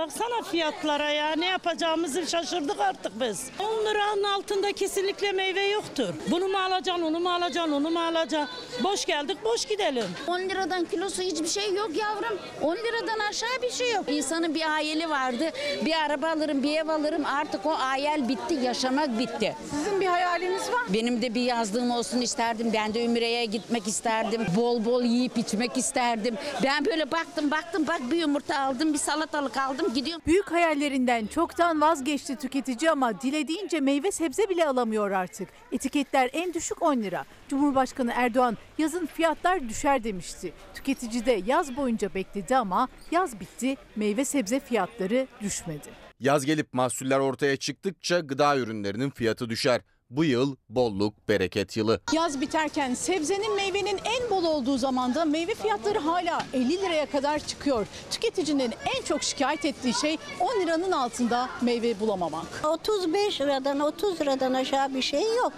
Baksana 0.02 0.42
fiyatlara 0.50 1.10
ya 1.10 1.36
ne 1.36 1.46
yapacağımızı 1.46 2.26
şaşırdık 2.26 2.80
artık 2.80 3.20
biz. 3.20 3.50
10 3.58 3.64
liranın 3.86 4.22
altında 4.22 4.72
kesinlikle 4.72 5.32
meyve 5.32 5.66
yoktur. 5.66 6.14
Bunu 6.30 6.48
mu 6.48 6.58
alacaksın, 6.58 7.02
onu 7.02 7.20
mu 7.20 7.30
alacaksın, 7.32 7.72
onu 7.72 7.90
mu 7.90 8.00
alacaksın? 8.00 8.48
Boş 8.84 9.04
geldik, 9.04 9.38
boş 9.44 9.64
gidelim. 9.64 10.04
10 10.26 10.40
liradan 10.40 10.84
kilosu 10.84 11.22
hiçbir 11.22 11.48
şey 11.48 11.74
yok 11.74 11.90
yavrum. 11.96 12.38
10 12.62 12.76
liradan 12.76 13.18
aşağı 13.30 13.62
bir 13.62 13.70
şey 13.70 13.92
yok. 13.92 14.04
İnsanın 14.08 14.54
bir 14.54 14.60
hayali 14.60 15.10
vardı. 15.10 15.50
Bir 15.84 15.94
araba 15.94 16.28
alırım, 16.28 16.62
bir 16.62 16.76
ev 16.78 16.88
alırım. 16.88 17.24
Artık 17.26 17.66
o 17.66 17.70
hayal 17.70 18.28
bitti, 18.28 18.54
yaşamak 18.54 19.18
bitti. 19.18 19.56
Sizin 19.70 20.00
bir 20.00 20.06
hayaliniz 20.06 20.72
var? 20.72 20.82
Benim 20.88 21.22
de 21.22 21.34
bir 21.34 21.42
yazlığım 21.42 21.90
olsun 21.90 22.20
isterdim. 22.20 22.70
Ben 22.72 22.94
de 22.94 23.04
Ümre'ye 23.04 23.44
gitmek 23.44 23.88
isterdim. 23.88 24.46
Bol 24.56 24.84
bol 24.84 25.02
yiyip 25.02 25.38
içmek 25.38 25.76
isterdim. 25.76 26.36
Ben 26.62 26.84
böyle 26.84 27.10
baktım 27.10 27.50
baktım 27.50 27.86
bak 27.86 28.00
bir 28.10 28.16
yumurta 28.16 28.60
aldım, 28.60 28.92
bir 28.92 28.98
salatalık 28.98 29.56
aldım 29.56 29.91
gidiyorum. 29.94 30.22
Büyük 30.26 30.52
hayallerinden 30.52 31.26
çoktan 31.26 31.80
vazgeçti 31.80 32.36
tüketici 32.36 32.90
ama 32.90 33.20
dilediğince 33.20 33.80
meyve 33.80 34.12
sebze 34.12 34.48
bile 34.48 34.66
alamıyor 34.66 35.10
artık. 35.10 35.48
Etiketler 35.72 36.30
en 36.32 36.54
düşük 36.54 36.82
10 36.82 36.96
lira. 36.96 37.24
Cumhurbaşkanı 37.48 38.12
Erdoğan 38.14 38.56
yazın 38.78 39.06
fiyatlar 39.06 39.68
düşer 39.68 40.04
demişti. 40.04 40.52
Tüketici 40.74 41.26
de 41.26 41.42
yaz 41.46 41.76
boyunca 41.76 42.14
bekledi 42.14 42.56
ama 42.56 42.88
yaz 43.10 43.40
bitti 43.40 43.76
meyve 43.96 44.24
sebze 44.24 44.60
fiyatları 44.60 45.26
düşmedi. 45.40 45.88
Yaz 46.20 46.44
gelip 46.44 46.72
mahsuller 46.74 47.18
ortaya 47.18 47.56
çıktıkça 47.56 48.20
gıda 48.20 48.56
ürünlerinin 48.56 49.10
fiyatı 49.10 49.50
düşer. 49.50 49.80
Bu 50.12 50.24
yıl 50.24 50.56
bolluk, 50.68 51.28
bereket 51.28 51.76
yılı. 51.76 52.00
Yaz 52.12 52.40
biterken 52.40 52.94
sebzenin 52.94 53.54
meyvenin 53.56 53.98
en 54.04 54.30
bol 54.30 54.44
olduğu 54.44 54.78
zamanda 54.78 55.24
meyve 55.24 55.54
fiyatları 55.54 55.98
hala 55.98 56.42
50 56.52 56.82
liraya 56.82 57.06
kadar 57.06 57.38
çıkıyor. 57.38 57.86
Tüketicinin 58.10 58.72
en 58.96 59.02
çok 59.02 59.22
şikayet 59.22 59.64
ettiği 59.64 59.94
şey 59.94 60.18
10 60.40 60.60
liranın 60.60 60.92
altında 60.92 61.48
meyve 61.62 62.00
bulamamak. 62.00 62.46
35 62.64 63.40
liradan 63.40 63.80
30 63.80 64.20
liradan 64.20 64.54
aşağı 64.54 64.94
bir 64.94 65.02
şey 65.02 65.36
yok. 65.36 65.52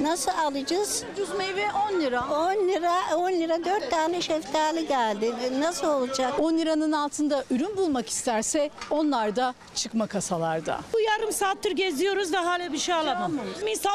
Nasıl 0.00 0.30
alacağız? 0.30 1.04
Ucuz 1.12 1.28
meyve 1.38 1.66
10 1.92 2.00
lira. 2.00 2.24
10 2.30 2.68
lira 2.68 3.16
10 3.16 3.32
lira 3.32 3.64
4 3.64 3.90
tane 3.90 4.20
şeftali 4.22 4.88
geldi. 4.88 5.32
Nasıl 5.60 5.86
olacak? 5.88 6.40
10 6.40 6.58
liranın 6.58 6.92
altında 6.92 7.44
ürün 7.50 7.76
bulmak 7.76 8.08
isterse 8.08 8.70
onlar 8.90 9.36
da 9.36 9.54
çıkma 9.74 10.06
kasalarda. 10.06 10.80
Bu 10.92 11.00
yarım 11.00 11.32
saattir 11.32 11.70
geziyoruz 11.70 12.32
da 12.32 12.46
hala 12.46 12.72
bir 12.72 12.78
şey 12.78 12.94
alamam. 12.94 13.32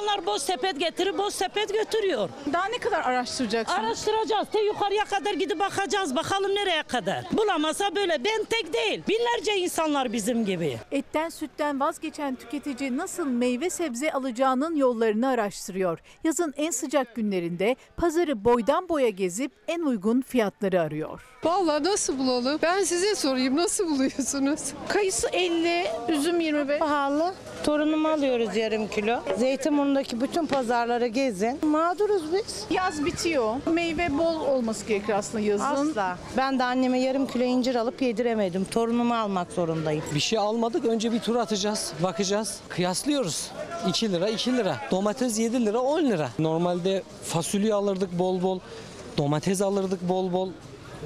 İnsanlar 0.01 0.25
boş 0.25 0.41
sepet 0.41 0.79
getirip 0.79 1.17
boş 1.17 1.33
sepet 1.33 1.73
götürüyor. 1.73 2.29
Daha 2.53 2.65
ne 2.67 2.77
kadar 2.77 3.01
araştıracaksınız? 3.01 3.79
Araştıracağız. 3.79 4.47
Te 4.51 4.59
yukarıya 4.61 5.05
kadar 5.05 5.33
gidip 5.33 5.59
bakacağız. 5.59 6.15
Bakalım 6.15 6.55
nereye 6.55 6.83
kadar. 6.83 7.25
Bulamasa 7.31 7.95
böyle. 7.95 8.23
Ben 8.25 8.43
tek 8.43 8.73
değil. 8.73 9.03
Binlerce 9.07 9.57
insanlar 9.57 10.13
bizim 10.13 10.45
gibi. 10.45 10.77
Etten 10.91 11.29
sütten 11.29 11.79
vazgeçen 11.79 12.35
tüketici 12.35 12.97
nasıl 12.97 13.25
meyve 13.27 13.69
sebze 13.69 14.11
alacağının 14.11 14.75
yollarını 14.75 15.27
araştırıyor. 15.27 15.99
Yazın 16.23 16.53
en 16.57 16.71
sıcak 16.71 17.15
günlerinde 17.15 17.75
pazarı 17.97 18.45
boydan 18.45 18.89
boya 18.89 19.09
gezip 19.09 19.51
en 19.67 19.81
uygun 19.81 20.21
fiyatları 20.21 20.81
arıyor. 20.81 21.21
Vallahi 21.43 21.83
nasıl 21.83 22.19
bulalım? 22.19 22.59
Ben 22.61 22.83
size 22.83 23.15
sorayım 23.15 23.55
nasıl 23.55 23.89
buluyorsunuz? 23.89 24.61
Kayısı 24.89 25.27
50, 25.33 25.87
üzüm 26.09 26.39
25. 26.39 26.79
Pahalı. 26.79 27.33
Torunumu 27.63 28.07
alıyoruz 28.07 28.55
yarım 28.55 28.87
kilo. 28.87 29.19
Zeytinburnu'ndaki 29.37 30.21
bütün 30.21 30.45
pazarları 30.45 31.07
gezin. 31.07 31.59
Mağduruz 31.65 32.33
biz. 32.33 32.65
Yaz 32.69 33.05
bitiyor. 33.05 33.55
Meyve 33.71 34.17
bol 34.17 34.41
olması 34.41 34.85
gerekir 34.85 35.13
aslında 35.13 35.43
yazın. 35.43 35.65
Asla. 35.65 36.17
Ben 36.37 36.59
de 36.59 36.63
anneme 36.63 36.99
yarım 36.99 37.27
kilo 37.27 37.43
incir 37.43 37.75
alıp 37.75 38.01
yediremedim. 38.01 38.65
Torunumu 38.65 39.15
almak 39.15 39.51
zorundayım. 39.51 40.03
Bir 40.15 40.19
şey 40.19 40.39
almadık. 40.39 40.85
Önce 40.85 41.11
bir 41.11 41.19
tur 41.19 41.35
atacağız. 41.35 41.93
Bakacağız. 42.03 42.59
Kıyaslıyoruz. 42.69 43.51
2 43.89 44.11
lira 44.13 44.29
2 44.29 44.57
lira. 44.57 44.75
Domates 44.91 45.39
7 45.39 45.65
lira 45.65 45.79
10 45.79 46.03
lira. 46.03 46.29
Normalde 46.39 47.03
fasulye 47.23 47.73
alırdık 47.73 48.19
bol 48.19 48.41
bol. 48.41 48.59
Domates 49.17 49.61
alırdık 49.61 50.09
bol 50.09 50.33
bol. 50.33 50.49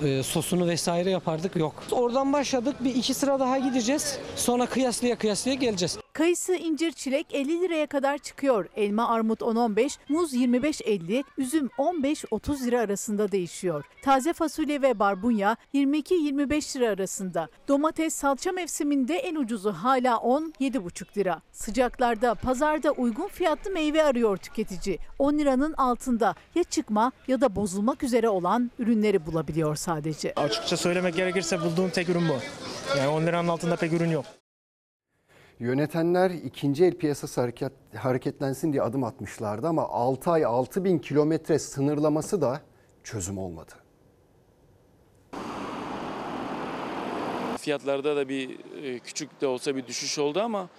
E, 0.04 0.24
sosunu 0.24 0.68
vesaire 0.68 1.10
yapardık 1.10 1.56
yok. 1.56 1.84
Oradan 1.92 2.34
başladık 2.34 2.76
bir 2.80 2.96
iki 2.96 3.14
sıra 3.14 3.40
daha 3.40 3.58
gideceğiz. 3.58 4.20
Sonra 4.36 4.66
kıyaslaya 4.66 5.18
kıyaslaya 5.18 5.56
geleceğiz. 5.56 5.98
Kayısı, 6.14 6.56
incir, 6.56 6.92
çilek 6.92 7.28
50 7.34 7.62
liraya 7.62 7.88
kadar 7.88 8.18
çıkıyor. 8.18 8.66
Elma, 8.76 9.08
armut 9.10 9.42
10-15, 9.42 9.98
muz 10.10 10.34
25-50, 10.34 11.24
üzüm 11.38 11.70
15-30 11.78 12.66
lira 12.66 12.80
arasında 12.80 13.32
değişiyor. 13.32 13.86
Taze 14.02 14.34
fasulye 14.34 14.82
ve 14.82 15.00
barbunya 15.00 15.58
22-25 15.74 16.80
lira 16.80 16.90
arasında. 16.90 17.48
Domates 17.68 18.16
salça 18.16 18.52
mevsiminde 18.52 19.16
en 19.16 19.36
ucuzu 19.36 19.72
hala 19.72 20.14
10-7,5 20.14 21.18
lira. 21.18 21.42
Sıcaklarda 21.52 22.36
pazarda 22.36 22.92
uygun 22.92 23.28
fiyatlı 23.28 23.72
meyve 23.72 24.04
arıyor 24.04 24.38
tüketici. 24.38 24.98
10 25.20 25.38
liranın 25.38 25.74
altında 25.74 26.36
ya 26.56 26.64
çıkma 26.64 27.12
ya 27.28 27.42
da 27.42 27.56
bozulmak 27.56 28.04
üzere 28.04 28.30
olan 28.30 28.72
ürünleri 28.80 29.26
bulabiliyor 29.26 29.76
sadece. 29.82 30.34
Açıkça 30.36 30.78
söylemek 30.78 31.16
gerekirse 31.16 31.62
bulduğum 31.62 31.90
tek 31.90 32.10
ürün 32.10 32.30
bu. 32.30 32.36
Yani 32.98 33.08
10 33.08 33.26
liranın 33.26 33.48
altında 33.48 33.76
pek 33.76 33.94
ürün 33.94 34.10
yok. 34.10 34.26
Yönetenler 35.60 36.30
ikinci 36.30 36.86
el 36.86 36.98
piyasası 36.98 37.42
hareket, 37.42 37.72
hareketlensin 37.96 38.74
diye 38.74 38.82
adım 38.84 39.04
atmışlardı 39.04 39.68
ama 39.68 39.90
6 39.90 40.32
ay 40.32 40.46
6 40.46 40.84
bin 40.84 41.00
kilometre 41.00 41.60
sınırlaması 41.60 42.42
da 42.42 42.62
çözüm 43.04 43.38
olmadı. 43.38 43.72
Fiyatlarda 47.58 48.16
da 48.16 48.30
bir 48.30 48.50
e, 48.84 49.00
küçük 49.00 49.42
de 49.42 49.48
olsa 49.48 49.76
bir 49.76 49.88
düşüş 49.88 50.20
oldu 50.20 50.42
ama 50.42 50.70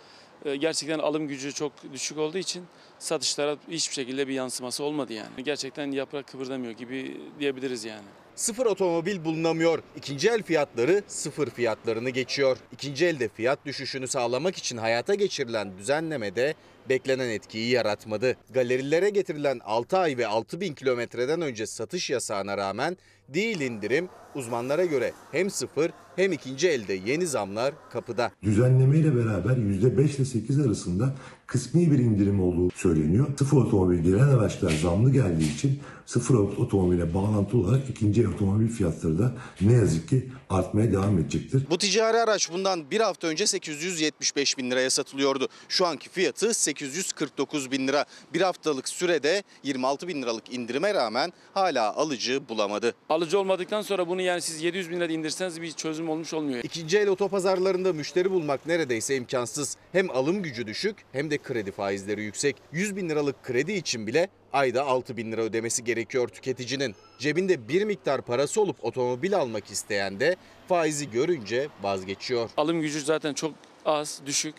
e, 0.45 0.57
gerçekten 0.57 0.99
alım 0.99 1.29
gücü 1.29 1.53
çok 1.53 1.73
düşük 1.93 2.19
olduğu 2.19 2.39
için 2.39 2.65
satışlara 2.99 3.57
hiçbir 3.69 3.95
şekilde 3.95 4.29
bir 4.29 4.35
yansıması 4.35 4.85
olmadı 4.85 5.13
yani. 5.13 5.45
Gerçekten 5.45 5.91
yaprak 5.91 6.27
kıpırdamıyor 6.27 6.73
gibi 6.73 7.21
diyebiliriz 7.39 7.85
yani. 7.85 8.22
Sıfır 8.43 8.67
otomobil 8.67 9.25
bulunamıyor. 9.25 9.83
İkinci 9.97 10.29
el 10.29 10.43
fiyatları 10.43 11.03
sıfır 11.07 11.51
fiyatlarını 11.51 12.11
geçiyor. 12.11 12.57
İkinci 12.73 13.07
elde 13.07 13.29
fiyat 13.29 13.67
düşüşünü 13.67 14.09
sağlamak 14.09 14.57
için 14.57 14.77
hayata 14.77 15.15
geçirilen 15.15 15.79
düzenlemede 15.79 16.55
beklenen 16.89 17.29
etkiyi 17.29 17.71
yaratmadı. 17.71 18.37
Galerilere 18.51 19.11
getirilen 19.11 19.61
6 19.65 19.99
ay 19.99 20.17
ve 20.17 20.27
6 20.27 20.61
bin 20.61 20.75
kilometreden 20.75 21.41
önce 21.41 21.67
satış 21.67 22.11
yasağına 22.11 22.57
rağmen 22.57 22.97
değil 23.35 23.61
indirim 23.61 24.09
uzmanlara 24.35 24.85
göre 24.85 25.13
hem 25.33 25.51
sıfır 25.51 25.91
hem 26.17 26.33
ikinci 26.33 26.69
elde 26.69 26.93
yeni 26.93 27.27
zamlar 27.27 27.75
kapıda. 27.91 28.31
Düzenleme 28.43 28.99
ile 28.99 29.17
beraber 29.17 29.57
%5 29.57 30.17
ile 30.17 30.25
8 30.25 30.67
arasında 30.67 31.15
kısmi 31.47 31.93
bir 31.93 31.99
indirim 31.99 32.43
olduğu 32.43 32.71
söyleniyor. 32.71 33.27
Sıfır 33.39 33.57
otomobil 33.57 33.99
gelen 33.99 34.29
araçlar 34.29 34.71
zamlı 34.71 35.13
geldiği 35.13 35.55
için 35.55 35.81
sıfır 36.07 36.35
otomobile 36.35 37.15
bağlantılı 37.15 37.61
olarak 37.61 37.91
ikinci 37.91 38.21
el 38.21 38.27
otomobil 38.27 38.69
fiyatları 38.69 39.19
da 39.19 39.33
ne 39.61 39.73
yazık 39.73 40.09
ki 40.09 40.29
artmaya 40.51 40.93
devam 40.93 41.19
edecektir. 41.19 41.67
Bu 41.71 41.79
ticari 41.79 42.17
araç 42.17 42.53
bundan 42.53 42.91
bir 42.91 43.01
hafta 43.01 43.27
önce 43.27 43.47
875 43.47 44.59
bin 44.59 44.71
liraya 44.71 44.91
satılıyordu. 44.91 45.49
Şu 45.69 45.87
anki 45.87 46.09
fiyatı 46.09 46.55
849 46.55 47.71
bin 47.71 47.89
lira. 47.89 48.05
Bir 48.35 48.41
haftalık 48.41 48.89
sürede 48.89 49.43
26 49.63 50.09
bin 50.09 50.23
liralık 50.23 50.55
indirime 50.55 50.95
rağmen 50.95 51.33
hala 51.55 51.97
alıcı 51.97 52.49
bulamadı. 52.49 52.95
Alıcı 53.09 53.22
olmadıktan 53.35 53.83
sonra 53.83 54.09
bunu 54.09 54.23
yani 54.23 54.41
siz 54.41 54.63
700 54.63 54.91
bin 54.91 55.01
lira 55.01 55.13
indirseniz 55.13 55.63
bir 55.63 55.73
çözüm 55.73 56.09
olmuş 56.09 56.35
olmuyor. 56.35 56.61
İkinci 56.65 56.99
el 56.99 57.09
otopazarlarında 57.09 57.93
müşteri 57.93 58.31
bulmak 58.31 58.67
neredeyse 58.67 59.17
imkansız. 59.17 59.77
Hem 59.93 60.11
alım 60.11 60.43
gücü 60.43 60.67
düşük 60.67 60.97
hem 61.13 61.31
de 61.31 61.39
kredi 61.39 61.73
faizleri 61.73 62.23
yüksek. 62.23 62.57
100 62.73 62.97
bin 62.97 63.09
liralık 63.09 63.43
kredi 63.43 63.73
için 63.73 64.07
bile 64.07 64.29
ayda 64.53 64.85
6 64.85 65.17
bin 65.17 65.33
lira 65.33 65.41
ödemesi 65.41 65.85
gerekiyor 65.85 66.29
tüketicinin. 66.29 66.95
Cebinde 67.19 67.69
bir 67.69 67.85
miktar 67.85 68.23
parası 68.23 68.61
olup 68.61 68.85
otomobil 68.85 69.37
almak 69.37 69.71
isteyen 69.71 70.21
de 70.21 70.37
faizi 70.69 71.11
görünce 71.11 71.69
vazgeçiyor. 71.83 72.51
Alım 72.57 72.81
gücü 72.81 73.01
zaten 73.01 73.35
çok 73.35 73.55
az, 73.85 74.21
düşük. 74.27 74.55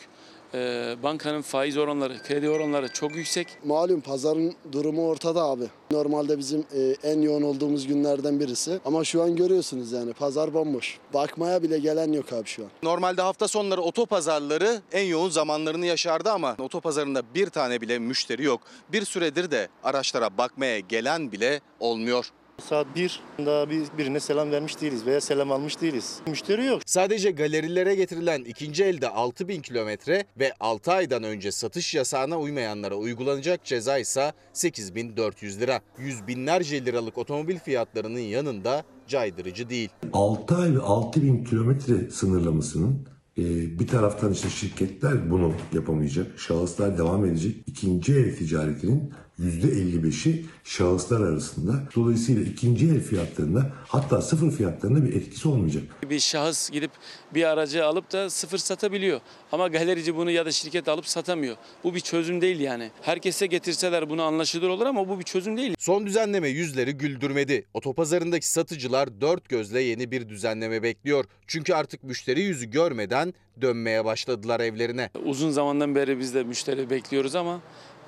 Ee, 0.56 0.96
bankanın 1.04 1.42
faiz 1.42 1.78
oranları, 1.78 2.24
kredi 2.24 2.50
oranları 2.50 2.88
çok 2.88 3.16
yüksek. 3.16 3.48
Malum 3.66 4.02
pazarın 4.02 4.54
durumu 4.72 5.08
ortada 5.08 5.44
abi. 5.44 5.64
Normalde 5.92 6.38
bizim 6.38 6.66
e, 6.76 6.96
en 7.04 7.22
yoğun 7.22 7.42
olduğumuz 7.42 7.88
günlerden 7.88 8.40
birisi. 8.40 8.80
Ama 8.86 9.04
şu 9.04 9.24
an 9.24 9.36
görüyorsunuz 9.36 9.92
yani 9.92 10.14
pazar 10.14 10.54
bomboş. 10.54 10.98
Bakmaya 11.14 11.64
bile 11.64 11.80
gelen 11.80 12.12
yok 12.12 12.34
abi 12.34 12.48
şu 12.48 12.64
an. 12.64 12.70
Normalde 12.84 13.22
hafta 13.22 13.48
sonları 13.48 13.82
otopazarları 13.82 14.82
en 14.92 15.06
yoğun 15.06 15.30
zamanlarını 15.30 15.86
yaşardı 15.86 16.32
ama 16.32 16.56
otopazarında 16.60 17.22
bir 17.36 17.50
tane 17.50 17.82
bile 17.82 18.00
müşteri 18.00 18.44
yok. 18.44 18.62
Bir 18.92 19.06
süredir 19.06 19.52
de 19.52 19.68
araçlara 19.84 20.38
bakmaya 20.38 20.80
gelen 20.80 21.32
bile 21.32 21.62
olmuyor. 21.80 22.32
Saat 22.70 22.96
1 22.96 23.20
daha 23.46 23.70
bir, 23.70 23.84
birine 23.98 24.20
selam 24.20 24.52
vermiş 24.52 24.82
değiliz 24.82 25.06
veya 25.06 25.22
selam 25.22 25.52
almış 25.52 25.82
değiliz. 25.82 26.20
Müşteri 26.28 26.66
yok. 26.66 26.82
Sadece 26.86 27.32
galerilere 27.32 27.96
getirilen 27.96 28.44
ikinci 28.44 28.84
elde 28.84 29.10
6000 29.10 29.62
kilometre 29.62 30.26
ve 30.40 30.54
6 30.60 30.92
aydan 30.92 31.24
önce 31.24 31.52
satış 31.52 31.96
yasağına 31.96 32.40
uymayanlara 32.40 32.96
uygulanacak 32.96 33.66
ceza 33.66 33.98
ise 33.98 34.32
8400 34.54 35.62
lira. 35.62 35.82
Yüz 35.98 36.28
binlerce 36.28 36.86
liralık 36.86 37.18
otomobil 37.18 37.60
fiyatlarının 37.60 38.20
yanında 38.20 38.84
caydırıcı 39.08 39.70
değil. 39.70 39.90
6 40.14 40.56
ay 40.56 40.76
ve 40.76 40.80
6 40.80 41.24
bin 41.24 41.44
kilometre 41.44 42.10
sınırlamasının 42.10 43.08
e, 43.38 43.44
bir 43.80 43.88
taraftan 43.88 44.32
işte 44.32 44.50
şirketler 44.50 45.32
bunu 45.32 45.54
yapamayacak, 45.74 46.40
şahıslar 46.40 46.98
devam 46.98 47.26
edecek. 47.26 47.56
İkinci 47.68 48.14
el 48.14 48.36
ticaretinin 48.36 49.14
%55'i 49.42 50.46
şahıslar 50.64 51.22
arasında. 51.22 51.84
Dolayısıyla 51.96 52.42
ikinci 52.44 52.86
el 52.86 53.02
fiyatlarında 53.02 53.72
hatta 53.88 54.22
sıfır 54.22 54.52
fiyatlarında 54.52 55.06
bir 55.06 55.14
etkisi 55.14 55.48
olmayacak. 55.48 55.84
Bir 56.10 56.20
şahıs 56.20 56.70
gidip 56.70 56.92
bir 57.34 57.44
aracı 57.44 57.86
alıp 57.86 58.12
da 58.12 58.30
sıfır 58.30 58.58
satabiliyor. 58.58 59.22
Ama 59.52 59.68
galerici 59.68 60.16
bunu 60.16 60.32
ya 60.32 60.46
da 60.46 60.52
şirket 60.52 60.88
alıp 60.88 61.08
satamıyor. 61.08 61.56
Bu 61.84 61.96
bir 61.96 62.00
çözüm 62.00 62.42
değil 62.42 62.60
yani. 62.60 62.92
Herkese 63.02 63.46
getirseler 63.46 64.10
bunu 64.10 64.24
anlaşılır 64.24 64.70
olur 64.70 64.86
ama 64.86 65.10
bu 65.10 65.20
bir 65.20 65.24
çözüm 65.24 65.58
değil. 65.58 65.76
Son 65.80 66.06
düzenleme 66.06 66.50
yüzleri 66.50 66.94
güldürmedi. 66.94 67.66
Otopazarındaki 67.74 68.48
satıcılar 68.48 69.22
dört 69.22 69.50
gözle 69.50 69.82
yeni 69.82 70.12
bir 70.12 70.30
düzenleme 70.30 70.84
bekliyor. 70.84 71.26
Çünkü 71.48 71.74
artık 71.74 72.04
müşteri 72.04 72.42
yüzü 72.42 72.70
görmeden 72.70 73.34
dönmeye 73.62 74.06
başladılar 74.06 74.60
evlerine. 74.60 75.10
Uzun 75.26 75.52
zamandan 75.52 75.96
beri 75.96 76.20
biz 76.20 76.34
de 76.34 76.44
müşteri 76.44 76.90
bekliyoruz 76.90 77.36
ama 77.36 77.62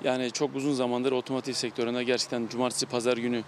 yani 0.04 0.30
çok 0.30 0.56
uzun 0.56 0.74
zamandır 0.74 1.12
otomotiv 1.12 1.52
sektöründe 1.52 2.04
gerçekten 2.04 2.46
cumartesi 2.46 2.86
pazar 2.86 3.16
günü 3.16 3.42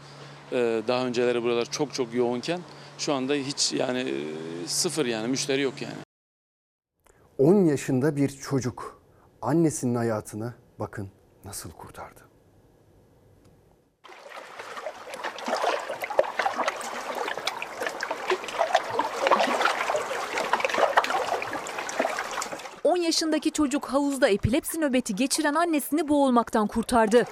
e, 0.52 0.82
daha 0.88 1.06
önceleri 1.06 1.42
buralar 1.42 1.64
çok 1.64 1.94
çok 1.94 2.14
yoğunken 2.14 2.60
şu 2.98 3.12
anda 3.14 3.34
hiç 3.34 3.72
yani 3.72 3.98
e, 3.98 4.14
sıfır 4.66 5.06
yani 5.06 5.28
müşteri 5.28 5.62
yok 5.62 5.82
yani. 5.82 5.94
10 7.38 7.64
yaşında 7.64 8.16
bir 8.16 8.28
çocuk 8.28 9.02
annesinin 9.42 9.94
hayatını 9.94 10.54
bakın 10.78 11.08
nasıl 11.44 11.70
kurtardı. 11.70 12.27
Yaşındaki 23.02 23.50
çocuk 23.52 23.86
havuzda 23.86 24.28
epilepsi 24.28 24.80
nöbeti 24.80 25.16
geçiren 25.16 25.54
annesini 25.54 26.08
boğulmaktan 26.08 26.66
kurtardı. 26.66 27.24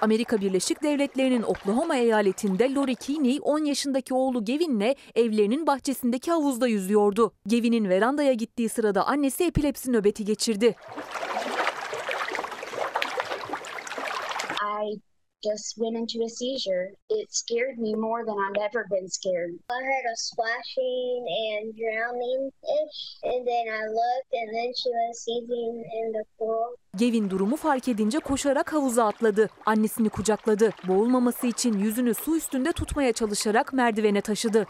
Amerika 0.00 0.40
Birleşik 0.40 0.82
Devletleri'nin 0.82 1.42
Oklahoma 1.42 1.96
eyaletinde 1.96 2.74
Lori 2.74 2.94
Keeney 2.94 3.38
10 3.42 3.64
yaşındaki 3.64 4.14
oğlu 4.14 4.44
Gavin'le 4.44 4.94
evlerinin 5.14 5.66
bahçesindeki 5.66 6.30
havuzda 6.30 6.68
yüzüyordu. 6.68 7.32
Gavin'in 7.46 7.88
verandaya 7.88 8.32
gittiği 8.32 8.68
sırada 8.68 9.06
annesi 9.06 9.44
epilepsi 9.44 9.92
nöbeti 9.92 10.24
geçirdi. 10.24 10.76
I 14.84 15.13
just 15.48 15.66
went 15.80 15.96
into 15.96 16.18
a 16.24 16.28
seizure. 16.28 16.86
It 17.18 17.26
scared 17.30 17.78
me 17.78 17.92
more 17.94 18.24
than 18.28 18.36
I've 18.44 18.60
ever 18.68 18.82
been 18.94 19.08
scared. 19.18 19.52
I 19.70 19.80
heard 19.90 20.06
a 20.12 20.16
splashing 20.28 21.18
and 21.46 21.64
drowning 21.80 22.42
ish, 22.80 23.00
and 23.30 23.40
then 23.50 23.64
I 23.80 23.82
looked, 24.00 24.32
and 24.40 24.48
then 24.56 24.70
she 24.80 24.88
was 24.98 25.12
seizing 25.24 25.74
in 25.98 26.06
the 26.16 26.24
pool. 26.38 26.66
Gavin 26.94 27.30
durumu 27.30 27.56
fark 27.56 27.88
edince 27.88 28.18
koşarak 28.18 28.72
havuza 28.72 29.06
atladı. 29.06 29.50
Annesini 29.66 30.08
kucakladı. 30.08 30.70
Boğulmaması 30.88 31.46
için 31.46 31.72
yüzünü 31.78 32.14
su 32.14 32.36
üstünde 32.36 32.72
tutmaya 32.72 33.12
çalışarak 33.12 33.72
merdivene 33.72 34.20
taşıdı. 34.20 34.66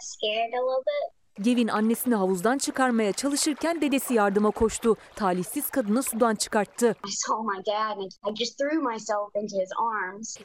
Scared 0.00 0.52
a 0.52 0.60
little 0.62 0.82
bit 0.86 1.17
Gevin 1.42 1.68
annesini 1.68 2.14
havuzdan 2.14 2.58
çıkarmaya 2.58 3.12
çalışırken 3.12 3.80
dedesi 3.80 4.14
yardıma 4.14 4.50
koştu. 4.50 4.96
Talihsiz 5.16 5.70
kadını 5.70 6.02
sudan 6.02 6.34
çıkarttı. 6.34 6.96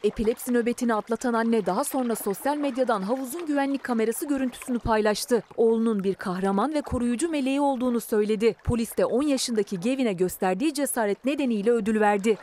Epilepsi 0.04 0.54
nöbetini 0.54 0.94
atlatan 0.94 1.34
anne 1.34 1.66
daha 1.66 1.84
sonra 1.84 2.16
sosyal 2.16 2.58
medyadan 2.58 3.02
havuzun 3.02 3.46
güvenlik 3.46 3.84
kamerası 3.84 4.28
görüntüsünü 4.28 4.80
paylaştı. 4.80 5.44
Oğlunun 5.58 6.04
bir 6.04 6.16
kahraman 6.16 6.74
ve 6.74 6.82
koruyucu 6.82 7.30
meleği 7.30 7.62
olduğunu 7.62 8.00
söyledi. 8.00 8.56
Polis 8.64 8.98
de 8.98 9.06
10 9.06 9.24
yaşındaki 9.24 9.80
Gevin'e 9.80 10.14
gösterdiği 10.14 10.74
cesaret 10.74 11.26
nedeniyle 11.26 11.72
ödül 11.72 12.00
verdi. 12.00 12.38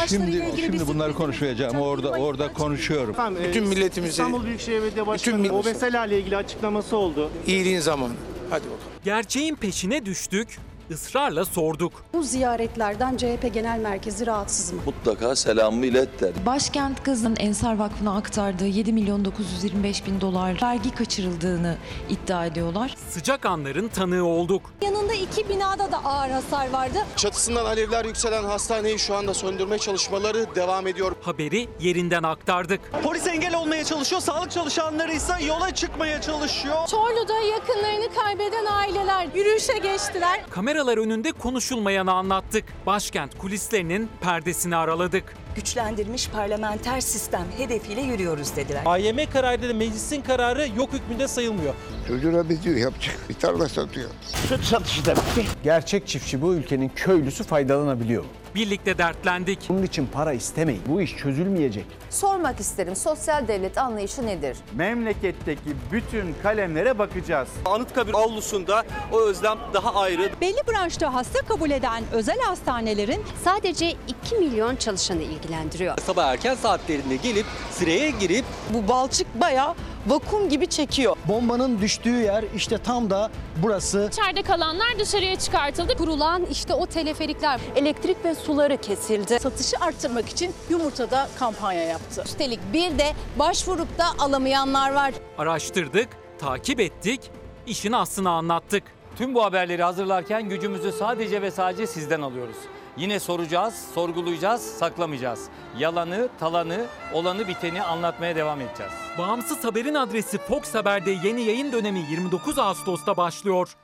Maaşlarıyla 0.00 0.32
Şimdi, 0.32 0.46
ilgili 0.52 0.62
şimdi 0.66 0.80
bir 0.80 0.86
bunları 0.94 1.14
konuşmayacağım. 1.14 1.76
Orada 1.76 2.10
orada 2.10 2.52
konuşuyorum. 2.52 3.16
Bütün 3.48 3.68
milletimize 3.68 4.10
İstanbul 4.10 4.44
Büyükşehir 4.44 4.82
Belediye 4.82 5.06
Başkanı 5.06 5.62
meseleyle 5.64 6.20
ilgili 6.20 6.36
açıklaması 6.36 6.96
oldu. 6.96 7.30
iyiliğin 7.46 7.80
zamanı. 7.80 8.12
Hadi 8.50 8.64
bakalım. 8.64 8.80
Gerçeğin 9.04 9.54
peşine 9.54 10.06
düştük, 10.06 10.58
ısrarla 10.90 11.44
sorduk. 11.44 11.92
Bu 12.14 12.22
ziyaretlerden 12.22 13.16
CHP 13.16 13.54
Genel 13.54 13.78
Merkezi 13.78 14.26
rahatsız 14.26 14.72
mı? 14.72 14.80
Mutlaka 14.86 15.36
selamımı 15.36 15.86
ilet 15.86 16.20
der. 16.20 16.30
Başkent 16.46 17.02
Kızı'nın 17.02 17.36
Ensar 17.38 17.78
Vakfı'na 17.78 18.16
aktardığı 18.16 18.66
7 18.66 18.92
milyon 18.92 19.24
925 19.24 20.06
bin 20.06 20.20
dolar 20.20 20.58
vergi 20.62 20.94
kaçırıldığını 20.94 21.76
iddia 22.08 22.46
ediyorlar. 22.46 22.94
Sıcak 23.10 23.46
anların 23.46 23.88
tanığı 23.88 24.24
olduk. 24.24 24.62
Yanında 24.82 25.14
iki 25.14 25.48
binada 25.48 25.92
da 25.92 26.04
ağır 26.04 26.30
hasar 26.30 26.70
vardı. 26.70 26.98
Çatısından 27.16 27.64
alevler 27.64 28.04
yükselen 28.04 28.44
hastaneyi 28.44 28.98
şu 28.98 29.14
anda 29.16 29.34
söndürme 29.34 29.78
çalışmaları 29.78 30.46
devam 30.54 30.86
ediyor. 30.86 31.12
Haberi 31.22 31.68
yerinden 31.80 32.22
aktardık. 32.22 32.80
Polis 33.02 33.26
engel 33.26 33.56
olmaya 33.56 33.84
çalışıyor, 33.84 34.20
sağlık 34.20 34.50
çalışanları 34.50 35.12
ise 35.12 35.32
yola 35.46 35.74
çıkmaya 35.74 36.20
çalışıyor. 36.20 36.86
Çorlu'da 36.86 37.40
yakınlarını 37.40 38.14
kaybeden 38.14 38.66
aileler 38.66 39.28
yürüyüşe 39.34 39.78
geçtiler. 39.78 40.40
Kameralar 40.76 40.98
önünde 40.98 41.32
konuşulmayanı 41.32 42.12
anlattık. 42.12 42.64
Başkent 42.86 43.38
kulislerinin 43.38 44.08
perdesini 44.20 44.76
araladık. 44.76 45.24
Güçlendirilmiş 45.54 46.28
parlamenter 46.28 47.00
sistem 47.00 47.44
hedefiyle 47.56 48.00
yürüyoruz 48.00 48.56
dediler. 48.56 48.82
AYM 48.86 49.30
kararıyla 49.32 49.74
meclisin 49.74 50.22
kararı 50.22 50.68
yok 50.76 50.92
hükmünde 50.92 51.28
sayılmıyor. 51.28 51.74
Çocuğuna 52.08 52.48
diyor 52.48 52.76
yapacak 52.76 53.16
bir 53.28 53.34
tarla 53.34 53.68
satıyor. 53.68 54.10
Süt 54.48 54.64
satışı 54.64 55.04
da 55.04 55.12
bitti. 55.16 55.44
Gerçek 55.64 56.06
çiftçi 56.06 56.42
bu 56.42 56.54
ülkenin 56.54 56.88
köylüsü 56.96 57.44
faydalanabiliyor. 57.44 58.24
Birlikte 58.56 58.98
dertlendik. 58.98 59.58
Bunun 59.68 59.82
için 59.82 60.06
para 60.06 60.32
istemeyin. 60.32 60.82
Bu 60.88 61.00
iş 61.02 61.16
çözülmeyecek. 61.16 61.84
Sormak 62.10 62.60
isterim 62.60 62.96
sosyal 62.96 63.48
devlet 63.48 63.78
anlayışı 63.78 64.26
nedir? 64.26 64.56
Memleketteki 64.74 65.60
bütün 65.92 66.34
kalemlere 66.42 66.98
bakacağız. 66.98 67.48
Anıtkabir 67.64 68.14
avlusunda 68.14 68.84
o 69.12 69.20
özlem 69.20 69.58
daha 69.74 69.94
ayrı. 69.94 70.30
Belli 70.40 70.60
branşta 70.68 71.14
hasta 71.14 71.38
kabul 71.38 71.70
eden 71.70 72.04
özel 72.12 72.38
hastanelerin 72.40 73.22
Sadece 73.44 73.90
2 73.90 74.36
milyon 74.36 74.76
çalışanı 74.76 75.22
ilgilendiriyor. 75.22 75.98
Sabah 75.98 76.26
erken 76.26 76.54
saatlerinde 76.54 77.16
gelip 77.16 77.46
sıraya 77.70 78.10
girip 78.10 78.44
bu 78.70 78.88
balçık 78.88 79.40
bayağı 79.40 79.74
vakum 80.06 80.48
gibi 80.48 80.66
çekiyor. 80.66 81.16
Bombanın 81.28 81.80
düştüğü 81.80 82.22
yer 82.22 82.44
işte 82.56 82.78
tam 82.78 83.10
da 83.10 83.30
burası. 83.62 84.08
İçeride 84.12 84.42
kalanlar 84.42 84.98
dışarıya 84.98 85.38
çıkartıldı. 85.38 85.96
Kurulan 85.96 86.46
işte 86.50 86.74
o 86.74 86.86
teleferikler. 86.86 87.60
Elektrik 87.76 88.24
ve 88.24 88.34
suları 88.34 88.76
kesildi. 88.76 89.38
Satışı 89.40 89.76
arttırmak 89.80 90.28
için 90.28 90.54
yumurtada 90.70 91.28
kampanya 91.38 91.82
yaptı. 91.82 92.22
Üstelik 92.26 92.60
bir 92.72 92.98
de 92.98 93.12
başvurup 93.38 93.98
da 93.98 94.04
alamayanlar 94.18 94.92
var. 94.92 95.14
Araştırdık, 95.38 96.08
takip 96.38 96.80
ettik, 96.80 97.20
işin 97.66 97.92
aslını 97.92 98.30
anlattık. 98.30 98.82
Tüm 99.18 99.34
bu 99.34 99.44
haberleri 99.44 99.82
hazırlarken 99.82 100.48
gücümüzü 100.48 100.92
sadece 100.92 101.42
ve 101.42 101.50
sadece 101.50 101.86
sizden 101.86 102.22
alıyoruz. 102.22 102.56
Yine 102.96 103.20
soracağız, 103.20 103.74
sorgulayacağız, 103.94 104.62
saklamayacağız. 104.62 105.48
Yalanı, 105.78 106.28
talanı, 106.38 106.86
olanı 107.12 107.48
biteni 107.48 107.82
anlatmaya 107.82 108.36
devam 108.36 108.60
edeceğiz. 108.60 108.92
Bağımsız 109.18 109.64
haberin 109.64 109.94
adresi 109.94 110.38
Fox 110.38 110.74
Haber'de 110.74 111.10
yeni 111.10 111.42
yayın 111.42 111.72
dönemi 111.72 111.98
29 112.10 112.58
Ağustos'ta 112.58 113.16
başlıyor. 113.16 113.76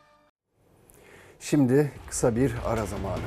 Şimdi 1.40 1.92
kısa 2.08 2.36
bir 2.36 2.52
ara 2.66 2.86
zamanı. 2.86 3.22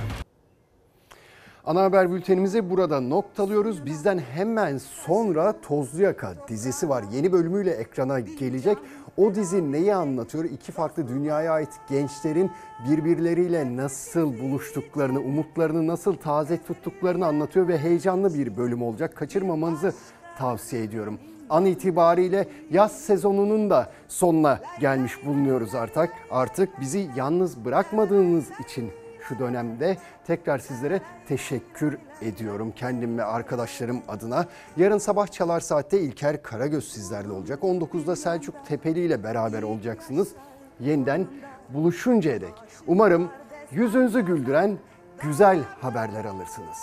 Ana 1.65 1.83
haber 1.83 2.11
bültenimizi 2.11 2.69
burada 2.69 2.99
noktalıyoruz. 2.99 3.85
Bizden 3.85 4.19
hemen 4.19 4.77
sonra 4.77 5.61
Tozlu 5.61 6.01
Yaka 6.01 6.35
dizisi 6.47 6.89
var. 6.89 7.05
Yeni 7.11 7.31
bölümüyle 7.31 7.71
ekrana 7.71 8.19
gelecek. 8.19 8.77
O 9.17 9.35
dizi 9.35 9.71
neyi 9.71 9.95
anlatıyor? 9.95 10.43
İki 10.43 10.71
farklı 10.71 11.07
dünyaya 11.07 11.51
ait 11.51 11.69
gençlerin 11.89 12.51
birbirleriyle 12.89 13.77
nasıl 13.77 14.39
buluştuklarını, 14.39 15.19
umutlarını 15.19 15.87
nasıl 15.87 16.15
taze 16.15 16.63
tuttuklarını 16.63 17.25
anlatıyor 17.25 17.67
ve 17.67 17.77
heyecanlı 17.77 18.33
bir 18.33 18.57
bölüm 18.57 18.81
olacak. 18.83 19.15
Kaçırmamanızı 19.15 19.93
tavsiye 20.37 20.83
ediyorum. 20.83 21.19
An 21.49 21.65
itibariyle 21.65 22.47
yaz 22.71 23.01
sezonunun 23.01 23.69
da 23.69 23.91
sonuna 24.07 24.59
gelmiş 24.79 25.25
bulunuyoruz 25.25 25.75
artık. 25.75 26.09
Artık 26.31 26.81
bizi 26.81 27.09
yalnız 27.15 27.65
bırakmadığınız 27.65 28.45
için 28.59 28.91
şu 29.27 29.39
dönemde 29.39 29.97
tekrar 30.27 30.59
sizlere 30.59 31.01
teşekkür 31.27 31.97
ediyorum 32.21 32.73
kendim 32.75 33.17
ve 33.17 33.23
arkadaşlarım 33.23 34.01
adına. 34.07 34.45
Yarın 34.77 34.97
sabah 34.97 35.27
Çalar 35.27 35.59
Saat'te 35.59 35.99
İlker 35.99 36.43
Karagöz 36.43 36.91
sizlerle 36.91 37.31
olacak. 37.31 37.59
19'da 37.63 38.15
Selçuk 38.15 38.65
Tepeli 38.65 38.99
ile 38.99 39.23
beraber 39.23 39.63
olacaksınız. 39.63 40.27
Yeniden 40.79 41.27
buluşuncaya 41.69 42.41
dek. 42.41 42.53
Umarım 42.87 43.29
yüzünüzü 43.71 44.21
güldüren 44.21 44.77
güzel 45.21 45.59
haberler 45.81 46.25
alırsınız. 46.25 46.77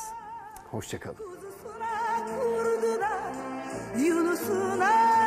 Hoşçakalın. 0.70 1.16